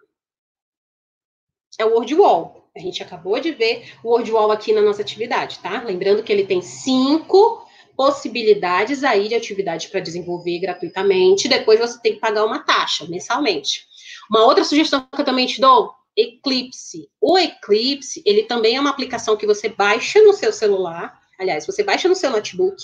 é 1.76 1.84
o 1.84 1.94
WordWall. 1.94 2.70
A 2.76 2.78
gente 2.78 3.02
acabou 3.02 3.40
de 3.40 3.50
ver 3.50 3.92
o 4.04 4.10
WordWall 4.10 4.52
aqui 4.52 4.72
na 4.72 4.82
nossa 4.82 5.02
atividade, 5.02 5.58
tá? 5.58 5.82
Lembrando 5.82 6.22
que 6.22 6.32
ele 6.32 6.46
tem 6.46 6.62
cinco 6.62 7.66
possibilidades 7.96 9.02
aí 9.02 9.26
de 9.26 9.34
atividade 9.34 9.88
para 9.88 9.98
desenvolver 9.98 10.60
gratuitamente. 10.60 11.48
Depois 11.48 11.80
você 11.80 12.00
tem 12.00 12.14
que 12.14 12.20
pagar 12.20 12.44
uma 12.44 12.60
taxa 12.60 13.04
mensalmente. 13.08 13.84
Uma 14.30 14.44
outra 14.44 14.62
sugestão 14.62 15.04
que 15.12 15.20
eu 15.20 15.24
também 15.24 15.46
te 15.46 15.60
dou, 15.60 15.92
Eclipse. 16.16 17.08
O 17.20 17.38
Eclipse, 17.38 18.22
ele 18.24 18.44
também 18.44 18.76
é 18.76 18.80
uma 18.80 18.90
aplicação 18.90 19.36
que 19.36 19.46
você 19.46 19.68
baixa 19.68 20.20
no 20.22 20.32
seu 20.32 20.52
celular. 20.52 21.20
Aliás, 21.38 21.66
você 21.66 21.82
baixa 21.82 22.08
no 22.08 22.14
seu 22.14 22.30
notebook. 22.30 22.76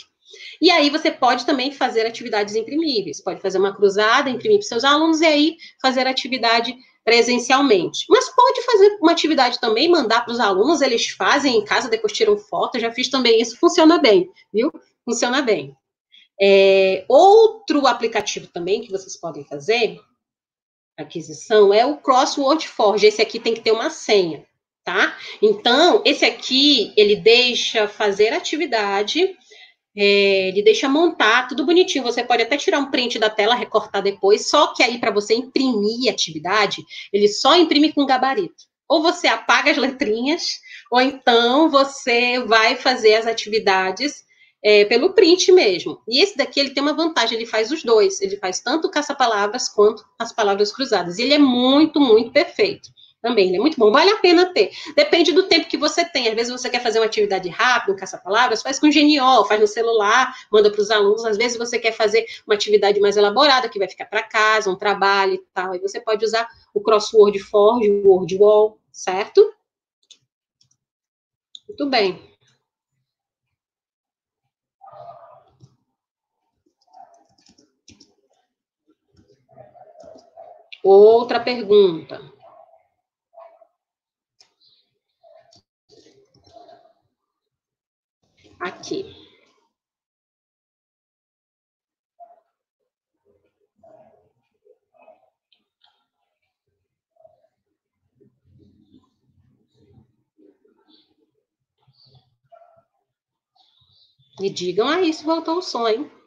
E 0.61 0.71
aí 0.71 0.91
você 0.91 1.11
pode 1.11 1.47
também 1.47 1.73
fazer 1.73 2.07
atividades 2.07 2.55
imprimíveis. 2.55 3.21
Pode 3.21 3.41
fazer 3.41 3.59
uma 3.59 3.75
cruzada, 3.75 4.31
imprimir 4.31 4.59
para 4.59 4.69
seus 4.69 4.85
alunos 4.85 5.21
e 5.21 5.27
aí 5.27 5.57
fazer 5.81 6.07
atividade 6.07 6.77
presencialmente. 7.05 8.05
Mas 8.11 8.29
pode 8.29 8.63
fazer 8.63 8.99
uma 9.01 9.13
atividade 9.13 9.59
também, 9.59 9.89
mandar 9.89 10.27
para 10.27 10.33
os 10.33 10.39
alunos, 10.39 10.83
eles 10.83 11.09
fazem 11.09 11.57
em 11.57 11.65
casa, 11.65 11.89
depois 11.89 12.13
tiram 12.13 12.37
foto, 12.37 12.79
já 12.79 12.93
fiz 12.93 13.09
também 13.09 13.41
isso, 13.41 13.57
funciona 13.57 13.99
bem, 13.99 14.31
viu? 14.53 14.71
Funciona 15.07 15.41
bem. 15.41 15.75
É, 16.39 17.07
outro 17.09 17.87
aplicativo 17.87 18.47
também 18.49 18.83
que 18.83 18.91
vocês 18.91 19.17
podem 19.17 19.43
fazer, 19.45 19.99
aquisição, 20.99 21.73
é 21.73 21.87
o 21.87 21.97
Crossword 21.97 22.67
Forge. 22.67 23.07
Esse 23.07 23.23
aqui 23.23 23.39
tem 23.39 23.55
que 23.55 23.61
ter 23.61 23.73
uma 23.73 23.91
senha, 23.91 24.45
tá? 24.85 25.17
Então, 25.41 26.03
esse 26.05 26.25
aqui, 26.25 26.93
ele 26.97 27.17
deixa 27.17 27.87
fazer 27.87 28.33
atividade 28.33 29.37
é, 30.01 30.49
ele 30.49 30.63
deixa 30.63 30.89
montar 30.89 31.49
tudo 31.49 31.67
bonitinho. 31.67 32.05
Você 32.05 32.23
pode 32.23 32.43
até 32.43 32.57
tirar 32.57 32.79
um 32.79 32.89
print 32.89 33.19
da 33.19 33.29
tela, 33.29 33.57
recortar 33.57 34.01
depois. 34.01 34.49
Só 34.49 34.69
que 34.69 34.81
aí, 34.81 34.99
para 34.99 35.11
você 35.11 35.35
imprimir 35.35 36.09
atividade, 36.09 36.85
ele 37.13 37.27
só 37.27 37.57
imprime 37.57 37.93
com 37.93 38.07
gabarito. 38.07 38.69
Ou 38.89 39.03
você 39.03 39.27
apaga 39.27 39.73
as 39.73 39.77
letrinhas, 39.77 40.61
ou 40.91 41.01
então 41.01 41.69
você 41.69 42.39
vai 42.41 42.77
fazer 42.77 43.17
as 43.17 43.27
atividades 43.27 44.23
é, 44.63 44.85
pelo 44.85 45.13
print 45.13 45.53
mesmo. 45.53 46.01
E 46.09 46.23
esse 46.23 46.37
daqui, 46.37 46.61
ele 46.61 46.71
tem 46.71 46.83
uma 46.83 46.95
vantagem, 46.95 47.37
ele 47.37 47.47
faz 47.47 47.71
os 47.71 47.83
dois. 47.83 48.21
Ele 48.21 48.37
faz 48.37 48.61
tanto 48.61 48.91
caça-palavras 48.91 49.69
quanto 49.69 50.05
as 50.19 50.33
palavras 50.33 50.73
cruzadas. 50.73 51.19
E 51.19 51.23
ele 51.23 51.35
é 51.35 51.39
muito, 51.39 52.01
muito 52.01 52.31
perfeito 52.33 52.91
também, 53.21 53.49
ele 53.49 53.57
é 53.57 53.61
muito 53.61 53.79
bom, 53.79 53.91
vale 53.91 54.11
a 54.11 54.19
pena 54.19 54.53
ter. 54.53 54.71
Depende 54.95 55.33
do 55.33 55.49
tempo 55.49 55.69
que 55.69 55.77
você 55.77 56.05
tem. 56.05 56.29
Às 56.29 56.35
vezes 56.35 56.53
você 56.53 56.71
quer 56.71 56.83
fazer 56.83 56.99
uma 57.01 57.07
atividade 57.07 57.49
rápida, 57.49 57.93
um 57.93 57.97
caça-palavras, 57.97 58.63
faz 58.63 58.79
com 58.79 58.91
Genial, 58.91 59.47
faz 59.47 59.61
no 59.61 59.67
celular, 59.67 60.33
manda 60.53 60.71
para 60.71 60.81
os 60.81 60.91
alunos. 60.91 61.25
Às 61.25 61.37
vezes 61.37 61.59
você 61.59 61.79
quer 61.79 61.93
fazer 61.93 62.25
uma 62.47 62.55
atividade 62.55 63.01
mais 63.01 63.17
elaborada, 63.17 63.69
que 63.69 63.79
vai 63.79 63.89
ficar 63.89 64.07
para 64.07 64.23
casa, 64.23 64.71
um 64.71 64.77
trabalho 64.77 65.35
e 65.35 65.43
tal. 65.53 65.73
Aí 65.73 65.81
você 65.81 66.01
pode 66.01 66.25
usar 66.25 66.49
o 66.73 66.81
Crossword 66.81 67.39
Forge, 67.41 67.91
o 67.91 68.09
WordWall, 68.09 68.79
certo? 68.93 69.53
Muito 71.69 71.87
bem. 71.87 72.38
Outra 80.83 81.41
pergunta. 81.41 82.21
aqui. 88.61 89.15
Me 104.41 104.49
digam 104.51 104.87
aí 104.87 105.13
se 105.13 105.25
voltou 105.25 105.59
o 105.59 105.63
som, 105.63 105.89
hein? 105.89 106.18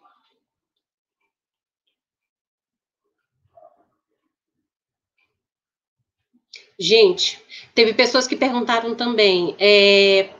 Gente, 6.81 7.39
teve 7.75 7.93
pessoas 7.93 8.25
que 8.25 8.35
perguntaram 8.35 8.95
também. 8.95 9.55
É, 9.59 10.31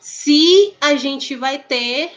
se 0.00 0.72
a 0.80 0.96
gente 0.96 1.36
vai 1.36 1.58
ter 1.58 2.10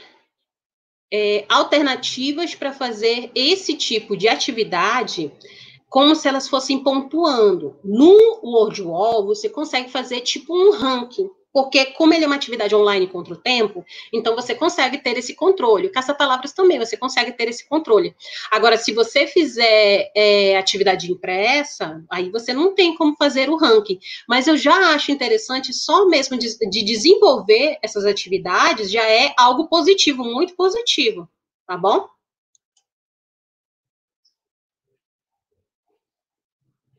é, 1.11 1.43
alternativas 1.49 2.55
para 2.55 2.71
fazer 2.71 3.29
esse 3.35 3.75
tipo 3.75 4.15
de 4.15 4.29
atividade 4.29 5.29
como 5.89 6.15
se 6.15 6.29
elas 6.29 6.47
fossem 6.47 6.81
pontuando. 6.81 7.77
No 7.83 8.39
WordWall, 8.41 9.25
você 9.25 9.49
consegue 9.49 9.91
fazer 9.91 10.21
tipo 10.21 10.55
um 10.55 10.71
ranking 10.71 11.29
porque 11.57 11.85
como 11.85 12.13
ele 12.13 12.23
é 12.23 12.27
uma 12.27 12.35
atividade 12.35 12.75
online 12.75 13.07
contra 13.07 13.33
o 13.33 13.35
tempo, 13.37 13.83
então 14.13 14.35
você 14.35 14.53
consegue 14.53 14.99
ter 14.99 15.17
esse 15.17 15.33
controle. 15.33 15.89
Caça-palavras 15.89 16.53
também, 16.53 16.77
você 16.77 16.95
consegue 16.95 17.31
ter 17.31 17.49
esse 17.49 17.67
controle. 17.67 18.15
Agora, 18.51 18.77
se 18.77 18.93
você 18.93 19.25
fizer 19.25 20.11
é, 20.15 20.55
atividade 20.55 21.11
impressa, 21.11 22.05
aí 22.11 22.29
você 22.29 22.53
não 22.53 22.75
tem 22.75 22.95
como 22.95 23.15
fazer 23.17 23.49
o 23.49 23.57
ranking. 23.57 23.97
Mas 24.29 24.45
eu 24.45 24.55
já 24.55 24.93
acho 24.93 25.11
interessante, 25.11 25.73
só 25.73 26.05
mesmo 26.07 26.37
de, 26.37 26.47
de 26.69 26.83
desenvolver 26.83 27.79
essas 27.81 28.05
atividades, 28.05 28.91
já 28.91 29.09
é 29.09 29.33
algo 29.35 29.67
positivo, 29.67 30.23
muito 30.23 30.55
positivo, 30.55 31.27
tá 31.65 31.75
bom? 31.75 32.07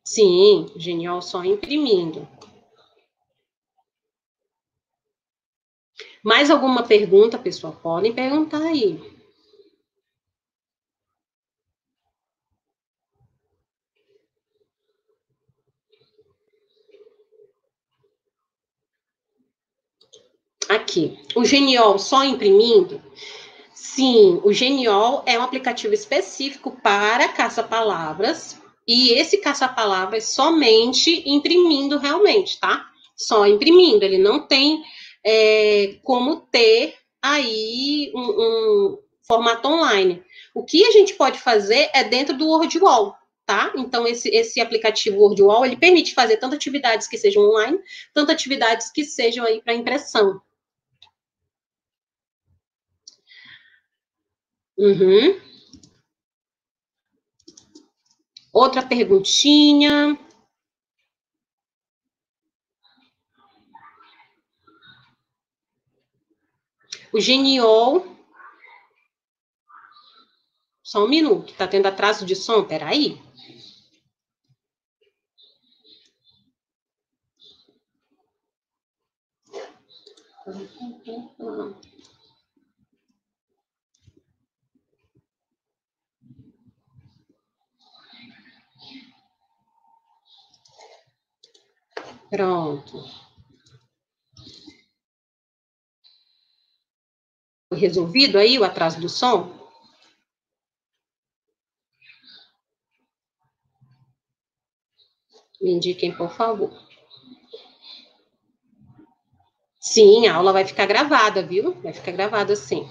Sim, 0.03 0.67
genial 0.75 1.23
só 1.23 1.45
imprimindo. 1.45 2.27
Mais 6.23 6.51
alguma 6.51 6.83
pergunta, 6.83 7.39
pessoal? 7.39 7.79
Podem 7.83 8.13
perguntar 8.13 8.63
aí. 8.63 9.01
Aqui, 20.69 21.19
o 21.35 21.45
Genial 21.45 21.99
só 21.99 22.25
imprimindo? 22.25 23.01
Sim, 23.73 24.41
o 24.45 24.53
Genial 24.53 25.23
é 25.27 25.39
um 25.39 25.43
aplicativo 25.43 25.95
específico 25.95 26.79
para 26.83 27.29
caça-palavras, 27.29 28.61
e 28.87 29.11
esse 29.13 29.39
caça-palavras 29.39 30.25
somente 30.25 31.23
imprimindo 31.27 31.99
realmente, 31.99 32.61
tá? 32.61 32.87
Só 33.17 33.47
imprimindo, 33.47 34.05
ele 34.05 34.19
não 34.19 34.47
tem 34.47 34.83
é, 35.31 35.99
como 36.03 36.41
ter 36.41 36.97
aí 37.21 38.11
um, 38.15 38.21
um, 38.21 38.99
formato 39.27 39.69
online. 39.69 40.25
O 40.55 40.65
que 40.65 40.83
a 40.87 40.91
gente 40.91 41.13
pode 41.13 41.39
fazer 41.39 41.91
é 41.93 42.03
dentro 42.03 42.35
do 42.35 42.49
WordWall, 42.49 43.15
tá? 43.45 43.71
Então, 43.77 44.07
esse, 44.07 44.31
esse 44.31 44.59
aplicativo 44.59 45.19
WordWall, 45.19 45.67
ele 45.67 45.77
permite 45.77 46.15
fazer 46.15 46.39
tanto 46.39 46.55
atividades 46.55 47.07
que 47.07 47.19
sejam 47.19 47.43
online, 47.43 47.79
tanto 48.15 48.33
atividades 48.33 48.91
que 48.91 49.05
sejam 49.05 49.45
aí 49.45 49.61
para 49.61 49.75
impressão. 49.75 50.41
Uhum. 54.79 55.39
Outra 58.51 58.83
perguntinha. 58.83 60.19
O 67.13 67.21
Geniol. 67.21 68.05
Só 70.83 71.05
um 71.05 71.09
minuto. 71.09 71.55
Tá 71.55 71.67
tendo 71.69 71.87
atraso 71.87 72.25
de 72.25 72.35
som? 72.35 72.65
Peraí. 72.65 73.21
Pronto. 92.31 93.18
Resolvido 97.75 98.39
aí 98.39 98.59
o 98.59 98.65
atraso 98.65 98.99
do 98.99 99.09
som? 99.11 99.53
Me 105.61 105.71
indiquem, 105.73 106.17
por 106.17 106.31
favor. 106.33 106.71
Sim, 109.81 110.29
a 110.29 110.35
aula 110.37 110.53
vai 110.53 110.65
ficar 110.65 110.87
gravada, 110.87 111.43
viu? 111.43 111.73
Vai 111.83 111.93
ficar 111.93 112.13
gravada 112.13 112.55
sim. 112.55 112.89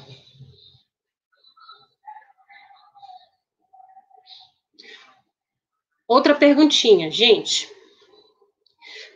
Outra 6.07 6.33
perguntinha, 6.33 7.11
gente. 7.11 7.69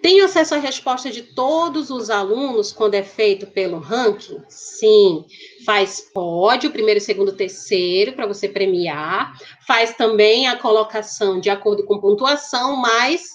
Tenho 0.01 0.25
acesso 0.25 0.55
à 0.55 0.57
resposta 0.57 1.11
de 1.11 1.21
todos 1.21 1.91
os 1.91 2.09
alunos 2.09 2.73
quando 2.73 2.95
é 2.95 3.03
feito 3.03 3.45
pelo 3.45 3.77
ranking? 3.77 4.41
Sim. 4.49 5.25
Faz 5.63 6.01
pódio, 6.11 6.71
primeiro, 6.71 6.99
segundo, 6.99 7.35
terceiro, 7.35 8.13
para 8.13 8.25
você 8.25 8.49
premiar. 8.49 9.37
Faz 9.67 9.95
também 9.95 10.47
a 10.47 10.57
colocação 10.57 11.39
de 11.39 11.51
acordo 11.51 11.85
com 11.85 11.99
pontuação, 11.99 12.75
mais 12.77 13.29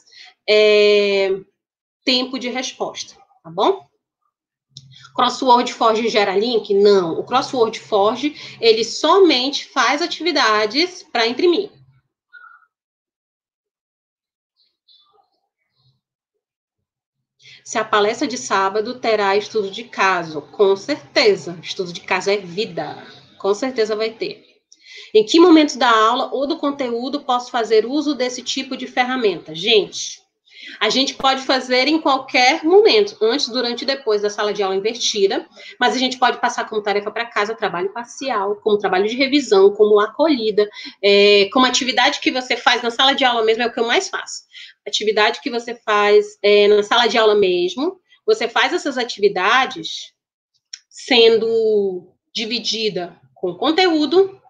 é, 0.49 1.31
tempo 2.05 2.37
de 2.39 2.49
resposta, 2.49 3.15
tá 3.45 3.51
bom? 3.51 3.87
Crossword 5.15 5.73
Forge 5.73 6.09
gera 6.09 6.37
link? 6.37 6.75
Não. 6.75 7.19
O 7.19 7.25
Crossword 7.25 7.79
Forge, 7.79 8.35
ele 8.61 8.85
somente 8.85 9.67
faz 9.67 10.03
atividades 10.03 11.05
para 11.13 11.27
imprimir. 11.27 11.71
Se 17.67 17.79
a 17.79 17.85
palestra 17.85 18.29
de 18.29 18.39
sábado 18.39 19.01
terá 19.01 19.37
estudo 19.37 19.73
de 19.73 19.83
caso. 19.83 20.41
Com 20.41 20.77
certeza. 20.77 21.59
Estudo 21.61 21.93
de 21.93 22.01
caso 22.01 22.31
é 22.31 22.37
vida. 22.37 23.05
Com 23.39 23.53
certeza 23.55 23.97
vai 23.97 24.11
ter. 24.11 24.45
Em 25.13 25.25
que 25.25 25.41
momentos 25.41 25.75
da 25.75 25.91
aula 25.91 26.31
ou 26.33 26.47
do 26.47 26.59
conteúdo 26.59 27.23
posso 27.23 27.51
fazer 27.51 27.85
uso 27.85 28.15
desse 28.15 28.41
tipo 28.41 28.77
de 28.77 28.87
ferramenta? 28.87 29.53
Gente, 29.53 30.21
a 30.81 30.89
gente 30.91 31.15
pode 31.15 31.43
fazer 31.43 31.89
em 31.89 32.01
qualquer 32.01 32.65
momento, 32.65 33.17
antes, 33.21 33.49
durante 33.49 33.83
e 33.83 33.87
depois 33.87 34.23
da 34.23 34.31
sala 34.31 34.53
de 34.53 34.63
aula 34.63 34.77
invertida, 34.77 35.47
mas 35.79 35.95
a 35.95 35.99
gente 35.99 36.19
pode 36.19 36.41
passar 36.41 36.69
como 36.69 36.83
tarefa 36.83 37.11
para 37.11 37.27
casa 37.27 37.55
trabalho 37.55 37.93
parcial, 37.93 38.57
como 38.57 38.79
trabalho 38.79 39.07
de 39.07 39.17
revisão, 39.17 39.71
como 39.71 40.01
acolhida, 40.01 40.69
é, 41.03 41.49
como 41.53 41.67
atividade 41.67 42.21
que 42.21 42.31
você 42.31 42.57
faz 42.57 42.83
na 42.83 42.91
sala 42.91 43.15
de 43.15 43.25
aula 43.25 43.45
mesmo, 43.45 43.63
é 43.63 43.67
o 43.67 43.73
que 43.73 43.81
eu 43.81 43.87
mais 43.87 44.09
faço 44.09 44.47
atividade 44.87 45.41
que 45.41 45.51
você 45.51 45.75
faz 45.75 46.39
é, 46.43 46.69
na 46.69 46.83
sala 46.83 47.07
de 47.07 47.19
aula 47.19 47.35
mesmo, 47.35 48.01
você 48.25 48.49
faz 48.49 48.73
essas 48.73 48.97
atividades 48.97 50.13
sendo 50.89 52.15
dividida 52.33 53.21
com 53.35 53.55
conteúdo, 53.55 54.41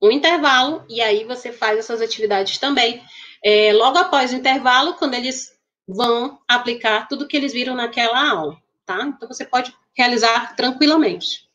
um 0.00 0.10
intervalo, 0.10 0.84
e 0.88 1.00
aí 1.00 1.24
você 1.24 1.50
faz 1.50 1.78
essas 1.78 2.00
atividades 2.00 2.58
também. 2.58 3.02
É, 3.44 3.72
logo 3.72 3.98
após 3.98 4.32
o 4.32 4.36
intervalo, 4.36 4.94
quando 4.94 5.14
eles 5.14 5.57
vão 5.88 6.38
aplicar 6.46 7.08
tudo 7.08 7.26
que 7.26 7.36
eles 7.36 7.52
viram 7.52 7.74
naquela 7.74 8.30
aula, 8.30 8.60
tá? 8.84 9.02
Então 9.04 9.26
você 9.26 9.44
pode 9.44 9.74
realizar 9.96 10.54
tranquilamente. 10.54 11.48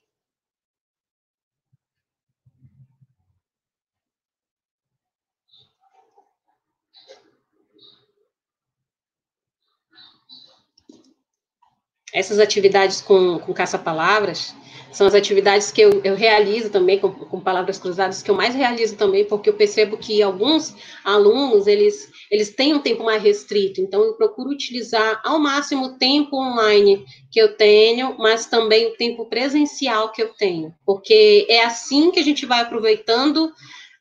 essas 12.14 12.38
atividades 12.38 13.02
com, 13.02 13.40
com 13.40 13.52
caça-palavras 13.52 14.56
são 14.94 15.08
as 15.08 15.16
atividades 15.16 15.72
que 15.72 15.82
eu, 15.82 16.02
eu 16.04 16.16
realizo 16.16 16.70
também 16.70 17.00
com, 17.00 17.12
com, 17.12 17.40
palavras 17.40 17.80
cruzadas, 17.80 18.22
que 18.22 18.30
eu 18.30 18.36
mais 18.36 18.54
realizo 18.54 18.96
também, 18.96 19.26
porque 19.26 19.50
eu 19.50 19.56
percebo 19.56 19.98
que 19.98 20.22
alguns 20.22 20.76
alunos, 21.04 21.66
eles, 21.66 22.10
eles 22.30 22.52
têm 22.52 22.76
um 22.76 22.80
tempo 22.80 23.04
mais 23.04 23.22
restrito, 23.22 23.82
então 23.82 24.04
eu 24.04 24.14
procuro 24.14 24.52
utilizar 24.52 25.20
ao 25.26 25.40
máximo 25.40 25.86
o 25.86 25.98
tempo 25.98 26.38
online 26.38 27.04
que 27.32 27.42
eu 27.42 27.58
tenho, 27.58 28.16
mas 28.20 28.46
também 28.46 28.86
o 28.88 28.96
tempo 28.96 29.26
presencial 29.26 30.12
que 30.12 30.22
eu 30.22 30.30
tenho, 30.30 30.74
porque 30.86 31.48
é 31.50 31.66
assim 31.66 32.12
que 32.12 32.20
a 32.20 32.24
gente 32.24 32.46
vai 32.46 32.62
aproveitando 32.62 33.52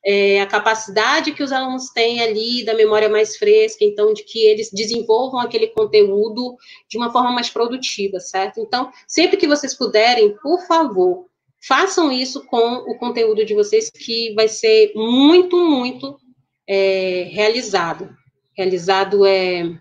é, 0.05 0.41
a 0.41 0.47
capacidade 0.47 1.33
que 1.33 1.43
os 1.43 1.53
alunos 1.53 1.91
têm 1.91 2.21
ali 2.21 2.65
da 2.65 2.75
memória 2.75 3.09
mais 3.09 3.37
fresca, 3.37 3.85
então, 3.85 4.13
de 4.13 4.25
que 4.25 4.41
eles 4.41 4.71
desenvolvam 4.73 5.41
aquele 5.41 5.69
conteúdo 5.69 6.57
de 6.89 6.99
uma 6.99 7.13
forma 7.13 7.31
mais 7.31 7.49
produtiva, 7.49 8.19
certo? 8.19 8.61
Então, 8.61 8.91
sempre 9.07 9.37
que 9.37 9.47
vocês 9.47 9.75
puderem, 9.75 10.37
por 10.39 10.67
favor, 10.67 11.27
façam 11.67 12.11
isso 12.11 12.45
com 12.47 12.75
o 12.91 12.99
conteúdo 12.99 13.45
de 13.45 13.55
vocês, 13.55 13.91
que 13.91 14.35
vai 14.35 14.49
ser 14.49 14.93
muito, 14.95 15.57
muito 15.57 16.19
é, 16.67 17.29
realizado. 17.31 18.11
Realizado 18.57 19.25
é, 19.25 19.79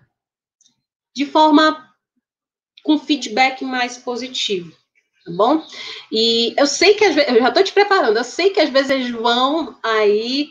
de 1.14 1.26
forma 1.26 1.88
com 2.84 2.98
feedback 2.98 3.64
mais 3.64 3.98
positivo 3.98 4.81
tá 5.24 5.30
bom? 5.30 5.64
E 6.10 6.54
eu 6.56 6.66
sei 6.66 6.94
que 6.94 7.04
às 7.04 7.14
vezes, 7.14 7.30
eu 7.32 7.40
já 7.40 7.48
estou 7.48 7.64
te 7.64 7.72
preparando, 7.72 8.16
eu 8.16 8.24
sei 8.24 8.50
que 8.50 8.60
às 8.60 8.70
vezes 8.70 8.90
eles 8.90 9.10
vão 9.10 9.76
aí 9.82 10.48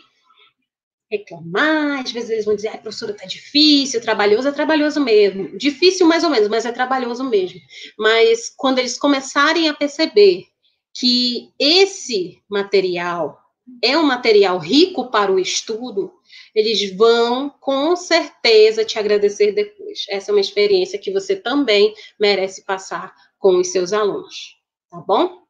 reclamar, 1.10 2.00
às 2.00 2.10
vezes 2.10 2.30
eles 2.30 2.44
vão 2.46 2.56
dizer, 2.56 2.68
ah, 2.68 2.78
professora, 2.78 3.12
tá 3.12 3.26
difícil, 3.26 4.00
trabalhoso, 4.00 4.48
é 4.48 4.52
trabalhoso 4.52 4.98
mesmo. 4.98 5.56
Difícil 5.58 6.06
mais 6.06 6.24
ou 6.24 6.30
menos, 6.30 6.48
mas 6.48 6.64
é 6.64 6.72
trabalhoso 6.72 7.22
mesmo. 7.24 7.60
Mas 7.98 8.50
quando 8.56 8.78
eles 8.78 8.98
começarem 8.98 9.68
a 9.68 9.74
perceber 9.74 10.46
que 10.94 11.50
esse 11.58 12.42
material 12.48 13.38
é 13.82 13.96
um 13.96 14.02
material 14.02 14.58
rico 14.58 15.10
para 15.10 15.30
o 15.30 15.38
estudo, 15.38 16.12
eles 16.54 16.94
vão 16.96 17.50
com 17.60 17.94
certeza 17.94 18.84
te 18.84 18.98
agradecer 18.98 19.52
depois. 19.52 20.06
Essa 20.08 20.30
é 20.30 20.34
uma 20.34 20.40
experiência 20.40 20.98
que 20.98 21.12
você 21.12 21.36
também 21.36 21.94
merece 22.18 22.64
passar 22.64 23.14
com 23.38 23.60
os 23.60 23.68
seus 23.68 23.92
alunos 23.92 24.61
tá 24.92 24.98
bom? 24.98 25.42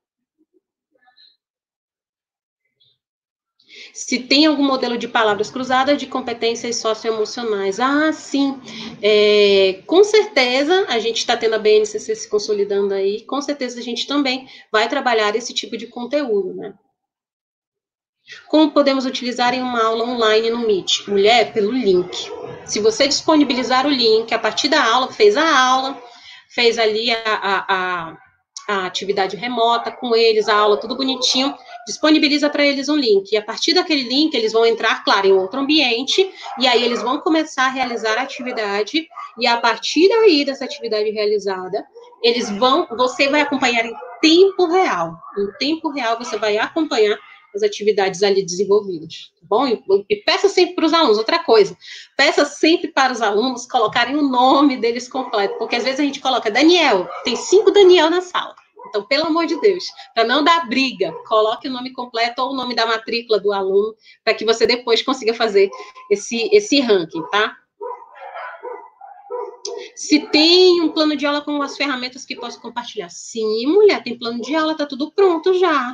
Se 3.93 4.21
tem 4.21 4.47
algum 4.47 4.63
modelo 4.63 4.97
de 4.97 5.09
palavras 5.09 5.51
cruzadas 5.51 5.99
de 5.99 6.07
competências 6.07 6.77
socioemocionais. 6.77 7.81
Ah, 7.81 8.13
sim. 8.13 8.61
É, 9.03 9.83
com 9.87 10.05
certeza, 10.05 10.87
a 10.89 10.99
gente 10.99 11.19
está 11.19 11.37
tendo 11.37 11.55
a 11.55 11.59
BNCC 11.59 12.15
se 12.15 12.29
consolidando 12.29 12.95
aí, 12.95 13.23
com 13.23 13.41
certeza 13.43 13.81
a 13.81 13.83
gente 13.83 14.07
também 14.07 14.49
vai 14.71 14.89
trabalhar 14.89 15.35
esse 15.35 15.53
tipo 15.53 15.77
de 15.77 15.89
conteúdo, 15.89 16.55
né? 16.55 16.75
Como 18.49 18.71
podemos 18.71 19.05
utilizar 19.05 19.53
em 19.53 19.61
uma 19.61 19.83
aula 19.83 20.05
online 20.05 20.49
no 20.51 20.67
Meet? 20.67 21.09
Mulher, 21.09 21.53
pelo 21.53 21.73
link. 21.73 22.31
Se 22.65 22.79
você 22.79 23.09
disponibilizar 23.09 23.87
o 23.87 23.91
link, 23.91 24.33
a 24.33 24.39
partir 24.39 24.69
da 24.69 24.83
aula, 24.83 25.13
fez 25.13 25.37
a 25.37 25.59
aula, 25.59 26.01
fez 26.49 26.79
ali 26.79 27.11
a, 27.11 27.17
a, 27.25 27.65
a 27.69 28.17
a 28.69 28.87
atividade 28.87 29.37
remota 29.37 29.91
com 29.91 30.15
eles, 30.15 30.49
a 30.49 30.55
aula, 30.55 30.79
tudo 30.79 30.97
bonitinho, 30.97 31.55
disponibiliza 31.87 32.49
para 32.49 32.65
eles 32.65 32.89
um 32.89 32.97
link. 32.97 33.33
E 33.33 33.37
a 33.37 33.43
partir 33.43 33.75
daquele 33.75 34.03
link, 34.03 34.35
eles 34.35 34.53
vão 34.53 34.65
entrar, 34.65 35.05
claro, 35.05 35.27
em 35.27 35.33
outro 35.33 35.61
ambiente, 35.61 36.31
e 36.59 36.67
aí 36.67 36.83
eles 36.85 37.03
vão 37.03 37.21
começar 37.21 37.67
a 37.67 37.71
realizar 37.71 38.19
a 38.19 38.23
atividade, 38.23 39.07
e 39.39 39.47
a 39.47 39.57
partir 39.57 40.09
daí 40.09 40.45
dessa 40.45 40.65
atividade 40.65 41.11
realizada, 41.11 41.85
eles 42.23 42.49
vão, 42.51 42.87
você 42.97 43.29
vai 43.29 43.41
acompanhar 43.41 43.85
em 43.85 43.95
tempo 44.21 44.67
real. 44.67 45.17
Em 45.37 45.51
tempo 45.59 45.91
real, 45.91 46.17
você 46.17 46.37
vai 46.37 46.57
acompanhar 46.57 47.19
as 47.55 47.63
atividades 47.63 48.23
ali 48.23 48.43
desenvolvidas, 48.43 49.33
tá 49.41 49.47
bom? 49.49 49.67
E, 49.67 49.83
e 50.09 50.17
peça 50.17 50.49
sempre 50.49 50.75
para 50.75 50.87
os 50.87 50.93
alunos, 50.93 51.19
outra 51.19 51.39
coisa, 51.39 51.77
peça 52.17 52.45
sempre 52.45 52.89
para 52.89 53.13
os 53.13 53.21
alunos 53.21 53.67
colocarem 53.67 54.17
o 54.17 54.23
nome 54.23 54.77
deles 54.77 55.09
completo, 55.09 55.57
porque 55.59 55.77
às 55.77 55.85
vezes 55.85 56.01
a 56.01 56.05
gente 56.05 56.21
coloca 56.21 56.51
Daniel, 56.51 57.09
tem 57.25 57.37
cinco 57.37 57.71
Daniel 57.71 58.11
na 58.11 58.21
sala. 58.21 58.55
Então, 58.89 59.07
pelo 59.07 59.27
amor 59.27 59.47
de 59.47 59.59
Deus, 59.61 59.85
para 60.15 60.25
não 60.25 60.45
dar 60.45 60.69
briga, 60.69 61.13
coloque 61.27 61.69
o 61.69 61.73
nome 61.73 61.93
completo 61.93 62.43
ou 62.43 62.53
o 62.53 62.55
nome 62.55 62.75
da 62.75 62.85
matrícula 62.85 63.41
do 63.41 63.53
aluno, 63.53 63.95
para 64.23 64.35
que 64.35 64.45
você 64.45 64.67
depois 64.67 65.03
consiga 65.03 65.33
fazer 65.33 65.71
esse, 66.11 66.51
esse 66.53 66.81
ranking, 66.81 67.23
tá? 67.31 67.57
Se 69.95 70.21
tem 70.29 70.81
um 70.81 70.91
plano 70.91 71.17
de 71.17 71.25
aula 71.25 71.41
com 71.41 71.63
as 71.63 71.77
ferramentas 71.77 72.25
que 72.25 72.37
posso 72.37 72.61
compartilhar. 72.61 73.09
Sim, 73.09 73.67
mulher, 73.67 74.03
tem 74.03 74.19
plano 74.19 74.41
de 74.41 74.55
aula, 74.55 74.77
tá 74.77 74.85
tudo 74.85 75.11
pronto 75.11 75.55
já. 75.55 75.93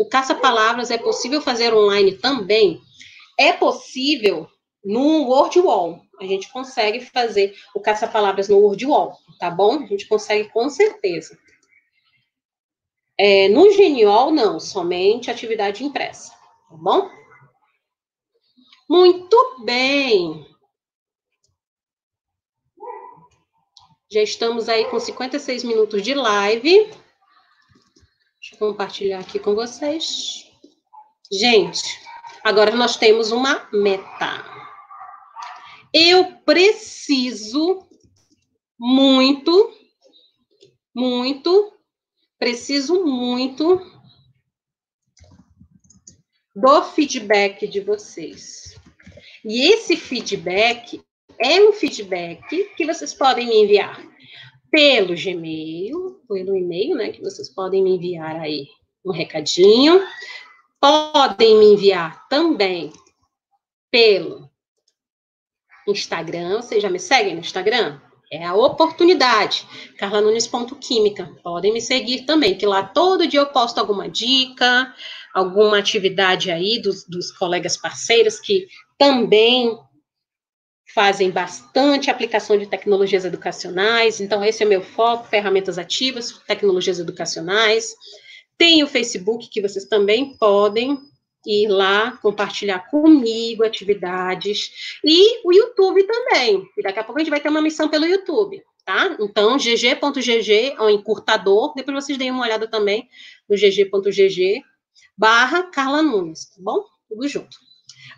O 0.00 0.08
caça-palavras 0.08 0.90
é 0.90 0.96
possível 0.96 1.42
fazer 1.42 1.74
online 1.74 2.16
também? 2.16 2.80
É 3.38 3.52
possível 3.52 4.48
no 4.82 5.26
WordWall. 5.26 6.00
A 6.18 6.24
gente 6.24 6.50
consegue 6.50 7.00
fazer 7.00 7.54
o 7.74 7.80
caça-palavras 7.80 8.48
no 8.48 8.56
WordWall, 8.60 9.18
tá 9.38 9.50
bom? 9.50 9.82
A 9.82 9.86
gente 9.86 10.08
consegue 10.08 10.48
com 10.48 10.70
certeza. 10.70 11.38
É, 13.18 13.50
no 13.50 13.70
Genial, 13.72 14.30
não, 14.30 14.58
somente 14.58 15.30
atividade 15.30 15.84
impressa, 15.84 16.32
tá 16.32 16.76
bom? 16.78 17.10
Muito 18.88 19.62
bem. 19.66 20.46
Já 24.10 24.22
estamos 24.22 24.66
aí 24.66 24.86
com 24.86 24.98
56 24.98 25.62
minutos 25.62 26.00
de 26.02 26.14
live. 26.14 26.90
Deixa 28.40 28.54
eu 28.54 28.58
compartilhar 28.58 29.20
aqui 29.20 29.38
com 29.38 29.54
vocês. 29.54 30.50
Gente, 31.30 32.00
agora 32.42 32.74
nós 32.74 32.96
temos 32.96 33.30
uma 33.32 33.68
meta. 33.70 34.42
Eu 35.92 36.36
preciso 36.38 37.86
muito, 38.78 39.76
muito, 40.94 41.70
preciso 42.38 43.04
muito 43.04 43.78
do 46.56 46.82
feedback 46.82 47.68
de 47.68 47.80
vocês. 47.80 48.74
E 49.44 49.70
esse 49.70 49.96
feedback 49.96 51.04
é 51.38 51.60
um 51.60 51.74
feedback 51.74 52.72
que 52.74 52.86
vocês 52.86 53.12
podem 53.12 53.46
me 53.46 53.64
enviar 53.64 54.02
pelo 54.70 55.14
Gmail, 55.14 56.20
pelo 56.28 56.56
e-mail, 56.56 56.96
né, 56.96 57.10
que 57.10 57.20
vocês 57.20 57.48
podem 57.48 57.82
me 57.82 57.96
enviar 57.96 58.36
aí 58.36 58.68
um 59.04 59.12
recadinho. 59.12 60.00
Podem 60.80 61.58
me 61.58 61.66
enviar 61.66 62.28
também 62.28 62.92
pelo 63.90 64.48
Instagram, 65.86 66.62
vocês 66.62 66.82
já 66.82 66.88
me 66.88 66.98
seguem 66.98 67.34
no 67.34 67.40
Instagram? 67.40 68.00
É 68.32 68.44
a 68.44 68.54
oportunidade. 68.54 69.66
carlanunes.química. 69.98 71.34
Podem 71.42 71.72
me 71.72 71.80
seguir 71.80 72.22
também, 72.22 72.56
que 72.56 72.64
lá 72.64 72.84
todo 72.84 73.26
dia 73.26 73.40
eu 73.40 73.46
posto 73.46 73.78
alguma 73.78 74.08
dica, 74.08 74.94
alguma 75.34 75.78
atividade 75.78 76.50
aí 76.50 76.80
dos, 76.80 77.04
dos 77.04 77.32
colegas 77.32 77.76
parceiros 77.76 78.38
que 78.38 78.68
também 78.96 79.76
fazem 80.94 81.30
bastante 81.30 82.10
aplicação 82.10 82.58
de 82.58 82.66
tecnologias 82.66 83.24
educacionais. 83.24 84.20
Então, 84.20 84.44
esse 84.44 84.62
é 84.62 84.66
meu 84.66 84.82
foco: 84.82 85.28
ferramentas 85.28 85.78
ativas, 85.78 86.38
tecnologias 86.46 86.98
educacionais. 86.98 87.94
Tem 88.58 88.82
o 88.82 88.86
Facebook, 88.86 89.48
que 89.48 89.62
vocês 89.62 89.86
também 89.86 90.36
podem 90.36 90.98
ir 91.46 91.68
lá 91.68 92.12
compartilhar 92.18 92.90
comigo 92.90 93.64
atividades. 93.64 94.98
E 95.02 95.46
o 95.46 95.52
YouTube 95.52 96.02
também. 96.04 96.66
E 96.76 96.82
daqui 96.82 96.98
a 96.98 97.04
pouco 97.04 97.18
a 97.18 97.24
gente 97.24 97.30
vai 97.30 97.40
ter 97.40 97.48
uma 97.48 97.62
missão 97.62 97.88
pelo 97.88 98.04
YouTube, 98.04 98.62
tá? 98.84 99.16
Então, 99.20 99.56
gg.gg 99.56 100.74
é 100.78 100.82
um 100.82 100.90
encurtador. 100.90 101.72
Depois 101.74 102.04
vocês 102.04 102.18
deem 102.18 102.30
uma 102.30 102.44
olhada 102.44 102.68
também 102.68 103.08
no 103.48 103.56
gg.gg 103.56 104.62
barra 105.16 105.64
Carla 105.64 106.02
Nunes, 106.02 106.46
tá 106.46 106.56
bom? 106.58 106.84
Tudo 107.08 107.26
junto. 107.28 107.56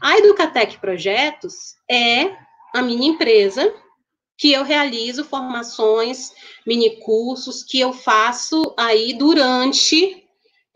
A 0.00 0.18
Educatec 0.18 0.78
Projetos 0.78 1.76
é 1.88 2.36
a 2.74 2.82
minha 2.82 3.08
empresa 3.08 3.72
que 4.36 4.52
eu 4.52 4.64
realizo 4.64 5.24
formações, 5.24 6.32
mini 6.66 6.98
cursos 7.00 7.62
que 7.62 7.78
eu 7.78 7.92
faço 7.92 8.74
aí 8.76 9.14
durante 9.14 10.26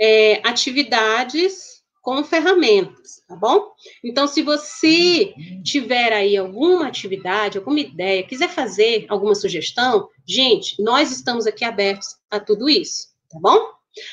é, 0.00 0.40
atividades 0.46 1.82
com 2.00 2.22
ferramentas, 2.22 3.20
tá 3.26 3.34
bom? 3.34 3.72
Então, 4.04 4.28
se 4.28 4.40
você 4.40 5.34
tiver 5.64 6.12
aí 6.12 6.36
alguma 6.36 6.86
atividade, 6.86 7.58
alguma 7.58 7.80
ideia, 7.80 8.22
quiser 8.22 8.48
fazer 8.48 9.06
alguma 9.08 9.34
sugestão, 9.34 10.08
gente, 10.24 10.80
nós 10.80 11.10
estamos 11.10 11.48
aqui 11.48 11.64
abertos 11.64 12.14
a 12.30 12.38
tudo 12.38 12.68
isso, 12.68 13.08
tá 13.28 13.40
bom? 13.40 13.72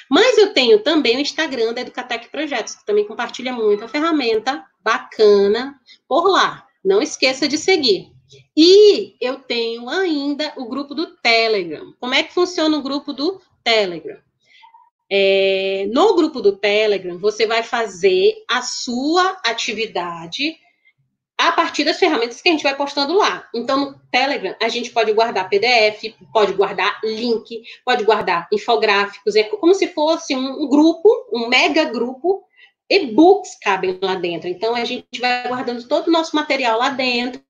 Mas 0.10 0.40
eu 0.40 0.54
tenho 0.54 0.82
também 0.82 1.18
o 1.18 1.20
Instagram 1.20 1.74
da 1.74 1.82
Educatec 1.82 2.30
Projetos, 2.30 2.74
que 2.74 2.86
também 2.86 3.06
compartilha 3.06 3.54
muita 3.54 3.88
ferramenta 3.88 4.66
bacana 4.84 5.80
por 6.08 6.28
lá. 6.28 6.66
Não 6.84 7.02
esqueça 7.02 7.48
de 7.48 7.58
seguir. 7.58 8.12
E 8.56 9.16
eu 9.22 9.40
tenho 9.40 9.90
ainda 9.90 10.54
o 10.58 10.68
grupo 10.68 10.94
do 10.94 11.16
Telegram. 11.18 11.94
Como 12.00 12.14
é 12.14 12.24
que 12.24 12.34
funciona 12.34 12.78
o 12.78 12.82
grupo 12.82 13.14
do 13.14 13.42
Telegram? 13.64 14.18
É, 15.12 15.88
no 15.92 16.16
grupo 16.16 16.42
do 16.42 16.58
Telegram, 16.58 17.18
você 17.20 17.46
vai 17.46 17.62
fazer 17.62 18.34
a 18.50 18.62
sua 18.62 19.40
atividade 19.46 20.58
a 21.38 21.52
partir 21.52 21.84
das 21.84 21.98
ferramentas 21.98 22.42
que 22.42 22.50
a 22.50 22.52
gente 22.52 22.64
vai 22.64 22.76
postando 22.76 23.14
lá. 23.18 23.48
Então, 23.54 23.78
no 23.78 24.00
Telegram, 24.12 24.56
a 24.62 24.70
gente 24.70 24.92
pode 24.92 25.12
guardar 25.14 25.50
PDF, 25.50 26.16
pode 26.32 26.54
guardar 26.54 27.00
link, 27.04 27.62
pode 27.84 28.04
guardar 28.04 28.48
infográficos, 28.52 29.36
é 29.36 29.44
como 29.44 29.74
se 29.74 29.88
fosse 29.88 30.36
um, 30.36 30.68
grupo, 30.68 31.10
um 31.34 31.48
mega 31.48 31.86
grupo, 31.86 32.44
e-books 32.90 33.58
cabem 33.62 33.98
lá 34.02 34.16
dentro. 34.16 34.48
Então, 34.48 34.76
a 34.76 34.86
gente 34.86 35.20
vai 35.20 35.48
guardando 35.48 35.88
todo 35.88 36.08
o 36.08 36.12
nosso 36.12 36.36
material 36.36 36.78
lá 36.78 36.90
dentro 36.90 37.42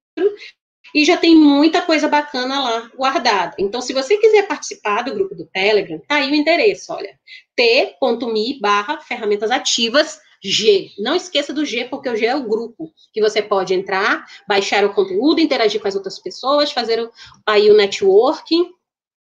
e 0.94 1.04
já 1.04 1.18
tem 1.18 1.36
muita 1.36 1.82
coisa 1.82 2.08
bacana 2.08 2.62
lá 2.62 2.92
guardada. 2.96 3.56
Então, 3.58 3.82
se 3.82 3.94
você 3.94 4.18
quiser 4.18 4.48
participar 4.48 5.02
do 5.02 5.14
grupo 5.14 5.36
do 5.36 5.46
Telegram, 5.46 6.00
tá 6.08 6.16
aí 6.16 6.32
o 6.32 6.36
endereço, 6.36 6.94
olha, 6.94 7.18
t.me 7.56 8.60
barra 8.60 9.00
ferramentas 9.02 9.50
ativas 9.50 10.20
G. 10.44 10.92
Não 11.00 11.16
esqueça 11.16 11.54
do 11.54 11.66
G, 11.66 11.86
porque 11.86 12.10
o 12.10 12.16
G 12.16 12.26
é 12.26 12.36
o 12.36 12.48
grupo 12.48 12.94
que 13.14 13.22
você 13.22 13.42
pode 13.42 13.74
entrar, 13.74 14.26
baixar 14.48 14.84
o 14.84 14.94
conteúdo, 14.94 15.40
interagir 15.40 15.82
com 15.82 15.88
as 15.88 15.96
outras 15.96 16.20
pessoas, 16.20 16.72
fazer 16.72 17.10
aí 17.46 17.72
o 17.72 17.78
networking, 17.78 18.70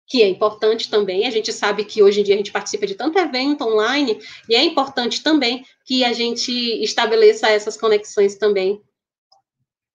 que 0.07 0.21
é 0.21 0.27
importante 0.27 0.89
também. 0.89 1.25
A 1.25 1.31
gente 1.31 1.51
sabe 1.51 1.85
que 1.85 2.03
hoje 2.03 2.21
em 2.21 2.23
dia 2.23 2.35
a 2.35 2.37
gente 2.37 2.51
participa 2.51 2.85
de 2.85 2.95
tanto 2.95 3.17
evento 3.17 3.63
online, 3.63 4.19
e 4.49 4.55
é 4.55 4.63
importante 4.63 5.23
também 5.23 5.65
que 5.85 6.03
a 6.03 6.13
gente 6.13 6.51
estabeleça 6.83 7.49
essas 7.49 7.77
conexões 7.77 8.35
também 8.35 8.81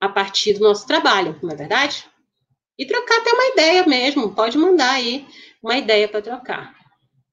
a 0.00 0.08
partir 0.08 0.54
do 0.54 0.60
nosso 0.60 0.86
trabalho, 0.86 1.38
não 1.42 1.50
é 1.50 1.56
verdade? 1.56 2.04
E 2.78 2.86
trocar 2.86 3.18
até 3.18 3.32
uma 3.32 3.46
ideia 3.48 3.86
mesmo, 3.86 4.34
pode 4.34 4.56
mandar 4.56 4.92
aí 4.92 5.26
uma 5.62 5.76
ideia 5.76 6.08
para 6.08 6.22
trocar. 6.22 6.74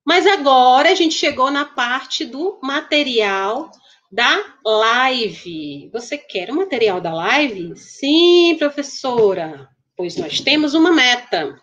Mas 0.04 0.26
agora 0.26 0.90
a 0.92 0.96
gente 0.96 1.16
chegou 1.16 1.52
na 1.52 1.66
parte 1.66 2.26
do 2.26 2.60
material 2.62 3.72
da 4.12 4.44
live. 4.64 5.90
Você 5.92 6.18
quer 6.18 6.50
o 6.50 6.56
material 6.56 7.02
da 7.02 7.14
live? 7.14 7.76
Sim, 7.76 8.56
professora. 8.58 9.68
Pois 9.96 10.16
nós 10.16 10.40
temos 10.40 10.74
uma 10.74 10.92
meta. 10.92 11.60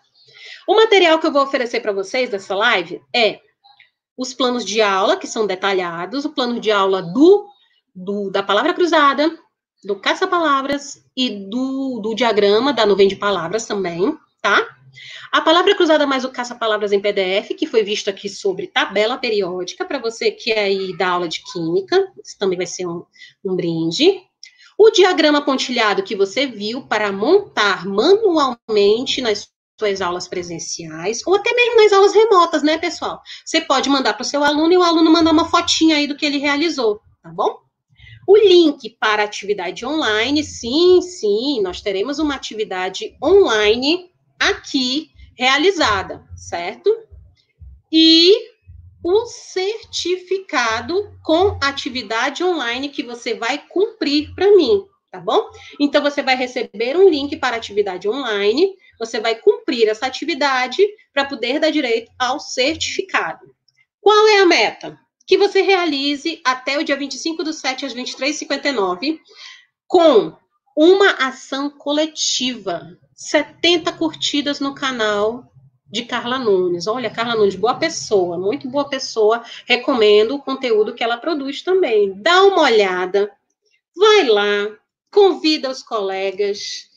O 0.67 0.75
material 0.75 1.19
que 1.19 1.27
eu 1.27 1.31
vou 1.31 1.43
oferecer 1.43 1.81
para 1.81 1.91
vocês 1.91 2.29
dessa 2.29 2.55
live 2.55 3.01
é 3.13 3.39
os 4.17 4.33
planos 4.33 4.63
de 4.63 4.81
aula, 4.81 5.17
que 5.17 5.27
são 5.27 5.45
detalhados, 5.45 6.23
o 6.25 6.29
plano 6.29 6.59
de 6.59 6.71
aula 6.71 7.01
do, 7.01 7.47
do 7.93 8.29
da 8.29 8.43
palavra 8.43 8.73
cruzada, 8.73 9.37
do 9.83 9.99
caça-palavras 9.99 11.03
e 11.15 11.29
do, 11.29 11.99
do 12.01 12.15
diagrama 12.15 12.71
da 12.71 12.85
nuvem 12.85 13.07
de 13.07 13.15
palavras 13.15 13.65
também, 13.65 14.17
tá? 14.41 14.65
A 15.31 15.41
palavra 15.41 15.75
cruzada 15.75 16.05
mais 16.05 16.23
o 16.23 16.31
caça-palavras 16.31 16.91
em 16.91 16.99
PDF, 16.99 17.55
que 17.57 17.65
foi 17.65 17.83
visto 17.83 18.09
aqui 18.09 18.29
sobre 18.29 18.67
tabela 18.67 19.17
periódica, 19.17 19.83
para 19.83 19.97
você 19.97 20.31
que 20.31 20.51
é 20.51 20.65
aí 20.65 20.95
da 20.95 21.09
aula 21.09 21.27
de 21.27 21.41
química, 21.51 22.07
isso 22.23 22.37
também 22.37 22.57
vai 22.57 22.67
ser 22.67 22.85
um, 22.85 23.03
um 23.43 23.55
brinde. 23.55 24.21
O 24.77 24.91
diagrama 24.91 25.41
pontilhado 25.41 26.03
que 26.03 26.15
você 26.15 26.45
viu 26.45 26.83
para 26.87 27.11
montar 27.11 27.85
manualmente 27.85 29.21
nas 29.21 29.51
suas 29.79 30.01
aulas 30.01 30.27
presenciais, 30.27 31.21
ou 31.25 31.35
até 31.35 31.53
mesmo 31.53 31.81
nas 31.81 31.93
aulas 31.93 32.13
remotas, 32.13 32.63
né, 32.63 32.77
pessoal? 32.77 33.21
Você 33.45 33.61
pode 33.61 33.89
mandar 33.89 34.13
para 34.13 34.21
o 34.21 34.25
seu 34.25 34.43
aluno 34.43 34.71
e 34.71 34.77
o 34.77 34.83
aluno 34.83 35.11
mandar 35.11 35.31
uma 35.31 35.49
fotinha 35.49 35.97
aí 35.97 36.07
do 36.07 36.15
que 36.15 36.25
ele 36.25 36.37
realizou, 36.37 37.01
tá 37.21 37.29
bom? 37.29 37.57
O 38.27 38.37
link 38.37 38.95
para 38.99 39.23
atividade 39.23 39.85
online, 39.85 40.43
sim, 40.43 41.01
sim, 41.01 41.61
nós 41.61 41.81
teremos 41.81 42.19
uma 42.19 42.35
atividade 42.35 43.17
online 43.21 44.09
aqui 44.39 45.09
realizada, 45.37 46.23
certo? 46.35 46.89
E 47.91 48.53
o 49.03 49.25
certificado 49.25 51.11
com 51.21 51.57
atividade 51.61 52.43
online 52.43 52.89
que 52.89 53.03
você 53.03 53.33
vai 53.33 53.57
cumprir 53.67 54.33
para 54.33 54.55
mim, 54.55 54.85
tá 55.11 55.19
bom? 55.19 55.49
Então 55.79 56.01
você 56.01 56.23
vai 56.23 56.35
receber 56.35 56.95
um 56.95 57.09
link 57.09 57.35
para 57.35 57.57
atividade 57.57 58.07
online, 58.07 58.73
você 59.05 59.19
vai 59.19 59.35
cumprir 59.35 59.87
essa 59.87 60.05
atividade 60.05 60.81
para 61.13 61.25
poder 61.25 61.59
dar 61.59 61.71
direito 61.71 62.11
ao 62.17 62.39
certificado. 62.39 63.53
Qual 64.01 64.27
é 64.27 64.41
a 64.41 64.45
meta? 64.45 64.99
Que 65.25 65.37
você 65.37 65.61
realize 65.61 66.41
até 66.43 66.77
o 66.77 66.83
dia 66.83 66.97
25 66.97 67.43
do 67.43 67.53
7 67.53 67.85
às 67.85 67.93
23h59 67.93 69.19
com 69.87 70.35
uma 70.75 71.11
ação 71.11 71.69
coletiva 71.69 72.97
70 73.15 73.93
curtidas 73.93 74.59
no 74.59 74.75
canal 74.75 75.45
de 75.89 76.03
Carla 76.03 76.39
Nunes. 76.39 76.87
Olha, 76.87 77.09
Carla 77.09 77.35
Nunes, 77.35 77.55
boa 77.55 77.75
pessoa, 77.75 78.37
muito 78.37 78.67
boa 78.67 78.89
pessoa. 78.89 79.43
Recomendo 79.65 80.35
o 80.35 80.41
conteúdo 80.41 80.93
que 80.93 81.03
ela 81.03 81.17
produz 81.17 81.61
também. 81.61 82.13
Dá 82.21 82.43
uma 82.43 82.63
olhada, 82.63 83.31
vai 83.95 84.25
lá, 84.25 84.75
convida 85.11 85.69
os 85.69 85.83
colegas, 85.83 86.89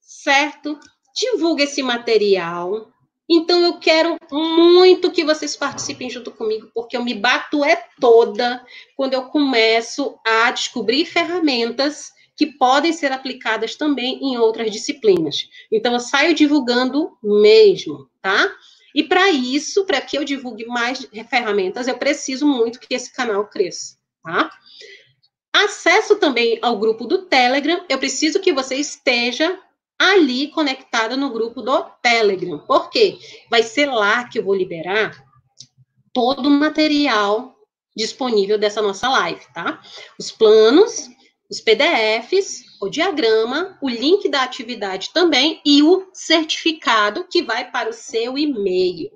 certo? 0.00 0.78
Divulga 1.14 1.64
esse 1.64 1.82
material. 1.82 2.92
Então, 3.30 3.60
eu 3.60 3.78
quero 3.78 4.16
muito 4.32 5.10
que 5.10 5.22
vocês 5.22 5.54
participem 5.54 6.08
junto 6.08 6.30
comigo, 6.30 6.70
porque 6.74 6.96
eu 6.96 7.04
me 7.04 7.14
bato 7.14 7.62
é 7.62 7.76
toda 8.00 8.64
quando 8.96 9.12
eu 9.12 9.24
começo 9.24 10.18
a 10.26 10.50
descobrir 10.50 11.04
ferramentas 11.04 12.10
que 12.34 12.46
podem 12.46 12.92
ser 12.92 13.12
aplicadas 13.12 13.74
também 13.74 14.18
em 14.22 14.38
outras 14.38 14.70
disciplinas. 14.70 15.48
Então, 15.70 15.92
eu 15.92 16.00
saio 16.00 16.34
divulgando 16.34 17.18
mesmo, 17.22 18.08
tá? 18.22 18.50
E 18.94 19.04
para 19.04 19.28
isso, 19.30 19.84
para 19.84 20.00
que 20.00 20.16
eu 20.16 20.24
divulgue 20.24 20.64
mais 20.64 21.06
ferramentas, 21.28 21.86
eu 21.86 21.98
preciso 21.98 22.46
muito 22.46 22.80
que 22.80 22.94
esse 22.94 23.12
canal 23.12 23.46
cresça, 23.46 23.96
tá? 24.22 24.50
Acesso 25.52 26.16
também 26.16 26.58
ao 26.62 26.78
grupo 26.78 27.04
do 27.04 27.26
Telegram, 27.26 27.84
eu 27.88 27.98
preciso 27.98 28.40
que 28.40 28.52
você 28.52 28.76
esteja 28.76 29.58
ali 29.98 30.48
conectada 30.48 31.16
no 31.16 31.30
grupo 31.30 31.60
do 31.60 31.82
Telegram. 32.00 32.58
Por 32.58 32.88
quê? 32.88 33.18
Vai 33.50 33.62
ser 33.62 33.86
lá 33.86 34.28
que 34.28 34.38
eu 34.38 34.44
vou 34.44 34.54
liberar 34.54 35.24
todo 36.12 36.46
o 36.46 36.50
material 36.50 37.56
disponível 37.96 38.56
dessa 38.56 38.80
nossa 38.80 39.08
live, 39.08 39.44
tá? 39.52 39.82
Os 40.18 40.30
planos, 40.30 41.08
os 41.50 41.60
PDFs, 41.60 42.64
o 42.80 42.88
diagrama, 42.88 43.76
o 43.82 43.88
link 43.88 44.28
da 44.28 44.44
atividade 44.44 45.10
também 45.12 45.60
e 45.64 45.82
o 45.82 46.08
certificado 46.12 47.26
que 47.28 47.42
vai 47.42 47.68
para 47.70 47.90
o 47.90 47.92
seu 47.92 48.38
e-mail, 48.38 49.10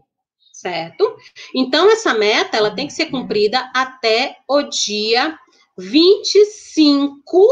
certo? 0.52 1.16
Então 1.54 1.88
essa 1.90 2.12
meta 2.12 2.56
ela 2.56 2.74
tem 2.74 2.88
que 2.88 2.92
ser 2.92 3.06
cumprida 3.06 3.70
até 3.72 4.38
o 4.48 4.62
dia 4.62 5.38
25 5.78 7.46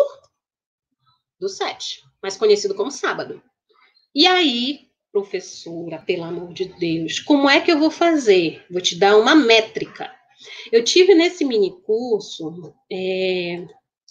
do 1.39 1.49
7 1.49 2.10
mais 2.23 2.37
conhecido 2.37 2.75
como 2.75 2.91
sábado. 2.91 3.43
E 4.15 4.27
aí, 4.27 4.89
professora, 5.13 5.99
pelo 5.99 6.25
amor 6.25 6.53
de 6.53 6.67
Deus, 6.67 7.21
como 7.21 7.49
é 7.49 7.61
que 7.61 7.71
eu 7.71 7.79
vou 7.79 7.91
fazer? 7.91 8.65
Vou 8.71 8.81
te 8.81 8.97
dar 8.97 9.17
uma 9.17 9.35
métrica. 9.35 10.11
Eu 10.73 10.83
tive 10.83 11.15
nesse 11.15 11.45
mini 11.45 11.71
curso 11.83 12.75
é, 12.91 13.67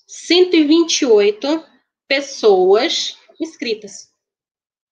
128 0.08 1.64
pessoas 2.08 3.18
inscritas, 3.40 4.10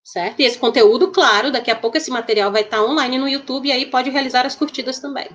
certo? 0.03 0.39
E 0.39 0.45
esse 0.45 0.57
conteúdo, 0.57 1.11
claro, 1.11 1.51
daqui 1.51 1.69
a 1.69 1.75
pouco 1.75 1.97
esse 1.97 2.09
material 2.09 2.51
vai 2.51 2.61
estar 2.61 2.83
online 2.83 3.17
no 3.17 3.27
YouTube 3.27 3.67
e 3.67 3.71
aí 3.71 3.85
pode 3.85 4.09
realizar 4.09 4.45
as 4.45 4.55
curtidas 4.55 4.99
também. 4.99 5.27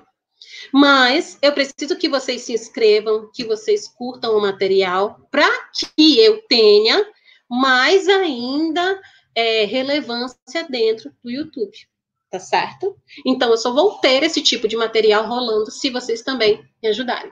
Mas 0.72 1.38
eu 1.42 1.52
preciso 1.52 1.96
que 1.96 2.08
vocês 2.08 2.42
se 2.42 2.52
inscrevam, 2.52 3.30
que 3.32 3.44
vocês 3.44 3.86
curtam 3.88 4.36
o 4.36 4.40
material, 4.40 5.28
para 5.30 5.48
que 5.96 6.18
eu 6.18 6.42
tenha 6.48 7.04
mais 7.52 8.08
ainda 8.08 8.98
é, 9.34 9.66
relevância 9.66 10.66
dentro 10.70 11.12
do 11.22 11.30
YouTube. 11.30 11.76
Tá 12.30 12.38
certo? 12.38 12.96
Então, 13.26 13.50
eu 13.50 13.58
só 13.58 13.70
vou 13.74 13.98
ter 13.98 14.22
esse 14.22 14.40
tipo 14.40 14.66
de 14.66 14.74
material 14.74 15.26
rolando 15.26 15.70
se 15.70 15.90
vocês 15.90 16.22
também 16.22 16.64
me 16.82 16.88
ajudarem. 16.88 17.30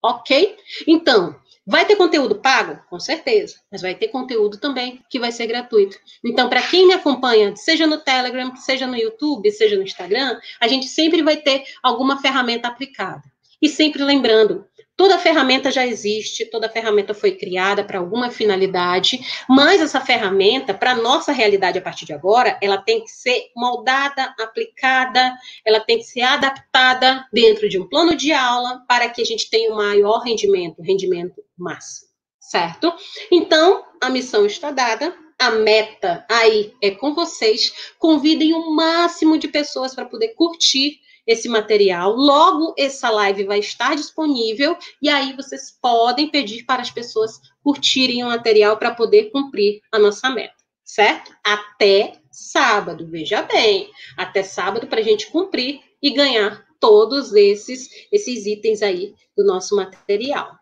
Ok? 0.00 0.56
Então, 0.86 1.34
vai 1.66 1.84
ter 1.84 1.96
conteúdo 1.96 2.36
pago? 2.36 2.80
Com 2.88 3.00
certeza. 3.00 3.56
Mas 3.72 3.82
vai 3.82 3.92
ter 3.92 4.06
conteúdo 4.06 4.56
também 4.58 5.02
que 5.10 5.18
vai 5.18 5.32
ser 5.32 5.48
gratuito. 5.48 5.98
Então, 6.24 6.48
para 6.48 6.62
quem 6.62 6.86
me 6.86 6.94
acompanha, 6.94 7.56
seja 7.56 7.88
no 7.88 7.98
Telegram, 7.98 8.54
seja 8.54 8.86
no 8.86 8.96
YouTube, 8.96 9.50
seja 9.50 9.74
no 9.74 9.82
Instagram, 9.82 10.40
a 10.60 10.68
gente 10.68 10.86
sempre 10.86 11.24
vai 11.24 11.36
ter 11.36 11.64
alguma 11.82 12.22
ferramenta 12.22 12.68
aplicada. 12.68 13.24
E 13.60 13.68
sempre 13.68 14.04
lembrando, 14.04 14.64
Toda 15.00 15.16
ferramenta 15.16 15.70
já 15.70 15.86
existe, 15.86 16.44
toda 16.44 16.68
ferramenta 16.68 17.14
foi 17.14 17.32
criada 17.32 17.82
para 17.82 17.98
alguma 17.98 18.30
finalidade, 18.30 19.18
mas 19.48 19.80
essa 19.80 19.98
ferramenta, 19.98 20.74
para 20.74 20.94
nossa 20.94 21.32
realidade 21.32 21.78
a 21.78 21.80
partir 21.80 22.04
de 22.04 22.12
agora, 22.12 22.58
ela 22.60 22.76
tem 22.76 23.02
que 23.02 23.10
ser 23.10 23.46
moldada, 23.56 24.34
aplicada, 24.38 25.34
ela 25.64 25.80
tem 25.80 25.96
que 25.96 26.04
ser 26.04 26.20
adaptada 26.20 27.26
dentro 27.32 27.66
de 27.66 27.78
um 27.78 27.88
plano 27.88 28.14
de 28.14 28.30
aula 28.30 28.84
para 28.86 29.08
que 29.08 29.22
a 29.22 29.24
gente 29.24 29.48
tenha 29.48 29.72
um 29.72 29.76
maior 29.76 30.18
rendimento, 30.18 30.82
rendimento 30.82 31.42
máximo, 31.56 32.08
certo? 32.38 32.92
Então, 33.32 33.82
a 34.02 34.10
missão 34.10 34.44
está 34.44 34.70
dada, 34.70 35.16
a 35.38 35.50
meta 35.50 36.26
aí 36.28 36.74
é 36.82 36.90
com 36.90 37.14
vocês. 37.14 37.72
Convidem 37.98 38.52
o 38.52 38.70
máximo 38.70 39.38
de 39.38 39.48
pessoas 39.48 39.94
para 39.94 40.04
poder 40.04 40.34
curtir 40.34 41.00
esse 41.26 41.48
material. 41.48 42.14
Logo, 42.14 42.74
essa 42.78 43.10
live 43.10 43.44
vai 43.44 43.58
estar 43.58 43.94
disponível 43.94 44.76
e 45.00 45.08
aí 45.08 45.34
vocês 45.34 45.76
podem 45.80 46.30
pedir 46.30 46.64
para 46.64 46.82
as 46.82 46.90
pessoas 46.90 47.40
curtirem 47.62 48.24
o 48.24 48.28
material 48.28 48.76
para 48.76 48.94
poder 48.94 49.30
cumprir 49.30 49.80
a 49.92 49.98
nossa 49.98 50.30
meta, 50.30 50.54
certo? 50.84 51.32
Até 51.44 52.20
sábado, 52.30 53.06
veja 53.06 53.42
bem, 53.42 53.90
até 54.16 54.42
sábado 54.42 54.86
para 54.86 55.00
a 55.00 55.04
gente 55.04 55.30
cumprir 55.30 55.80
e 56.02 56.10
ganhar 56.10 56.64
todos 56.78 57.34
esses 57.34 57.90
esses 58.10 58.46
itens 58.46 58.82
aí 58.82 59.14
do 59.36 59.44
nosso 59.44 59.76
material. 59.76 60.58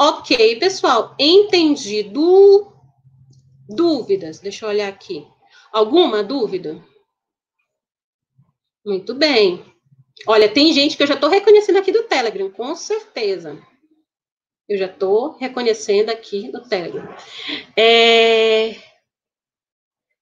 Ok, 0.00 0.56
pessoal, 0.56 1.14
entendido? 1.18 2.72
Dúvidas? 3.68 4.40
Deixa 4.40 4.66
eu 4.66 4.68
olhar 4.68 4.88
aqui. 4.88 5.26
Alguma 5.72 6.22
dúvida? 6.22 6.84
Muito 8.84 9.14
bem. 9.14 9.64
Olha, 10.26 10.48
tem 10.48 10.72
gente 10.72 10.96
que 10.96 11.02
eu 11.02 11.06
já 11.06 11.14
estou 11.14 11.30
reconhecendo 11.30 11.78
aqui 11.78 11.90
do 11.90 12.04
Telegram, 12.04 12.50
com 12.50 12.74
certeza. 12.74 13.58
Eu 14.68 14.78
já 14.78 14.86
estou 14.86 15.36
reconhecendo 15.38 16.10
aqui 16.10 16.50
no 16.50 16.62
Telegram. 16.66 17.06
É... 17.76 18.76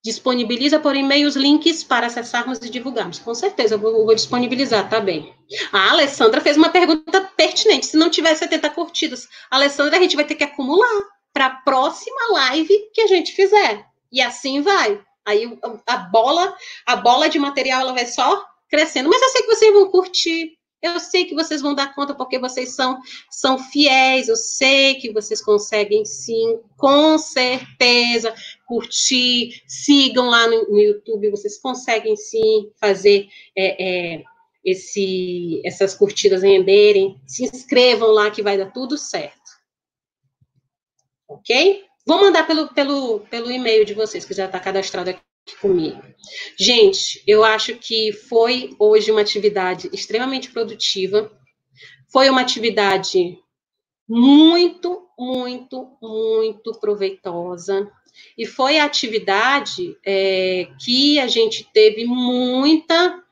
Disponibiliza 0.05 0.81
por 0.81 0.97
e-mail 0.97 1.29
os 1.29 1.37
links 1.37 1.85
para 1.85 2.07
acessarmos 2.07 2.59
e 2.59 2.69
divulgarmos. 2.69 3.21
Com 3.21 3.35
certeza, 3.35 3.77
eu 3.77 3.79
vou, 3.79 4.05
vou, 4.05 4.15
disponibilizar, 4.15 4.89
tá 4.89 4.99
bem. 4.99 5.33
A 5.73 5.91
Alessandra 5.91 6.41
fez 6.41 6.57
uma 6.57 6.71
pergunta 6.71 7.21
pertinente. 7.37 7.87
Se 7.87 7.97
não 7.97 8.11
tiver 8.11 8.35
70 8.35 8.71
curtidas, 8.71 9.29
Alessandra, 9.49 9.97
a 9.97 10.03
gente 10.03 10.17
vai 10.17 10.25
ter 10.25 10.35
que 10.35 10.43
acumular 10.43 11.03
para 11.33 11.47
a 11.47 11.57
próxima 11.57 12.33
live 12.33 12.91
que 12.93 13.01
a 13.01 13.07
gente 13.07 13.33
fizer. 13.33 13.87
E 14.11 14.21
assim 14.21 14.61
vai. 14.61 15.01
Aí 15.25 15.57
a 15.87 15.97
bola, 15.97 16.57
a 16.85 16.97
bola 16.97 17.29
de 17.29 17.39
material, 17.39 17.83
ela 17.83 17.93
vai 17.93 18.07
só 18.07 18.45
crescendo. 18.73 19.11
Mas 19.11 19.21
eu 19.21 19.29
sei 19.29 19.43
que 19.43 19.55
vocês 19.55 19.73
vão 19.73 19.91
curtir. 19.91 20.59
Eu 20.81 20.99
sei 20.99 21.27
que 21.27 21.35
vocês 21.35 21.61
vão 21.61 21.75
dar 21.75 21.95
conta 21.95 22.13
porque 22.13 22.39
vocês 22.39 22.75
são, 22.75 22.99
são 23.31 23.59
fiéis. 23.59 24.29
Eu 24.29 24.35
sei 24.35 24.95
que 24.95 25.13
vocês 25.13 25.43
conseguem 25.43 26.05
sim, 26.05 26.59
com 26.79 27.19
certeza, 27.19 28.35
curtir. 28.67 29.63
Sigam 29.69 30.29
lá 30.29 30.49
no, 30.49 30.71
no 30.71 30.81
YouTube. 30.81 31.31
Vocês 31.31 31.59
conseguem 31.59 32.17
sim 32.17 32.73
fazer 32.81 33.29
é, 33.57 34.15
é, 34.15 34.25
esse, 34.65 35.61
essas 35.65 35.95
curtidas 35.95 36.43
renderem. 36.43 37.21
Se 37.27 37.45
inscrevam 37.45 38.11
lá 38.11 38.31
que 38.31 38.43
vai 38.43 38.57
dar 38.57 38.73
tudo 38.73 38.97
certo. 38.97 39.53
Ok? 41.29 41.85
Vou 42.05 42.21
mandar 42.21 42.47
pelo, 42.47 42.69
pelo, 42.75 43.21
pelo 43.21 43.51
e-mail 43.51 43.85
de 43.85 43.95
vocês, 43.95 44.25
que 44.25 44.35
já 44.35 44.47
está 44.47 44.59
cadastrado 44.59 45.11
aqui 45.11 45.21
comigo. 45.61 46.03
Gente, 46.59 47.23
eu 47.27 47.45
acho 47.45 47.77
que 47.77 48.13
foi 48.13 48.75
hoje 48.79 49.11
uma 49.11 49.21
atividade 49.21 49.89
extremamente 49.93 50.51
produtiva. 50.51 51.31
Foi 52.13 52.29
uma 52.29 52.41
atividade 52.41 53.39
muito, 54.09 55.09
muito, 55.19 55.97
muito 56.01 56.73
proveitosa. 56.79 57.91
E 58.37 58.47
foi 58.47 58.79
a 58.79 58.85
atividade 58.85 59.97
é, 60.05 60.69
que 60.85 61.19
a 61.19 61.27
gente 61.27 61.69
teve 61.73 62.05
muita, 62.05 63.23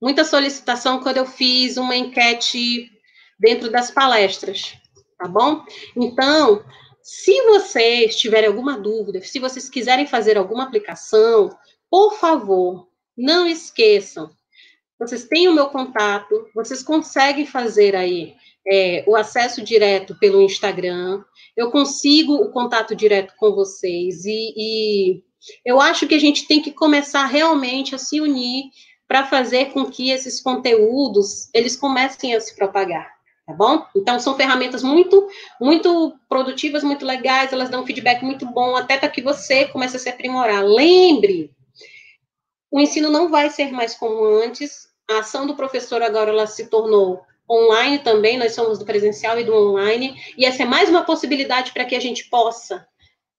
muita 0.00 0.24
solicitação 0.24 1.00
quando 1.00 1.18
eu 1.18 1.26
fiz 1.26 1.76
uma 1.76 1.96
enquete 1.96 2.90
dentro 3.38 3.70
das 3.70 3.90
palestras, 3.90 4.74
tá 5.18 5.28
bom? 5.28 5.64
Então, 5.96 6.64
se 7.02 7.42
vocês 7.42 8.16
tiverem 8.16 8.48
alguma 8.48 8.78
dúvida, 8.78 9.20
se 9.20 9.38
vocês 9.38 9.68
quiserem 9.68 10.06
fazer 10.06 10.38
alguma 10.38 10.64
aplicação, 10.64 11.50
por 11.90 12.14
favor, 12.18 12.88
não 13.16 13.46
esqueçam. 13.46 14.30
Vocês 14.98 15.24
têm 15.24 15.48
o 15.48 15.54
meu 15.54 15.66
contato, 15.66 16.48
vocês 16.54 16.82
conseguem 16.82 17.44
fazer 17.44 17.96
aí 17.96 18.34
é, 18.66 19.04
o 19.06 19.16
acesso 19.16 19.62
direto 19.62 20.16
pelo 20.18 20.42
Instagram. 20.42 21.24
Eu 21.56 21.70
consigo 21.70 22.34
o 22.34 22.50
contato 22.50 22.94
direto 22.94 23.34
com 23.36 23.52
vocês 23.52 24.24
e, 24.24 24.54
e 24.56 25.22
eu 25.66 25.80
acho 25.80 26.06
que 26.06 26.14
a 26.14 26.20
gente 26.20 26.46
tem 26.46 26.62
que 26.62 26.70
começar 26.70 27.26
realmente 27.26 27.94
a 27.94 27.98
se 27.98 28.20
unir 28.20 28.70
para 29.08 29.26
fazer 29.26 29.72
com 29.72 29.90
que 29.90 30.10
esses 30.10 30.40
conteúdos 30.40 31.50
eles 31.52 31.74
comecem 31.74 32.34
a 32.34 32.40
se 32.40 32.54
propagar 32.54 33.21
tá 33.52 33.56
bom? 33.56 33.84
Então, 33.94 34.18
são 34.18 34.36
ferramentas 34.36 34.82
muito, 34.82 35.28
muito 35.60 36.14
produtivas, 36.28 36.82
muito 36.82 37.04
legais, 37.04 37.52
elas 37.52 37.68
dão 37.68 37.82
um 37.82 37.86
feedback 37.86 38.24
muito 38.24 38.46
bom, 38.46 38.74
até 38.74 38.96
para 38.96 39.08
que 39.08 39.22
você 39.22 39.66
comece 39.66 39.96
a 39.96 40.00
se 40.00 40.08
aprimorar. 40.08 40.64
Lembre, 40.64 41.50
o 42.70 42.80
ensino 42.80 43.10
não 43.10 43.28
vai 43.28 43.50
ser 43.50 43.70
mais 43.70 43.94
como 43.94 44.24
antes, 44.24 44.88
a 45.08 45.18
ação 45.18 45.46
do 45.46 45.54
professor 45.54 46.02
agora, 46.02 46.30
ela 46.30 46.46
se 46.46 46.68
tornou 46.68 47.20
online 47.50 47.98
também, 47.98 48.38
nós 48.38 48.54
somos 48.54 48.78
do 48.78 48.84
presencial 48.84 49.38
e 49.38 49.44
do 49.44 49.54
online, 49.54 50.16
e 50.38 50.46
essa 50.46 50.62
é 50.62 50.66
mais 50.66 50.88
uma 50.88 51.04
possibilidade 51.04 51.72
para 51.72 51.84
que 51.84 51.94
a 51.94 52.00
gente 52.00 52.30
possa 52.30 52.86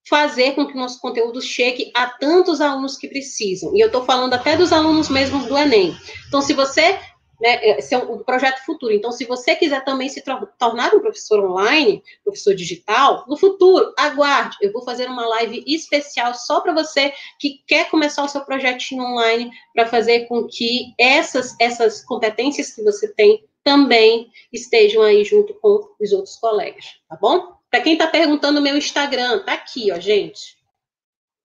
fazer 0.07 0.53
com 0.53 0.67
que 0.67 0.73
o 0.73 0.79
nosso 0.79 0.99
conteúdo 0.99 1.41
chegue 1.41 1.89
a 1.95 2.07
tantos 2.07 2.59
alunos 2.59 2.97
que 2.97 3.07
precisam. 3.07 3.75
E 3.75 3.79
eu 3.79 3.87
estou 3.87 4.03
falando 4.03 4.33
até 4.33 4.55
dos 4.55 4.73
alunos 4.73 5.09
mesmo 5.09 5.45
do 5.47 5.57
Enem. 5.57 5.95
Então, 6.27 6.41
se 6.41 6.53
você 6.53 6.99
né, 7.43 7.59
é 7.77 7.97
um 7.97 8.19
projeto 8.19 8.63
futuro. 8.65 8.93
Então, 8.93 9.11
se 9.11 9.25
você 9.25 9.53
quiser 9.53 9.83
também 9.83 10.07
se 10.07 10.23
tornar 10.57 10.95
um 10.95 11.01
professor 11.01 11.43
online, 11.43 12.01
professor 12.23 12.55
digital, 12.55 13.25
no 13.27 13.35
futuro, 13.35 13.93
aguarde. 13.97 14.55
Eu 14.61 14.71
vou 14.71 14.81
fazer 14.81 15.09
uma 15.09 15.27
live 15.27 15.61
especial 15.67 16.33
só 16.33 16.61
para 16.61 16.71
você 16.71 17.13
que 17.37 17.61
quer 17.67 17.89
começar 17.89 18.23
o 18.23 18.29
seu 18.29 18.39
projetinho 18.45 19.03
online 19.03 19.51
para 19.73 19.85
fazer 19.87 20.21
com 20.27 20.47
que 20.47 20.93
essas, 20.97 21.53
essas 21.59 22.01
competências 22.05 22.73
que 22.73 22.81
você 22.81 23.13
tem 23.13 23.43
também 23.61 24.31
estejam 24.51 25.03
aí 25.03 25.25
junto 25.25 25.53
com 25.55 25.89
os 25.99 26.13
outros 26.13 26.37
colegas, 26.37 26.85
tá 27.09 27.17
bom? 27.17 27.57
Para 27.69 27.81
quem 27.81 27.93
está 27.93 28.07
perguntando, 28.07 28.61
meu 28.61 28.77
Instagram 28.77 29.43
tá 29.43 29.53
aqui, 29.53 29.91
ó, 29.91 29.99
gente. 29.99 30.57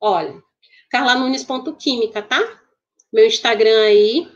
Olha, 0.01 0.41
carlanunes.química, 0.91 2.23
tá? 2.23 2.41
Meu 3.13 3.27
Instagram 3.27 3.81
aí, 3.83 4.29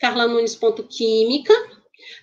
carlanunes.química. 0.00 1.54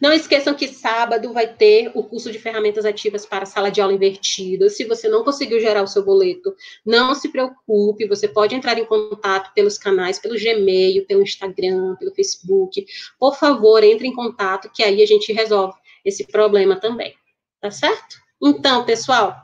Não 0.01 0.11
esqueçam 0.11 0.55
que 0.55 0.67
sábado 0.67 1.32
vai 1.32 1.47
ter 1.47 1.91
o 1.93 2.03
curso 2.03 2.32
de 2.32 2.39
ferramentas 2.39 2.84
ativas 2.84 3.25
para 3.25 3.45
sala 3.45 3.69
de 3.69 3.80
aula 3.80 3.93
invertida. 3.93 4.69
Se 4.69 4.84
você 4.86 5.07
não 5.07 5.23
conseguiu 5.23 5.59
gerar 5.59 5.84
o 5.84 5.88
seu 5.88 6.03
boleto, 6.03 6.53
não 6.86 7.13
se 7.13 7.30
preocupe, 7.30 8.07
você 8.07 8.28
pode 8.28 8.55
entrar 8.55 8.78
em 8.78 8.86
contato 8.86 9.53
pelos 9.53 9.78
canais, 9.78 10.19
pelo 10.19 10.38
Gmail, 10.38 11.05
pelo 11.05 11.21
Instagram, 11.21 11.95
pelo 11.95 12.13
Facebook. 12.13 12.86
Por 13.19 13.36
favor, 13.36 13.84
entre 13.84 14.07
em 14.07 14.13
contato, 14.13 14.69
que 14.73 14.84
aí 14.84 15.01
a 15.01 15.05
gente 15.05 15.32
resolve 15.32 15.78
esse 16.03 16.25
problema 16.25 16.75
também. 16.75 17.13
Tá 17.61 17.71
certo? 17.71 18.17
Então, 18.41 18.84
pessoal, 18.84 19.36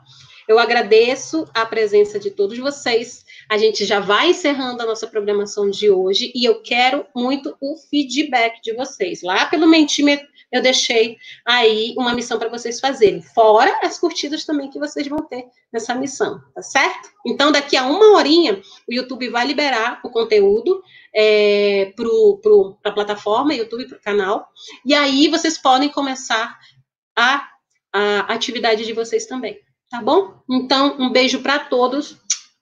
eu 0.48 0.58
agradeço 0.58 1.48
a 1.54 1.64
presença 1.64 2.18
de 2.18 2.30
todos 2.30 2.58
vocês. 2.58 3.23
A 3.50 3.58
gente 3.58 3.84
já 3.84 4.00
vai 4.00 4.30
encerrando 4.30 4.82
a 4.82 4.86
nossa 4.86 5.06
programação 5.06 5.70
de 5.70 5.90
hoje 5.90 6.32
e 6.34 6.44
eu 6.44 6.62
quero 6.62 7.06
muito 7.14 7.56
o 7.60 7.76
feedback 7.76 8.60
de 8.62 8.74
vocês. 8.74 9.22
Lá 9.22 9.46
pelo 9.46 9.66
Mentimeter 9.66 10.28
eu 10.54 10.62
deixei 10.62 11.18
aí 11.44 11.96
uma 11.98 12.14
missão 12.14 12.38
para 12.38 12.48
vocês 12.48 12.78
fazerem, 12.78 13.20
fora 13.20 13.76
as 13.82 13.98
curtidas 13.98 14.44
também 14.44 14.70
que 14.70 14.78
vocês 14.78 15.08
vão 15.08 15.18
ter 15.18 15.46
nessa 15.72 15.96
missão, 15.96 16.40
tá 16.54 16.62
certo? 16.62 17.10
Então, 17.26 17.50
daqui 17.50 17.76
a 17.76 17.84
uma 17.84 18.12
horinha, 18.12 18.62
o 18.88 18.94
YouTube 18.94 19.28
vai 19.30 19.44
liberar 19.44 20.00
o 20.04 20.10
conteúdo 20.10 20.80
é, 21.12 21.92
para 21.96 22.90
a 22.90 22.94
plataforma, 22.94 23.52
YouTube 23.52 23.88
para 23.88 23.98
o 23.98 24.00
canal, 24.00 24.48
e 24.86 24.94
aí 24.94 25.26
vocês 25.26 25.58
podem 25.58 25.88
começar 25.88 26.56
a, 27.16 27.48
a 27.92 28.20
atividade 28.32 28.86
de 28.86 28.92
vocês 28.92 29.26
também, 29.26 29.58
tá 29.90 30.00
bom? 30.00 30.40
Então, 30.48 30.96
um 31.00 31.10
beijo 31.10 31.42
para 31.42 31.58
todos. 31.58 32.16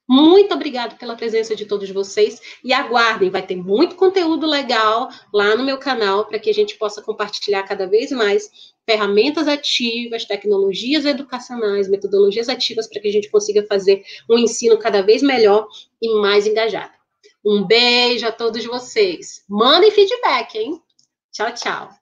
Muito 0.09 0.53
obrigado 0.53 0.98
pela 0.98 1.16
presença 1.16 1.55
de 1.55 1.64
todos 1.64 1.88
vocês 1.90 2.40
e 2.62 2.72
aguardem, 2.72 3.30
vai 3.30 3.46
ter 3.46 3.57
muito 3.57 3.94
conteúdo 3.94 4.46
legal 4.46 5.09
lá 5.32 5.57
no 5.57 5.64
meu 5.64 5.78
canal 5.78 6.26
para 6.26 6.38
que 6.38 6.50
a 6.50 6.55
gente 6.55 6.76
possa 6.76 7.00
compartilhar 7.00 7.62
cada 7.62 7.86
vez 7.86 8.11
mais 8.11 8.50
ferramentas 8.84 9.46
ativas, 9.46 10.24
tecnologias 10.24 11.05
educacionais, 11.05 11.88
metodologias 11.88 12.48
ativas 12.48 12.88
para 12.88 13.00
que 13.00 13.09
a 13.09 13.12
gente 13.12 13.30
consiga 13.30 13.64
fazer 13.66 14.03
um 14.28 14.36
ensino 14.36 14.76
cada 14.78 15.03
vez 15.03 15.22
melhor 15.22 15.68
e 16.00 16.12
mais 16.20 16.46
engajado. 16.46 16.92
Um 17.44 17.64
beijo 17.64 18.26
a 18.26 18.32
todos 18.32 18.64
vocês. 18.64 19.44
Mandem 19.48 19.90
feedback, 19.90 20.57
hein? 20.57 20.80
Tchau, 21.32 21.55
tchau. 21.55 22.01